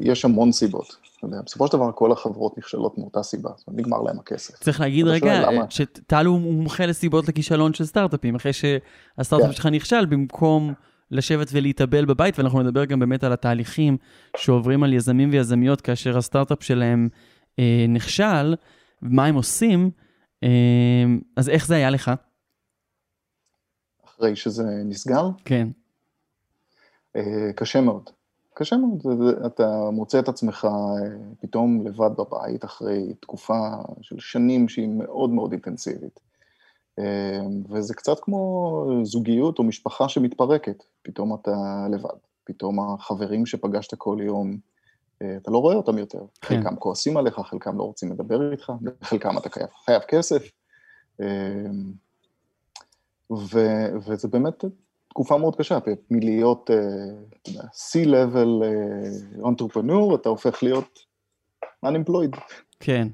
יש 0.00 0.24
המון 0.24 0.52
סיבות. 0.52 0.96
בסופו 1.44 1.66
של 1.66 1.72
דבר 1.72 1.90
כל 1.94 2.12
החברות 2.12 2.58
נכשלות 2.58 2.98
מאותה 2.98 3.22
סיבה, 3.22 3.50
זאת 3.56 3.68
אומרת, 3.68 3.80
נגמר 3.80 4.02
להם 4.02 4.18
הכסף. 4.18 4.54
צריך 4.60 4.80
להגיד 4.80 5.06
רגע? 5.06 5.48
שטל 5.70 6.26
הוא 6.26 6.40
מומחה 6.40 6.86
לסיבות 6.86 7.28
לכישלון 7.28 7.74
של 7.74 7.84
סטארט-אפים, 7.84 8.34
אחרי 8.34 8.52
שהסטארט-אפ 8.52 9.46
כן. 9.46 9.52
שלך 9.52 9.66
נכשל, 9.66 10.06
במקום 10.06 10.72
לשבת 11.10 11.48
ולהתאבל 11.52 12.04
בבית, 12.04 12.38
ואנחנו 12.38 12.62
נדבר 12.62 12.84
גם 12.84 12.98
באמת 12.98 13.24
על 13.24 13.32
התהליכים 13.32 13.96
שעוברים 14.36 14.82
על 14.82 14.92
יזמים 14.92 15.30
ויזמיות 15.30 15.80
כאשר 15.80 16.18
הסטארט-אפ 16.18 16.62
שלהם 16.62 17.08
אה, 17.58 17.86
נכשל, 17.88 18.54
מה 19.02 19.26
הם 19.26 19.34
עושים, 19.34 19.90
אה, 20.42 20.48
אז 21.36 21.48
איך 21.48 21.66
זה 21.66 21.74
היה 21.74 21.90
לך? 21.90 22.10
אחרי 24.04 24.36
שזה 24.36 24.64
נסגר, 24.84 25.28
כן. 25.44 25.68
אה, 27.16 27.52
קשה 27.56 27.80
מאוד. 27.80 28.10
קשה 28.54 28.76
מאוד, 28.76 29.02
אתה 29.46 29.90
מוצא 29.92 30.18
את 30.18 30.28
עצמך 30.28 30.64
אה, 30.64 30.70
פתאום 31.40 31.86
לבד 31.86 32.10
בבית 32.18 32.64
אחרי 32.64 33.14
תקופה 33.20 33.58
של 34.02 34.18
שנים 34.18 34.68
שהיא 34.68 34.88
מאוד 34.88 35.30
מאוד 35.30 35.52
אינטנסיבית. 35.52 36.20
אה, 37.00 37.40
וזה 37.70 37.94
קצת 37.94 38.20
כמו 38.20 39.00
זוגיות 39.02 39.58
או 39.58 39.64
משפחה 39.64 40.08
שמתפרקת, 40.08 40.84
פתאום 41.02 41.34
אתה 41.34 41.86
לבד. 41.90 42.18
פתאום 42.44 42.80
החברים 42.80 43.46
שפגשת 43.46 43.94
כל 43.94 44.18
יום, 44.20 44.56
אה, 45.22 45.36
אתה 45.36 45.50
לא 45.50 45.58
רואה 45.58 45.74
אותם 45.74 45.98
יותר. 45.98 46.18
כן. 46.40 46.56
חלקם 46.56 46.76
כועסים 46.76 47.16
עליך, 47.16 47.40
חלקם 47.44 47.78
לא 47.78 47.82
רוצים 47.82 48.12
לדבר 48.12 48.52
איתך, 48.52 48.72
חלקם 49.02 49.38
אתה 49.38 49.50
חייב, 49.50 49.68
חייב 49.84 50.02
כסף. 50.02 50.50
אה, 51.20 51.26
ו, 53.32 53.58
וזה 54.06 54.28
באמת 54.28 54.64
תקופה 55.08 55.38
מאוד 55.38 55.56
קשה, 55.56 55.78
מלהיות 56.10 56.70
אה, 56.70 57.56
C-level 57.72 58.64
אנטרופנור, 59.48 60.14
אתה 60.14 60.28
הופך 60.28 60.62
להיות 60.62 60.98
unemployed. 61.86 62.40
כן. 62.80 63.08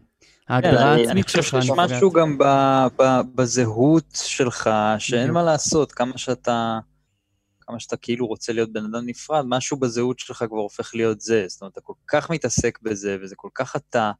ההגדרה 0.48 0.82
אני- 0.82 1.00
העצמית 1.00 1.08
אני 1.10 1.22
חושב 1.22 1.42
שלך 1.42 1.62
שיש. 1.62 1.70
משהו 1.76 2.10
גם 2.10 2.38
ב- 2.38 2.86
ב- 2.98 3.20
בזהות 3.34 4.18
שלך, 4.24 4.70
שאין. 4.98 5.30
מה 5.30 5.42
לעשות, 5.42 5.92
כמה 5.92 6.18
שאתה... 6.18 6.78
כמה 7.60 7.80
שאתה 7.80 7.96
כאילו 7.96 8.26
רוצה 8.26 8.52
להיות 8.52 8.72
בן 8.72 8.84
אדם 8.84 9.06
נפרד, 9.06 9.44
משהו 9.48 9.76
בזהות 9.76 10.18
שלך 10.18 10.44
כבר 10.48 10.58
הופך 10.58 10.94
להיות 10.94 11.20
זה. 11.20 11.44
זאת 11.48 11.60
אומרת, 11.60 11.72
אתה 11.72 11.80
כל 11.80 11.92
כך 12.08 12.30
מתעסק 12.30 12.78
בזה, 12.82 13.16
וזה 13.22 13.34
כל 13.36 13.48
כך 13.54 13.76
אתה, 13.76 14.12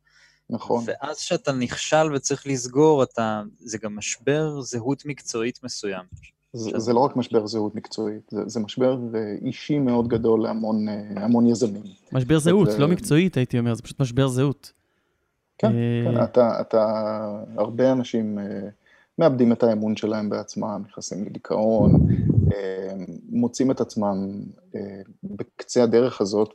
נכון, 0.50 0.84
ואז 0.86 1.18
כשאתה 1.18 1.52
נכשל 1.52 2.12
וצריך 2.14 2.46
לסגור, 2.46 3.02
אתה... 3.02 3.42
זה 3.58 3.78
גם 3.78 3.96
משבר 3.96 4.60
זהות 4.60 5.02
מקצועית 5.06 5.58
מסוים. 5.64 6.04
זה, 6.52 6.78
זה 6.78 6.92
לא 6.92 7.00
רק 7.00 7.16
משבר 7.16 7.46
זהות 7.46 7.74
מקצועית, 7.74 8.22
זה, 8.30 8.40
זה 8.46 8.60
משבר 8.60 8.98
אישי 9.42 9.78
מאוד 9.78 10.08
גדול 10.08 10.42
להמון 10.42 10.86
המון 11.16 11.46
יזמים. 11.46 11.82
משבר 12.12 12.38
זהות, 12.38 12.70
זה... 12.70 12.78
לא 12.78 12.88
מקצועית 12.88 13.36
הייתי 13.36 13.58
אומר, 13.58 13.74
זה 13.74 13.82
פשוט 13.82 14.00
משבר 14.00 14.28
זהות. 14.28 14.72
כן, 15.58 15.72
כן, 16.04 16.24
אתה, 16.24 16.60
אתה, 16.60 16.84
הרבה 17.56 17.92
אנשים 17.92 18.38
מאבדים 19.18 19.52
את 19.52 19.62
האמון 19.62 19.96
שלהם 19.96 20.30
בעצמם, 20.30 20.82
נכנסים 20.88 21.24
לדיכאון, 21.24 22.06
מוצאים 23.28 23.70
את 23.70 23.80
עצמם 23.80 24.40
בקצה 25.24 25.82
הדרך 25.82 26.20
הזאת, 26.20 26.52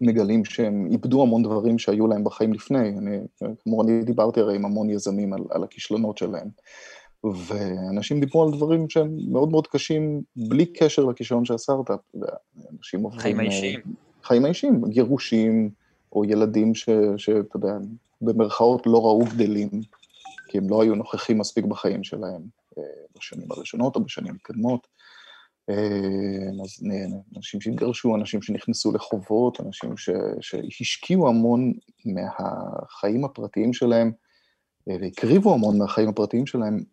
מגלים 0.00 0.44
שהם 0.44 0.88
איבדו 0.90 1.22
המון 1.22 1.42
דברים 1.42 1.78
שהיו 1.78 2.06
להם 2.06 2.24
בחיים 2.24 2.52
לפני. 2.52 2.88
אני, 2.88 3.18
כמו 3.62 3.82
אני 3.82 4.02
דיברתי 4.02 4.40
הרי 4.40 4.56
עם 4.56 4.64
המון 4.64 4.90
יזמים 4.90 5.32
על, 5.32 5.40
על 5.50 5.64
הכישלונות 5.64 6.18
שלהם. 6.18 6.48
ואנשים 7.24 8.20
דיברו 8.20 8.44
על 8.44 8.50
דברים 8.52 8.88
שהם 8.88 9.16
מאוד 9.30 9.50
מאוד 9.50 9.66
קשים, 9.66 10.22
בלי 10.36 10.66
קשר 10.66 11.04
לכישלון 11.04 11.44
של 11.44 11.54
הסטארט-אפ. 11.54 12.00
אנשים 12.78 13.02
עוברים... 13.02 13.20
חיים 13.20 13.40
האישיים. 13.40 13.80
חיים 14.22 14.44
האישיים, 14.44 14.84
גירושים, 14.88 15.70
או 16.12 16.24
ילדים 16.24 16.74
שאתה 16.74 17.56
יודע, 17.56 17.76
במרכאות 18.20 18.86
לא 18.86 18.98
ראו 19.04 19.24
גדלים, 19.24 19.70
כי 20.48 20.58
הם 20.58 20.68
לא 20.68 20.82
היו 20.82 20.94
נוכחים 20.94 21.38
מספיק 21.38 21.64
בחיים 21.64 22.04
שלהם 22.04 22.42
אה, 22.78 22.82
בשנים 23.16 23.52
הראשונות 23.52 23.96
או 23.96 24.04
בשנים 24.04 24.34
מתקדמות. 24.34 24.86
אה, 25.70 26.64
אז 26.64 26.86
אנשים 27.36 27.60
שהתגרשו, 27.60 28.16
אנשים 28.16 28.42
שנכנסו 28.42 28.92
לחובות, 28.92 29.60
אנשים 29.60 29.96
ש, 29.96 30.10
שהשקיעו 30.40 31.28
המון 31.28 31.72
מהחיים 32.04 33.24
הפרטיים 33.24 33.72
שלהם, 33.72 34.12
אה, 34.90 34.96
והקריבו 35.00 35.54
המון 35.54 35.78
מהחיים 35.78 36.08
הפרטיים 36.08 36.46
שלהם 36.46 36.84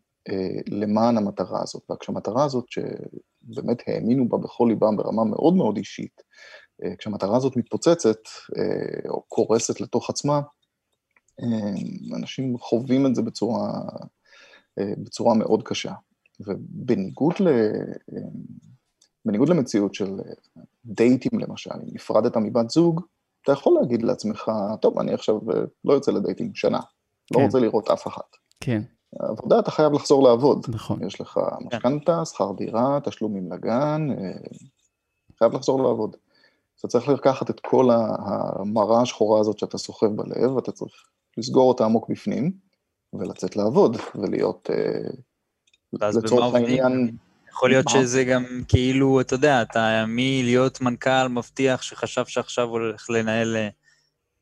למען 0.68 1.18
המטרה 1.18 1.62
הזאת. 1.64 1.92
וכשהמטרה 1.92 2.46
הזאת, 2.46 2.66
שבאמת 2.70 3.82
האמינו 3.88 4.30
בה 4.30 4.38
בכל 4.38 4.66
ליבם 4.70 4.98
ברמה 4.98 5.24
מאוד 5.24 5.56
מאוד 5.56 5.78
אישית, 5.78 6.22
כשהמטרה 6.98 7.38
הזאת 7.38 7.58
מתפוצצת 7.58 8.20
או 9.10 9.22
קורסת 9.28 9.82
לתוך 9.82 10.10
עצמה, 10.10 10.42
אנשים 12.16 12.58
חווים 12.58 13.06
את 13.06 13.16
זה 13.16 13.22
בצורה, 13.22 13.82
בצורה 14.80 15.34
מאוד 15.36 15.64
קשה. 15.64 15.94
ובניגוד 16.40 17.34
ל... 17.40 17.48
בניגוד 19.26 19.50
למציאות 19.50 19.94
של 19.94 20.20
דייטים 20.86 21.40
למשל, 21.40 21.74
אם 21.74 21.90
נפרדת 21.94 22.38
מבת 22.38 22.70
זוג, 22.70 23.02
אתה 23.44 23.52
יכול 23.52 23.78
להגיד 23.82 24.04
לעצמך, 24.04 24.52
טוב, 24.82 25.00
אני 25.00 25.14
עכשיו 25.14 25.40
לא 25.86 25.94
יוצא 25.94 26.12
לדייטים 26.12 26.56
שנה, 26.56 26.78
לא 26.78 26.84
כן. 27.34 27.40
לא 27.40 27.46
רוצה 27.46 27.60
לראות 27.60 27.90
אף 27.90 28.08
אחת. 28.08 28.36
כן. 28.60 28.82
עבודה, 29.20 29.60
אתה 29.60 29.72
חייב 29.72 29.94
לחזור 29.94 30.24
לעבוד. 30.24 30.66
נכון. 30.70 31.08
יש 31.08 31.22
לך 31.22 31.40
משכנתה, 31.62 32.26
שכר 32.26 32.52
דירה, 32.58 33.00
תשלומים 33.04 33.52
לגן, 33.52 34.08
חייב 35.40 35.54
לחזור 35.54 35.84
לעבוד. 35.84 36.16
אתה 36.80 36.88
צריך 36.88 37.10
לקחת 37.10 37.50
את 37.50 37.60
כל 37.60 37.90
המראה 37.92 39.02
השחורה 39.02 39.40
הזאת 39.40 39.60
שאתה 39.60 39.78
סוחב 39.78 40.08
בלב, 40.08 40.56
ואתה 40.56 40.72
צריך 40.72 40.94
לסגור 41.38 41.70
אותה 41.70 41.86
עמוק 41.86 42.10
בפנים, 42.10 42.52
ולצאת 43.14 43.56
לעבוד, 43.56 43.98
ולהיות, 44.16 44.70
לצורך 45.94 46.56
העניין... 46.56 47.16
יכול 47.54 47.70
להיות 47.70 47.90
שזה 47.90 48.24
גם 48.24 48.44
כאילו, 48.68 49.22
אתה 49.22 49.34
יודע, 49.34 49.62
אתה 49.62 50.06
מלהיות 50.08 50.82
מנכ"ל 50.82 51.28
מבטיח 51.30 51.82
שחשב 51.82 52.26
שעכשיו 52.26 52.70
הולך 52.70 53.10
לנהל 53.10 53.56
אה, 53.56 53.70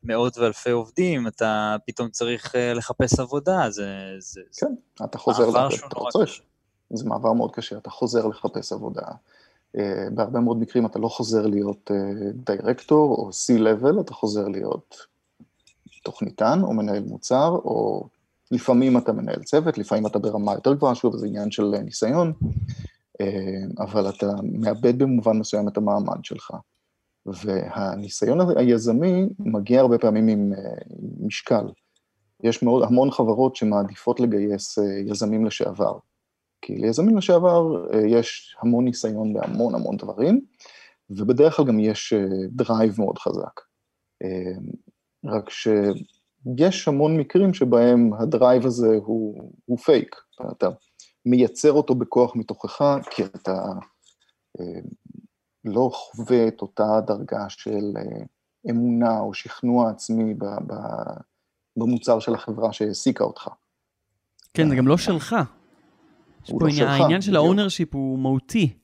מאות 0.02 0.38
ואלפי 0.38 0.70
עובדים, 0.70 1.26
אתה 1.26 1.76
פתאום 1.86 2.08
צריך 2.08 2.54
אה, 2.56 2.74
לחפש 2.74 3.20
עבודה, 3.20 3.70
זה... 3.70 3.86
זה 4.18 4.40
כן, 4.56 4.74
זה 4.98 5.04
אתה 5.04 5.18
חוזר, 5.18 5.48
לחפש, 5.48 5.82
אתה 5.86 5.96
צריך. 6.12 6.40
זה 6.90 7.08
מעבר 7.08 7.32
מאוד 7.32 7.54
קשה, 7.54 7.76
אתה 7.76 7.90
חוזר 7.90 8.26
לחפש 8.26 8.72
עבודה. 8.72 9.06
אה, 9.78 10.06
בהרבה 10.14 10.40
מאוד 10.40 10.56
מקרים 10.60 10.86
אתה 10.86 10.98
לא 10.98 11.08
חוזר 11.08 11.46
להיות 11.46 11.90
דירקטור 12.34 13.14
או 13.14 13.30
C-Level, 13.30 14.00
אתה 14.00 14.14
חוזר 14.14 14.48
להיות 14.48 15.06
תוכניתן 16.02 16.60
או 16.62 16.72
מנהל 16.72 17.02
מוצר, 17.02 17.48
או 17.48 18.08
לפעמים 18.52 18.98
אתה 18.98 19.12
מנהל 19.12 19.42
צוות, 19.42 19.78
לפעמים 19.78 20.06
אתה 20.06 20.18
ברמה 20.18 20.52
יותר 20.52 20.74
גבוהה, 20.74 20.94
שוב, 20.94 21.16
זה 21.16 21.26
עניין 21.26 21.50
של 21.50 21.64
ניסיון, 21.84 22.32
אה, 23.20 23.84
אבל 23.84 24.08
אתה 24.08 24.26
מאבד 24.42 24.98
במובן 24.98 25.38
מסוים 25.38 25.68
את 25.68 25.76
המעמד 25.76 26.24
שלך. 26.24 26.50
והניסיון 27.26 28.38
היזמי 28.56 29.28
מגיע 29.38 29.80
הרבה 29.80 29.98
פעמים 29.98 30.28
עם 30.28 30.52
אה, 30.52 30.74
משקל. 31.20 31.64
יש 32.42 32.62
מאוד, 32.62 32.82
המון 32.82 33.10
חברות 33.10 33.56
שמעדיפות 33.56 34.20
לגייס 34.20 34.78
אה, 34.78 34.84
יזמים 34.84 35.44
לשעבר. 35.44 35.98
כי 36.62 36.76
ליזמים 36.76 37.16
לשעבר 37.16 37.86
יש 38.06 38.56
המון 38.60 38.84
ניסיון 38.84 39.34
בהמון 39.34 39.74
המון 39.74 39.96
דברים, 39.96 40.40
ובדרך 41.10 41.56
כלל 41.56 41.66
גם 41.66 41.80
יש 41.80 42.12
drive 42.48 42.94
מאוד 42.98 43.18
חזק. 43.18 43.60
רק 45.24 45.50
שיש 45.50 46.88
המון 46.88 47.16
מקרים 47.16 47.54
שבהם 47.54 48.10
ה 48.14 48.23
drive 48.23 48.66
הזה 48.66 48.96
הוא, 49.04 49.52
הוא 49.64 49.78
פייק. 49.78 50.16
אתה 50.52 50.68
מייצר 51.26 51.72
אותו 51.72 51.94
בכוח 51.94 52.36
מתוכך, 52.36 52.84
כי 53.10 53.24
אתה 53.24 53.62
אה, 54.60 54.80
לא 55.64 55.90
חווה 55.92 56.48
את 56.48 56.62
אותה 56.62 57.00
דרגה 57.06 57.48
של 57.48 57.92
אה, 57.96 58.24
אמונה 58.70 59.20
או 59.20 59.34
שכנוע 59.34 59.90
עצמי 59.90 60.34
ב, 60.34 60.44
ב, 60.44 60.74
במוצר 61.76 62.18
של 62.18 62.34
החברה 62.34 62.72
שהעסיקה 62.72 63.24
אותך. 63.24 63.48
כן, 64.54 64.68
זה 64.68 64.76
גם 64.76 64.88
לא 64.88 64.96
שלך. 64.96 65.36
יש 66.44 66.50
פה 66.50 66.58
לא 66.60 66.66
עניין, 66.68 66.88
העניין 66.88 67.20
של 67.22 67.36
ה 67.36 67.42
ownership 67.42 67.94
הוא 67.94 68.18
מהותי. 68.18 68.74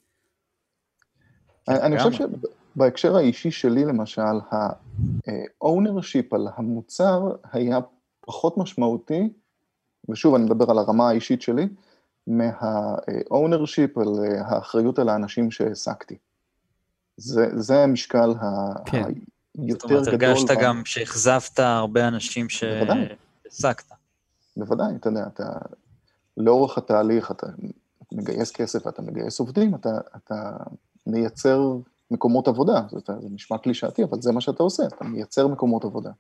אני 1.69 2.03
חושב 2.03 2.29
שבהקשר 2.79 3.17
האישי 3.17 3.51
שלי, 3.51 3.85
למשל, 3.85 4.23
ה 5.61 5.68
ownership 5.68 6.33
על 6.33 6.49
המוצר 6.57 7.37
היה 7.53 7.79
פחות 8.21 8.59
משמעותי, 8.59 9.33
ושוב, 10.09 10.35
אני 10.35 10.45
מדבר 10.45 10.71
על 10.71 10.79
הרמה 10.79 11.09
האישית 11.09 11.43
שלי, 11.43 11.69
מה-ownership, 12.27 14.01
על 14.01 14.09
האחריות 14.41 14.99
על 14.99 15.09
האנשים 15.09 15.51
שהעסקתי. 15.51 16.17
זה, 17.17 17.47
זה 17.55 17.83
המשקל 17.83 18.35
כן. 18.87 19.03
היותר 19.59 19.87
גדול. 19.87 20.05
זאת 20.05 20.09
אומרת, 20.09 20.09
הרגשת 20.09 20.51
גם 20.63 20.83
שאכזבת 20.85 21.59
הרבה 21.59 22.09
אנשים 22.09 22.49
שהעסקת. 22.49 23.93
בוודאי, 24.57 24.97
אתה 24.97 25.09
יודע, 25.09 25.27
אתה, 25.27 25.45
לאורך 26.37 26.79
התהליך 26.79 27.31
אתה 27.31 27.47
מגייס 28.13 28.51
כסף, 28.53 28.87
אתה 28.87 29.03
מגייס 29.03 29.41
עובדים, 29.41 29.75
אתה, 29.75 29.91
אתה 30.17 30.57
מייצר 31.07 31.77
מקומות 32.11 32.49
עבודה, 32.49 32.81
זה, 32.91 32.99
זה 33.21 33.29
נשמע 33.31 33.59
קלישאתי, 33.59 34.05
אבל 34.05 34.23
זה 34.23 34.33
מה 34.33 34.41
שאתה 34.41 34.63
עושה, 34.63 34.83
אתה 34.87 35.05
מייצר 35.05 35.47
מקומות 35.47 35.85
עבודה. 35.85 36.11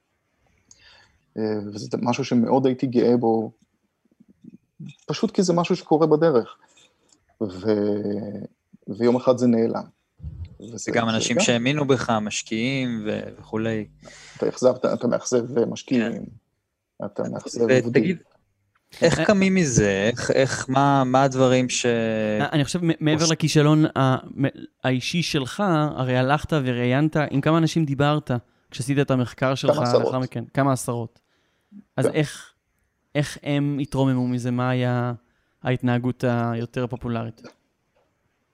אה, 1.38 1.42
וזה 1.74 1.88
משהו 2.02 2.24
שמאוד 2.24 2.66
הייתי 2.66 2.86
גאה 2.86 3.16
בו 3.16 3.52
פשוט 5.06 5.30
כי 5.30 5.42
זה 5.42 5.52
משהו 5.52 5.76
שקורה 5.76 6.06
בדרך. 6.06 6.56
ו... 7.42 7.70
ויום 8.88 9.16
אחד 9.16 9.38
זה 9.38 9.46
נעלם. 9.46 9.84
וזה 10.60 10.90
גם 10.94 11.08
אנשים 11.08 11.40
שהאמינו 11.40 11.86
בך, 11.86 12.10
משקיעים 12.10 13.04
ו... 13.06 13.20
וכולי. 13.38 13.86
אתה 14.36 14.48
אכזבת, 14.48 14.84
אתה 14.84 15.06
מאכזב 15.06 15.64
משקיעים, 15.64 16.12
כן. 16.12 16.24
אתה 17.04 17.22
מאכזב 17.28 17.70
עובדים. 17.84 18.16
איך 19.02 19.20
קמים 19.20 19.54
מזה? 19.54 20.08
איך, 20.12 20.30
איך, 20.30 20.66
מה, 20.68 21.04
מה 21.04 21.22
הדברים 21.22 21.68
ש... 21.68 21.86
אני 22.52 22.64
חושב, 22.64 22.80
מעבר 23.00 23.24
לכישלון 23.30 23.84
האישי 24.84 25.22
שלך, 25.22 25.62
הרי 25.96 26.16
הלכת 26.16 26.52
וראיינת, 26.52 27.16
עם 27.30 27.40
כמה 27.40 27.58
אנשים 27.58 27.84
דיברת 27.84 28.30
כשעשית 28.70 28.98
את 28.98 29.10
המחקר 29.10 29.54
שלך 29.54 29.78
לאחר 29.78 30.18
מכן? 30.18 30.44
כמה 30.54 30.72
עשרות. 30.72 31.20
אז 31.96 32.06
כן. 32.06 32.12
איך, 32.14 32.52
איך 33.14 33.38
הם 33.42 33.78
התרוממו 33.80 34.28
מזה? 34.28 34.50
מה 34.50 34.70
היה 34.70 35.12
ההתנהגות 35.62 36.24
היותר 36.26 36.86
פופולרית? 36.86 37.42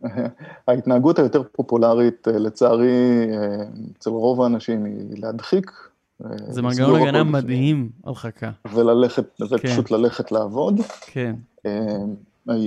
ההתנהגות 0.69 1.19
היותר 1.19 1.43
פופולרית, 1.43 2.29
אה, 2.29 2.39
לצערי, 2.39 3.27
אה, 3.33 3.65
אצל 3.99 4.11
רוב 4.11 4.43
האנשים 4.43 4.85
היא 4.85 5.23
להדחיק. 5.23 5.71
אה, 6.25 6.53
זה 6.53 6.63
מנגנון 6.63 7.03
הגנה 7.03 7.25
מדהים 7.25 7.91
על 8.03 8.15
חכה. 8.15 8.51
וללכת, 8.73 9.41
ופשוט 9.41 9.89
כן. 9.89 9.95
ללכת 9.95 10.33
לעבוד. 10.33 10.81
כן. 11.01 11.37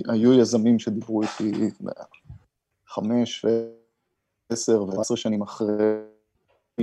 היו 0.07 0.33
יזמים 0.33 0.79
שדיברו 0.79 1.21
איתי 1.21 1.69
חמש, 2.87 3.45
עשר 4.49 4.83
ועשר 4.83 5.15
שנים 5.15 5.41
אחרי 5.41 5.73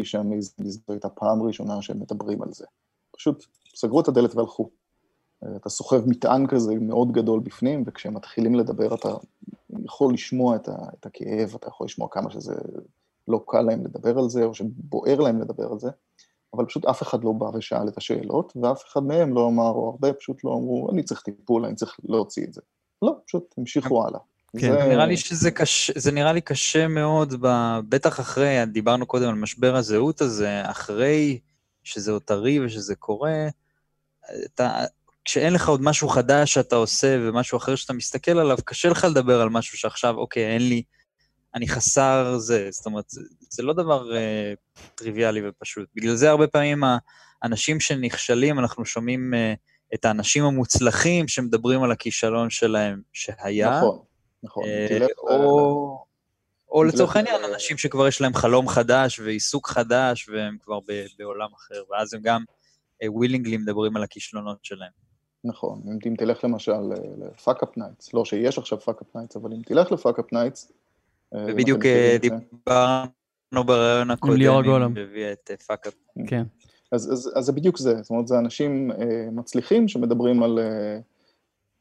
שהמיזם 0.03 0.83
הייתה 0.89 1.09
פעם 1.09 1.43
ראשונה 1.43 1.83
שהם 1.83 2.01
מדברים 2.01 2.43
על 2.43 2.53
זה. 2.53 2.65
פשוט 3.17 3.45
סגרו 3.75 4.01
את 4.01 4.09
הדלת 4.09 4.35
והלכו. 4.35 4.71
אתה 5.57 5.69
סוחב 5.69 6.09
מטען 6.09 6.47
כזה 6.47 6.75
מאוד 6.75 7.13
גדול 7.13 7.41
בפנים, 7.41 7.85
וכשהם 7.87 8.15
מתחילים 8.15 8.55
לדבר 8.55 8.95
אתה 8.95 9.09
יכול 9.85 10.15
לשמוע 10.15 10.57
את, 10.57 10.69
ה, 10.69 10.77
את 11.01 11.07
הכאב, 11.07 11.55
אתה 11.55 11.69
יכול 11.69 11.85
לשמוע 11.85 12.09
כמה 12.11 12.31
שזה 12.31 12.55
לא 13.29 13.45
קל 13.47 13.61
להם 13.61 13.85
לדבר 13.85 14.19
על 14.19 14.29
זה, 14.29 14.45
או 14.45 14.55
שבוער 14.55 15.21
להם 15.21 15.41
לדבר 15.41 15.73
על 15.73 15.79
זה, 15.79 15.91
אבל 16.57 16.65
פשוט 16.65 16.85
אף 16.85 17.03
אחד 17.03 17.25
לא 17.25 17.33
בא 17.33 17.45
ושאל 17.45 17.89
את 17.89 17.97
השאלות, 17.97 18.53
ואף 18.63 18.83
אחד 18.93 19.03
מהם 19.03 19.35
לא 19.35 19.47
אמר, 19.49 19.71
או 19.71 19.91
הרבה 19.91 20.13
פשוט 20.13 20.45
לא 20.45 20.51
אמרו, 20.51 20.91
אני 20.93 21.03
צריך 21.03 21.21
טיפול, 21.23 21.65
אני 21.65 21.75
צריך 21.75 21.97
להוציא 22.05 22.45
את 22.45 22.53
זה. 22.53 22.61
לא, 23.03 23.17
פשוט 23.27 23.55
המשיכו 23.59 24.07
הלאה. 24.07 24.21
כן. 24.59 24.73
זה... 24.73 24.89
נראה 24.89 25.07
לי 25.07 25.17
שזה 25.17 25.51
קשה, 25.51 25.93
זה 25.97 26.13
נראה 26.13 26.33
לי 26.33 26.41
קשה 26.41 26.89
מאוד, 26.89 27.35
ב... 27.41 27.79
בטח 27.89 28.21
אחרי, 28.21 28.67
דיברנו 28.67 29.07
קודם 29.07 29.29
על 29.29 29.35
משבר 29.35 29.77
הזהות 29.77 30.21
הזה, 30.21 30.63
אחרי 30.65 31.39
שזה 31.85 32.13
עוד 32.13 32.23
טרי 32.23 32.65
ושזה 32.65 32.95
קורה, 32.95 33.47
אתה, 34.45 34.85
כשאין 35.25 35.53
לך 35.53 35.69
עוד 35.69 35.83
משהו 35.83 36.09
חדש 36.09 36.55
שאתה 36.55 36.77
עושה 36.77 37.17
ומשהו 37.21 37.59
אחר 37.59 37.75
שאתה 37.75 37.93
מסתכל 37.93 38.39
עליו, 38.39 38.59
קשה 38.65 38.89
לך 38.89 39.07
לדבר 39.11 39.41
על 39.41 39.49
משהו 39.49 39.79
שעכשיו, 39.79 40.17
אוקיי, 40.17 40.47
אין 40.55 40.69
לי, 40.69 40.83
אני 41.55 41.69
חסר 41.69 42.39
זה. 42.39 42.69
זאת 42.71 42.87
אומרת, 42.87 43.11
זה, 43.11 43.21
זה 43.51 43.63
לא 43.63 43.73
דבר 43.73 44.17
אה, 44.17 44.55
טריוויאלי 44.95 45.49
ופשוט. 45.49 45.89
בגלל 45.95 46.15
זה 46.15 46.31
הרבה 46.31 46.47
פעמים 46.47 46.83
האנשים 47.43 47.81
שנכשלים, 47.81 48.59
אנחנו 48.59 48.85
שומעים 48.85 49.35
אה, 49.35 49.55
את 49.95 50.05
האנשים 50.05 50.45
המוצלחים 50.45 51.29
שמדברים 51.29 51.83
על 51.83 51.93
הכישלון 51.93 52.51
שלהם 52.51 53.01
שהיה. 53.13 53.79
נכון, 53.79 53.99
נכון. 54.43 54.65
אה, 54.65 55.07
או, 55.19 56.05
או 56.69 56.85
לצורך 56.85 57.17
העניין, 57.17 57.45
אנשים 57.53 57.79
שכבר 57.79 58.09
יש 58.09 58.21
להם 58.21 58.35
חלום 58.35 58.69
חדש 58.69 59.21
ועיסוק 59.21 59.69
חדש, 59.69 60.29
והם 60.29 60.57
כבר 60.61 60.81
ב, 60.81 61.05
בעולם 61.19 61.49
אחר, 61.57 61.83
ואז 61.91 62.15
הם 62.15 62.21
גם 62.23 62.45
willingly 63.07 63.57
מדברים 63.57 63.97
על 63.97 64.03
הכישלונות 64.03 64.59
שלהם. 64.63 64.91
נכון, 65.45 65.83
אם 66.07 66.15
תלך 66.19 66.45
למשל 66.45 66.81
ל 67.19 67.27
Fuckup 67.27 67.77
Nights, 67.77 68.15
לא 68.15 68.25
שיש 68.25 68.59
עכשיו 68.59 68.81
Fuckup 68.81 69.07
Nights, 69.15 69.37
אבל 69.37 69.53
אם 69.53 69.63
תלך 69.63 69.93
ל 69.93 69.98
Fuckup 69.98 70.33
Nights... 70.33 70.73
ובדיוק 71.35 71.81
דיברנו 72.21 73.65
בראיון 73.67 74.11
הקודם, 74.11 74.33
עם 74.33 74.39
ליאור 74.39 74.63
גולם. 74.63 74.95
שהביאה 74.95 75.33
את 75.33 75.51
Fuckup. 75.67 75.95
כן. 76.27 76.43
אז, 76.93 77.13
אז, 77.13 77.33
אז 77.35 77.45
זה 77.45 77.53
בדיוק 77.53 77.79
זה, 77.79 78.03
זאת 78.03 78.11
אומרת, 78.11 78.29
זה 78.29 78.39
אנשים 78.39 78.91
אה, 78.91 79.29
מצליחים 79.33 79.89
שמדברים 79.89 80.43
על... 80.43 80.59
אה, 80.59 80.99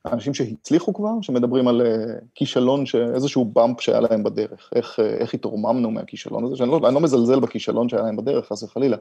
אנשים 0.05 0.33
שהצליחו 0.33 0.93
כבר, 0.93 1.21
שמדברים 1.21 1.67
על 1.67 1.81
אה, 1.81 2.15
כישלון, 2.35 2.83
איזשהו 3.15 3.45
באמפ 3.45 3.81
שהיה 3.81 3.99
להם 3.99 4.23
בדרך, 4.23 4.69
איך, 4.75 4.99
אה, 4.99 5.05
איך 5.05 5.33
התרוממנו 5.33 5.91
מהכישלון 5.91 6.45
הזה, 6.45 6.55
שאני 6.55 6.69
לא, 6.69 6.79
אני 6.85 6.95
לא 6.95 7.01
מזלזל 7.01 7.39
בכישלון 7.39 7.89
שהיה 7.89 8.03
להם 8.03 8.15
בדרך, 8.15 8.47
חס 8.47 8.63
וחלילה, 8.63 8.97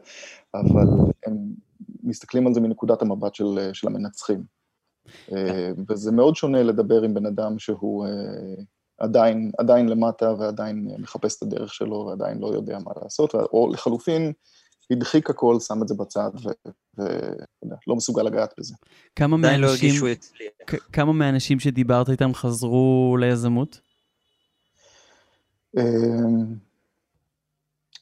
אבל 0.55 0.87
הם 1.27 1.37
מסתכלים 2.03 2.47
על 2.47 2.55
זה 2.55 2.61
מנקודת 2.61 3.03
המבט 3.03 3.35
של, 3.35 3.71
של 3.73 3.87
המנצחים. 3.87 4.43
אה, 5.33 5.71
וזה 5.89 6.13
מאוד 6.13 6.37
שונה 6.37 6.63
לדבר 6.63 7.03
עם 7.03 7.15
בן 7.15 7.27
אדם 7.27 7.59
שהוא 7.59 8.07
אה, 8.07 8.11
עדיין, 9.03 9.51
עדיין 9.59 9.89
למטה 9.89 10.33
ועדיין 10.39 10.89
מחפש 10.99 11.37
את 11.39 11.43
הדרך 11.43 11.75
שלו 11.75 12.07
ועדיין 12.09 12.39
לא 12.39 12.47
יודע 12.47 12.79
מה 12.79 12.91
לעשות, 13.03 13.35
או 13.35 13.71
לחלופין, 13.73 14.33
הדחיק 14.91 15.31
הכל, 15.31 15.61
שם 15.61 15.83
את 15.83 15.89
זה 15.89 15.95
בצד, 15.95 16.31
ולא 16.99 17.97
מסוגל 17.97 18.23
לגעת 18.23 18.55
בזה. 18.59 18.75
כמה 19.17 19.37
לא 19.37 19.43
מהאנשים. 19.43 20.05
כ- 20.67 20.93
כמה 20.93 21.13
מהאנשים 21.13 21.61
שדיברת 21.61 22.09
איתם 22.09 22.35
חזרו 22.35 23.17
ליזמות? 23.21 23.81
אמ, 25.77 26.55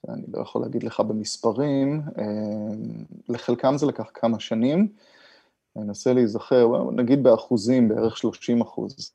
אני 0.09 0.23
לא 0.33 0.43
יכול 0.43 0.63
להגיד 0.63 0.83
לך 0.83 1.01
במספרים, 1.01 2.03
אמ, 2.19 3.05
לחלקם 3.29 3.79
זה 3.79 3.87
לקח 3.87 4.11
כמה 4.15 4.41
שנים, 4.41 4.89
אני 5.77 5.85
אנסה 5.85 6.13
להיזכר, 6.13 6.91
נגיד 6.91 7.23
באחוזים, 7.23 7.89
בערך 7.89 8.17
30 8.17 8.61
אחוז. 8.61 9.13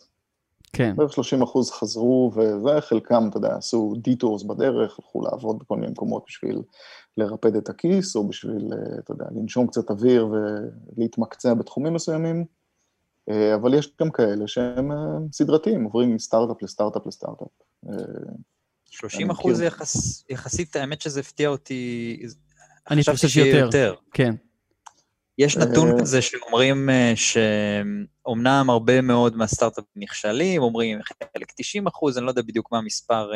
כן. 0.76 0.96
בערך 0.96 1.14
30 1.14 1.42
אחוז 1.42 1.72
חזרו, 1.72 2.32
וזה 2.36 2.82
חלקם, 2.82 3.28
אתה 3.30 3.38
יודע, 3.38 3.56
עשו 3.56 3.94
detours 3.98 4.44
בדרך, 4.44 5.00
הלכו 5.00 5.22
לעבוד 5.22 5.60
בכל 5.60 5.76
מיני 5.76 5.92
מקומות 5.92 6.24
בשביל 6.28 6.62
לרפד 7.18 7.56
את 7.56 7.70
הכיס, 7.70 8.16
או 8.16 8.28
בשביל, 8.28 8.74
אה, 8.74 9.00
אתה 9.00 9.12
יודע, 9.12 9.26
לנשום 9.36 9.68
קצת 9.68 9.90
אוויר 9.90 10.28
ולהתמקצע 10.98 11.54
בתחומים 11.54 11.94
מסוימים, 11.94 12.46
אה, 13.30 13.56
אבל 13.56 13.74
יש 13.74 13.92
גם 14.02 14.12
כאלה 14.12 14.48
שהם 14.48 14.92
אה, 14.92 14.98
סדרתיים, 15.32 15.84
עוברים 15.84 16.16
מסטארט-אפ 16.16 16.64
לסטארט-אפ 16.64 17.08
לסטארט-אפ. 17.08 17.48
30 18.86 19.30
אחוז 19.30 19.62
יחס, 19.62 20.24
יחסית, 20.30 20.76
האמת 20.76 21.02
שזה 21.02 21.20
הפתיע 21.20 21.50
אותי. 21.50 22.20
אני 22.90 23.04
חושב 23.04 23.28
שיותר. 23.28 23.94
כן. 24.14 24.36
יש 25.38 25.58
נתון 25.58 26.02
כזה 26.02 26.22
שאומרים 26.22 26.90
שאומנם 27.16 28.66
הרבה 28.70 29.02
מאוד 29.02 29.36
מהסטארט-אפים 29.36 29.92
נכשלים, 29.96 30.62
אומרים 30.62 31.00
חלק 31.38 31.52
90 31.58 31.88
אחוז, 31.88 32.18
אני 32.18 32.26
לא 32.26 32.32
יודע 32.32 32.42
בדיוק 32.42 32.72
מה 32.72 32.78
המספר 32.78 33.32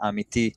האמיתי 0.00 0.50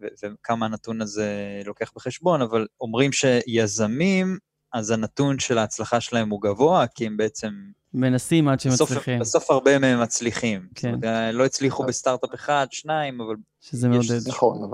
וכמה 0.00 0.66
הנתון 0.66 1.00
הזה 1.00 1.62
לוקח 1.64 1.92
בחשבון, 1.96 2.42
אבל 2.42 2.66
אומרים 2.80 3.10
שיזמים, 3.12 4.38
אז 4.72 4.90
הנתון 4.90 5.38
של 5.38 5.58
ההצלחה 5.58 6.00
שלהם 6.00 6.30
הוא 6.30 6.42
גבוה, 6.42 6.86
כי 6.86 7.06
הם 7.06 7.16
בעצם... 7.16 7.50
מנסים 7.94 8.48
עד 8.48 8.60
שהם 8.60 8.72
מצליחים. 8.72 9.20
בסוף 9.20 9.50
הרבה 9.50 9.78
מהם 9.78 10.02
מצליחים. 10.02 10.68
כן. 10.74 10.94
זאת 10.94 11.04
אומרת, 11.04 11.34
לא 11.34 11.44
הצליחו 11.44 11.84
בסטארט-אפ 11.84 12.34
אחד, 12.34 12.66
שניים, 12.70 13.20
אבל... 13.20 13.34
שזה 13.60 13.88
מעודד. 13.88 14.28
נכון, 14.28 14.58
אבל 14.64 14.72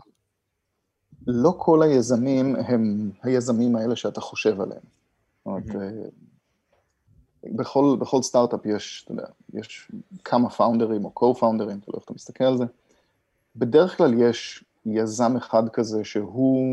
לא 1.26 1.54
כל 1.58 1.82
היזמים 1.82 2.56
הם 2.56 3.10
היזמים 3.22 3.76
האלה 3.76 3.96
שאתה 3.96 4.20
חושב 4.20 4.60
עליהם. 4.60 4.99
זאת 5.44 5.46
אומרת, 5.46 5.64
בכל, 7.44 7.96
בכל 8.00 8.22
סטארט-אפ 8.22 8.66
יש, 8.66 9.02
אתה 9.04 9.12
יודע, 9.12 9.26
יש 9.54 9.90
כמה 10.24 10.50
פאונדרים 10.50 11.04
או 11.04 11.10
קו-פאונדרים, 11.10 11.80
תלוי 11.80 11.96
איך 11.96 12.04
אתה 12.04 12.14
מסתכל 12.14 12.44
על 12.44 12.56
זה. 12.56 12.64
בדרך 13.56 13.96
כלל 13.96 14.22
יש 14.22 14.64
יזם 14.86 15.36
אחד 15.36 15.68
כזה 15.68 16.04
שהוא, 16.04 16.66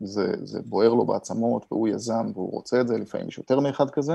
זה, 0.00 0.32
זה 0.42 0.62
בוער 0.62 0.94
לו 0.94 1.06
בעצמות, 1.06 1.66
והוא 1.70 1.88
יזם 1.88 2.30
והוא 2.34 2.52
רוצה 2.52 2.80
את 2.80 2.88
זה, 2.88 2.98
לפעמים 2.98 3.28
יש 3.28 3.38
יותר 3.38 3.60
מאחד 3.60 3.90
כזה, 3.90 4.12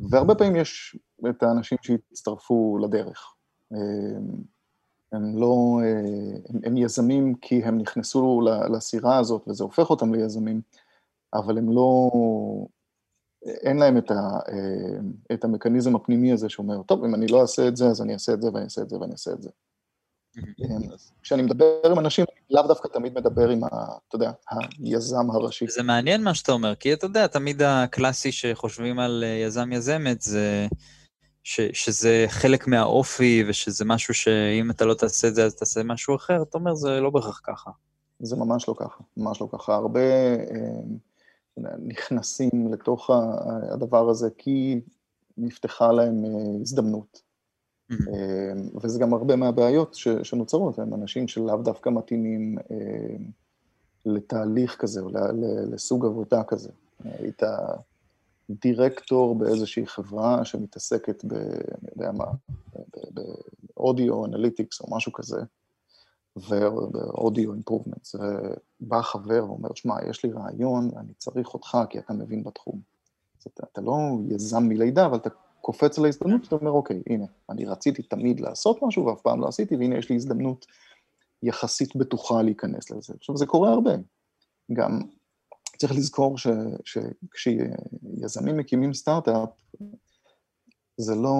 והרבה 0.00 0.34
פעמים 0.34 0.56
יש 0.56 0.98
את 1.30 1.42
האנשים 1.42 1.78
שהצטרפו 1.82 2.78
לדרך. 2.78 3.34
הם 5.12 5.36
לא, 5.38 5.80
הם, 6.48 6.60
הם 6.64 6.76
יזמים 6.76 7.34
כי 7.34 7.64
הם 7.64 7.78
נכנסו 7.78 8.40
לסירה 8.74 9.18
הזאת 9.18 9.48
וזה 9.48 9.64
הופך 9.64 9.90
אותם 9.90 10.14
ליזמים, 10.14 10.60
אבל 11.34 11.58
הם 11.58 11.70
לא, 11.70 12.10
אין 13.46 13.76
להם 13.76 13.98
את, 13.98 14.10
ה, 14.10 14.38
את 15.32 15.44
המכניזם 15.44 15.96
הפנימי 15.96 16.32
הזה 16.32 16.48
שאומר, 16.48 16.82
טוב, 16.82 17.04
אם 17.04 17.14
אני 17.14 17.26
לא 17.26 17.42
אעשה 17.42 17.68
את 17.68 17.76
זה, 17.76 17.86
אז 17.86 18.02
אני 18.02 18.12
אעשה 18.12 18.32
את 18.32 18.42
זה 18.42 18.48
ואני 18.52 18.64
אעשה 18.64 18.82
את 18.82 18.90
זה 18.90 18.96
ואני 18.96 19.12
אעשה 19.12 19.32
את 19.32 19.42
זה. 19.42 19.50
כשאני 21.22 21.42
מדבר 21.42 21.90
עם 21.90 21.98
אנשים, 21.98 22.24
לאו 22.50 22.62
דווקא 22.62 22.88
תמיד 22.88 23.14
מדבר 23.14 23.48
עם, 23.48 23.64
ה, 23.64 23.68
אתה 24.08 24.16
יודע, 24.16 24.30
היזם 24.78 25.30
הראשי. 25.30 25.66
זה 25.68 25.82
מעניין 25.82 26.24
מה 26.24 26.34
שאתה 26.34 26.52
אומר, 26.52 26.74
כי 26.74 26.92
אתה 26.92 27.06
יודע, 27.06 27.26
תמיד 27.26 27.62
הקלאסי 27.62 28.32
שחושבים 28.32 28.98
על 28.98 29.24
יזם 29.44 29.72
יזמת 29.72 30.22
זה 30.22 30.66
ש, 31.42 31.60
שזה 31.72 32.24
חלק 32.28 32.66
מהאופי 32.66 33.44
ושזה 33.48 33.84
משהו 33.84 34.14
שאם 34.14 34.70
אתה 34.70 34.84
לא 34.84 34.94
תעשה 34.94 35.28
את 35.28 35.34
זה, 35.34 35.44
אז 35.44 35.54
תעשה 35.54 35.82
משהו 35.82 36.16
אחר, 36.16 36.42
אתה 36.42 36.58
אומר, 36.58 36.74
זה 36.74 37.00
לא 37.00 37.10
בהכרח 37.10 37.40
ככה. 37.44 37.70
זה 38.20 38.36
ממש 38.36 38.68
לא 38.68 38.74
ככה, 38.78 39.02
ממש 39.16 39.40
לא 39.40 39.48
ככה. 39.52 39.74
הרבה 39.74 40.00
נכנסים 41.78 42.72
לתוך 42.72 43.10
הדבר 43.72 44.08
הזה 44.08 44.30
כי 44.38 44.80
נפתחה 45.38 45.92
להם 45.92 46.24
הזדמנות. 46.60 47.22
וזה 48.82 48.98
גם 48.98 49.14
הרבה 49.14 49.36
מהבעיות 49.36 49.94
שנוצרות, 50.22 50.78
הם 50.78 50.94
אנשים 50.94 51.28
שלאו 51.28 51.62
דווקא 51.62 51.90
מתאימים 51.90 52.58
לתהליך 54.06 54.76
כזה, 54.76 55.00
או 55.00 55.10
לסוג 55.70 56.04
עבודה 56.04 56.42
כזה. 56.44 56.70
היית 57.04 57.42
דירקטור 58.50 59.34
באיזושהי 59.34 59.86
חברה 59.86 60.44
שמתעסקת 60.44 61.24
ב... 61.24 61.34
אני 61.34 61.90
יודע 61.96 62.12
מה, 62.12 62.26
ב 63.76 63.84
audio 63.84 64.24
analytics 64.24 64.80
או 64.80 64.96
משהו 64.96 65.12
כזה, 65.12 65.40
ו 66.36 66.55
audio 66.55 67.52
improvements, 67.52 68.14
ובא 68.14 69.02
חבר 69.02 69.44
ואומר, 69.48 69.68
שמע, 69.74 69.94
יש 70.10 70.24
לי 70.24 70.32
רעיון, 70.32 70.90
אני 70.96 71.12
צריך 71.18 71.54
אותך 71.54 71.78
כי 71.90 71.98
אתה 71.98 72.12
מבין 72.12 72.44
בתחום. 72.44 72.80
אתה, 73.46 73.66
אתה 73.72 73.80
לא 73.80 73.96
יזם 74.28 74.62
מלידה, 74.62 75.06
אבל 75.06 75.16
אתה 75.16 75.30
קופץ 75.60 75.98
להזדמנות, 75.98 76.44
שאתה 76.44 76.56
אומר, 76.56 76.70
אוקיי, 76.70 77.02
הנה, 77.10 77.24
אני 77.50 77.64
רציתי 77.64 78.02
תמיד 78.02 78.40
לעשות 78.40 78.82
משהו 78.82 79.06
ואף 79.06 79.20
פעם 79.20 79.40
לא 79.40 79.48
עשיתי, 79.48 79.76
והנה 79.76 79.98
יש 79.98 80.10
לי 80.10 80.16
הזדמנות 80.16 80.66
יחסית 81.42 81.96
בטוחה 81.96 82.42
להיכנס 82.42 82.90
לזה. 82.90 83.14
עכשיו, 83.16 83.36
זה 83.36 83.46
קורה 83.46 83.72
הרבה. 83.72 83.90
גם 84.72 85.00
צריך 85.78 85.92
לזכור 85.92 86.36
שכשיזמים 86.84 88.56
מקימים 88.56 88.94
סטארט-אפ, 88.94 89.48
זה 90.96 91.14
לא 91.14 91.36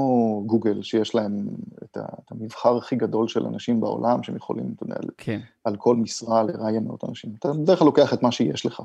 גוגל 0.46 0.82
שיש 0.82 1.14
להם 1.14 1.48
את 1.84 1.98
המבחר 2.30 2.76
הכי 2.76 2.96
גדול 2.96 3.28
של 3.28 3.46
אנשים 3.46 3.80
בעולם, 3.80 4.22
שהם 4.22 4.36
יכולים, 4.36 4.72
אתה 4.76 4.84
יודע, 4.84 4.96
כן. 5.16 5.40
על 5.64 5.76
כל 5.76 5.96
משרה 5.96 6.42
לראיין 6.42 6.84
מאות 6.84 7.04
אנשים. 7.04 7.34
אתה 7.38 7.52
בדרך 7.52 7.78
כלל 7.78 7.86
לוקח 7.86 8.14
את 8.14 8.22
מה 8.22 8.32
שיש 8.32 8.66
לך, 8.66 8.82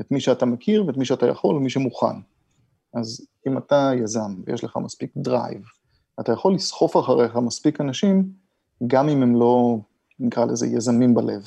את 0.00 0.10
מי 0.10 0.20
שאתה 0.20 0.46
מכיר 0.46 0.84
ואת 0.86 0.96
מי 0.96 1.04
שאתה 1.04 1.26
יכול 1.26 1.56
ומי 1.56 1.70
שמוכן. 1.70 2.16
אז 2.94 3.26
אם 3.46 3.58
אתה 3.58 3.90
יזם 3.96 4.34
ויש 4.46 4.64
לך 4.64 4.76
מספיק 4.76 5.10
drive, 5.16 5.62
אתה 6.20 6.32
יכול 6.32 6.54
לסחוף 6.54 6.96
אחריך 6.96 7.36
מספיק 7.36 7.80
אנשים, 7.80 8.32
גם 8.86 9.08
אם 9.08 9.22
הם 9.22 9.36
לא, 9.36 9.78
נקרא 10.18 10.44
לזה, 10.44 10.66
יזמים 10.66 11.14
בלב. 11.14 11.42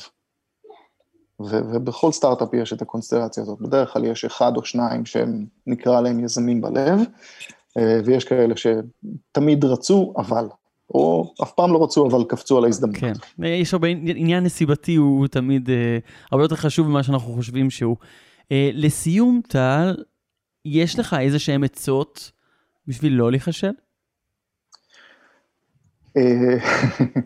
ו- 1.39 1.61
ובכל 1.73 2.11
סטארט-אפ 2.11 2.53
יש 2.53 2.73
את 2.73 2.81
הקונסטלציה 2.81 3.43
הזאת. 3.43 3.61
בדרך 3.61 3.93
כלל 3.93 4.05
יש 4.05 4.25
אחד 4.25 4.57
או 4.57 4.65
שניים 4.65 5.05
שהם, 5.05 5.45
נקרא 5.67 6.01
להם 6.01 6.19
יזמים 6.19 6.61
בלב, 6.61 6.99
ויש 8.05 8.23
כאלה 8.23 8.53
שתמיד 8.55 9.65
רצו, 9.65 10.13
אבל 10.17 10.45
או 10.93 11.33
אף 11.43 11.51
פעם 11.51 11.73
לא 11.73 11.83
רצו, 11.83 12.07
אבל 12.07 12.23
קפצו 12.23 12.57
על 12.57 12.65
ההזדמנות. 12.65 12.97
כן, 12.97 13.13
יש 13.43 13.73
הרבה 13.73 13.87
עניין 13.87 14.43
נסיבתי, 14.43 14.95
הוא, 14.95 15.19
הוא 15.19 15.27
תמיד 15.27 15.69
אה, 15.69 15.97
הרבה 16.31 16.43
יותר 16.43 16.55
חשוב 16.55 16.87
ממה 16.87 17.03
שאנחנו 17.03 17.33
חושבים 17.33 17.69
שהוא. 17.69 17.95
אה, 18.51 18.69
לסיום, 18.73 19.41
טל, 19.47 19.95
יש 20.65 20.99
לך 20.99 21.15
איזה 21.19 21.39
שהם 21.39 21.63
עצות 21.63 22.31
בשביל 22.87 23.13
לא 23.13 23.31
להיכשל? 23.31 23.71
אה, 26.17 26.23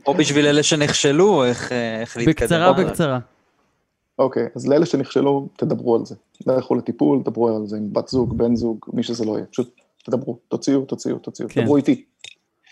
או 0.07 0.13
בשביל 0.13 0.45
אלה 0.47 0.63
שנכשלו, 0.63 1.45
איך, 1.45 1.71
אה, 1.71 2.01
איך 2.01 2.17
להתקדם. 2.17 2.33
בקצרה, 2.35 2.73
בקצרה. 2.73 3.19
אוקיי, 4.19 4.47
אז 4.55 4.67
לאלה 4.67 4.85
שנכשלו, 4.85 5.47
תדברו 5.57 5.95
על 5.95 6.05
זה. 6.05 6.15
לכו 6.47 6.75
לטיפול, 6.75 7.21
דברו 7.25 7.55
על 7.55 7.67
זה 7.67 7.77
עם 7.77 7.93
בת 7.93 8.07
זוג, 8.07 8.37
בן 8.37 8.55
זוג, 8.55 8.85
מי 8.93 9.03
שזה 9.03 9.25
לא 9.25 9.31
יהיה. 9.31 9.45
פשוט 9.45 9.81
תדברו, 10.05 10.39
תוציאו, 10.47 10.85
תוציאו, 10.85 11.19
תוציאו, 11.19 11.49
כן. 11.49 11.61
דברו 11.61 11.77
איתי. 11.77 12.05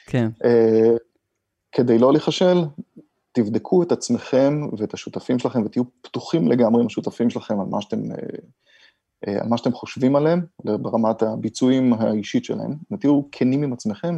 כן. 0.05 0.29
Uh, 0.43 0.47
כדי 1.71 1.97
לא 1.97 2.11
להיכשל, 2.11 2.57
תבדקו 3.31 3.83
את 3.83 3.91
עצמכם 3.91 4.61
ואת 4.77 4.93
השותפים 4.93 5.39
שלכם 5.39 5.61
ותהיו 5.65 5.83
פתוחים 6.01 6.47
לגמרי 6.47 6.81
עם 6.81 6.87
השותפים 6.87 7.29
שלכם 7.29 7.59
על 7.59 7.67
מה 7.67 7.81
שאתם, 7.81 8.11
uh, 8.11 8.15
uh, 9.25 9.41
על 9.41 9.47
מה 9.47 9.57
שאתם 9.57 9.71
חושבים 9.71 10.15
עליהם, 10.15 10.41
ברמת 10.63 11.21
הביצועים 11.23 11.93
האישית 11.93 12.45
שלהם, 12.45 12.71
ותהיו 12.91 13.21
כנים 13.31 13.63
עם 13.63 13.73
עצמכם, 13.73 14.17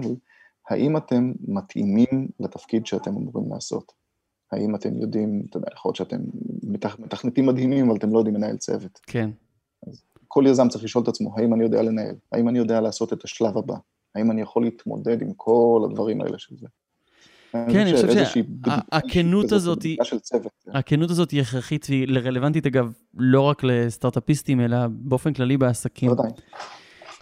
האם 0.69 0.97
אתם 0.97 1.31
מתאימים 1.47 2.27
לתפקיד 2.39 2.85
שאתם 2.85 3.15
אמורים 3.15 3.53
לעשות. 3.53 3.91
האם 4.51 4.75
אתם 4.75 5.01
יודעים, 5.01 5.43
אתה 5.49 5.57
יודע, 5.57 5.67
יכול 5.73 5.89
להיות 5.89 5.95
שאתם 5.95 6.17
מתכנתים 6.99 7.45
מדהימים, 7.45 7.89
אבל 7.89 7.97
אתם 7.97 8.13
לא 8.13 8.17
יודעים 8.17 8.35
לנהל 8.35 8.57
צוות. 8.57 8.99
כן. 9.07 9.29
אז 9.87 10.03
כל 10.35 10.43
יזם 10.47 10.67
צריך 10.67 10.83
לשאול 10.83 11.03
את 11.03 11.07
עצמו, 11.07 11.35
האם 11.37 11.53
אני 11.53 11.63
יודע 11.63 11.81
לנהל? 11.81 12.15
האם 12.31 12.49
אני 12.49 12.57
יודע 12.57 12.81
לעשות 12.81 13.13
את 13.13 13.23
השלב 13.23 13.57
הבא? 13.57 13.73
האם 14.15 14.31
אני 14.31 14.41
יכול 14.41 14.63
להתמודד 14.63 15.21
עם 15.21 15.33
כל 15.35 15.81
הדברים 15.85 16.21
האלה 16.21 16.37
של 16.37 16.55
זה? 16.57 16.67
כן, 17.51 17.79
אני 17.79 17.93
חושב 17.93 18.07
שהכנות 18.25 19.51
הזאת, 19.51 19.85
הכנות 20.73 21.09
הזאת 21.09 21.31
היא 21.31 21.41
הכרחית 21.41 21.85
והיא 21.89 22.07
רלוונטית, 22.23 22.65
אגב, 22.65 22.91
לא 23.17 23.41
רק 23.41 23.63
לסטארט-אפיסטים, 23.63 24.61
אלא 24.61 24.77
באופן 24.89 25.33
כללי 25.33 25.57
בעסקים. 25.57 26.11
ודאי. 26.11 26.29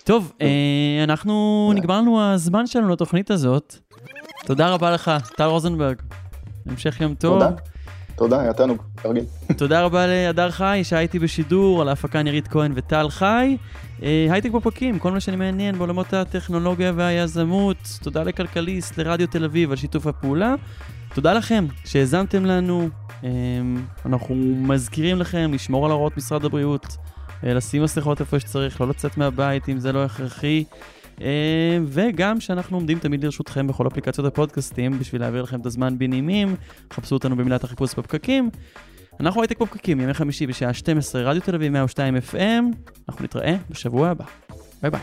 טוב, 0.03 0.33
אה, 0.41 1.03
אנחנו, 1.03 1.71
נגמר 1.75 1.97
לנו 1.97 2.21
הזמן 2.21 2.67
שלנו 2.67 2.89
לתוכנית 2.89 3.31
הזאת. 3.31 3.75
תודה 4.45 4.69
רבה 4.73 4.91
לך, 4.91 5.11
טל 5.37 5.43
רוזנברג. 5.43 6.01
המשך 6.65 7.01
יום 7.01 7.15
טוב. 7.15 7.43
תודה. 7.43 7.72
תודה, 8.15 8.41
היה 8.41 8.53
תענוג, 8.53 8.81
כרגיל. 8.97 9.23
תודה 9.57 9.81
רבה 9.81 10.07
להדר 10.07 10.51
חי, 10.51 10.79
שהייתי 10.83 11.19
בשידור, 11.19 11.81
על 11.81 11.89
ההפקה 11.89 12.23
נירית 12.23 12.47
כהן 12.47 12.71
וטל 12.75 13.09
חי. 13.09 13.57
אה, 14.03 14.27
הייטק 14.29 14.51
בפרקים, 14.51 14.99
כל 14.99 15.11
מה 15.11 15.19
שאני 15.19 15.37
מעניין 15.37 15.77
בעולמות 15.77 16.13
הטכנולוגיה 16.13 16.91
והיזמות. 16.95 17.77
תודה 18.01 18.23
לכלכליסט, 18.23 18.97
לרדיו 18.97 19.27
תל 19.27 19.43
אביב 19.43 19.71
על 19.71 19.77
שיתוף 19.77 20.07
הפעולה. 20.07 20.55
תודה 21.13 21.33
לכם 21.33 21.65
שהאזנתם 21.85 22.45
לנו. 22.45 22.89
אה, 23.23 23.29
אנחנו 24.05 24.35
מזכירים 24.57 25.19
לכם 25.19 25.51
לשמור 25.53 25.85
על 25.85 25.91
הוראות 25.91 26.17
משרד 26.17 26.45
הבריאות, 26.45 26.97
אה, 27.43 27.53
לשים 27.53 27.83
מסכות 27.83 28.21
איפה 28.21 28.39
שצריך, 28.39 28.81
לא 28.81 28.87
לצאת 28.87 29.17
מהבית 29.17 29.69
אם 29.69 29.79
זה 29.79 29.91
לא 29.91 30.03
הכרחי. 30.03 30.63
אה, 31.23 31.77
וגם 31.85 32.39
שאנחנו 32.39 32.77
עומדים 32.77 32.99
תמיד 32.99 33.23
לרשותכם 33.23 33.67
בכל 33.67 33.87
אפליקציות 33.87 34.27
הפודקאסטים 34.27 34.99
בשביל 34.99 35.21
להעביר 35.21 35.43
לכם 35.43 35.61
את 35.61 35.65
הזמן 35.65 35.97
בנעימים, 35.97 36.55
חפשו 36.93 37.15
אותנו 37.15 37.35
במילת 37.35 37.63
החיפוש 37.63 37.95
בפקקים. 37.95 38.49
אנחנו 39.19 39.41
הייטק 39.41 39.61
בפקקים, 39.61 40.01
ימי 40.01 40.13
חמישי 40.13 40.47
בשעה 40.47 40.73
12, 40.73 41.21
רדיו 41.21 41.41
תל 41.41 41.55
אביב 41.55 41.71
102 41.71 42.17
FM, 42.17 42.37
אנחנו 43.09 43.23
נתראה 43.23 43.55
בשבוע 43.69 44.09
הבא. 44.09 44.25
ביי 44.81 44.91
ביי. 44.91 45.01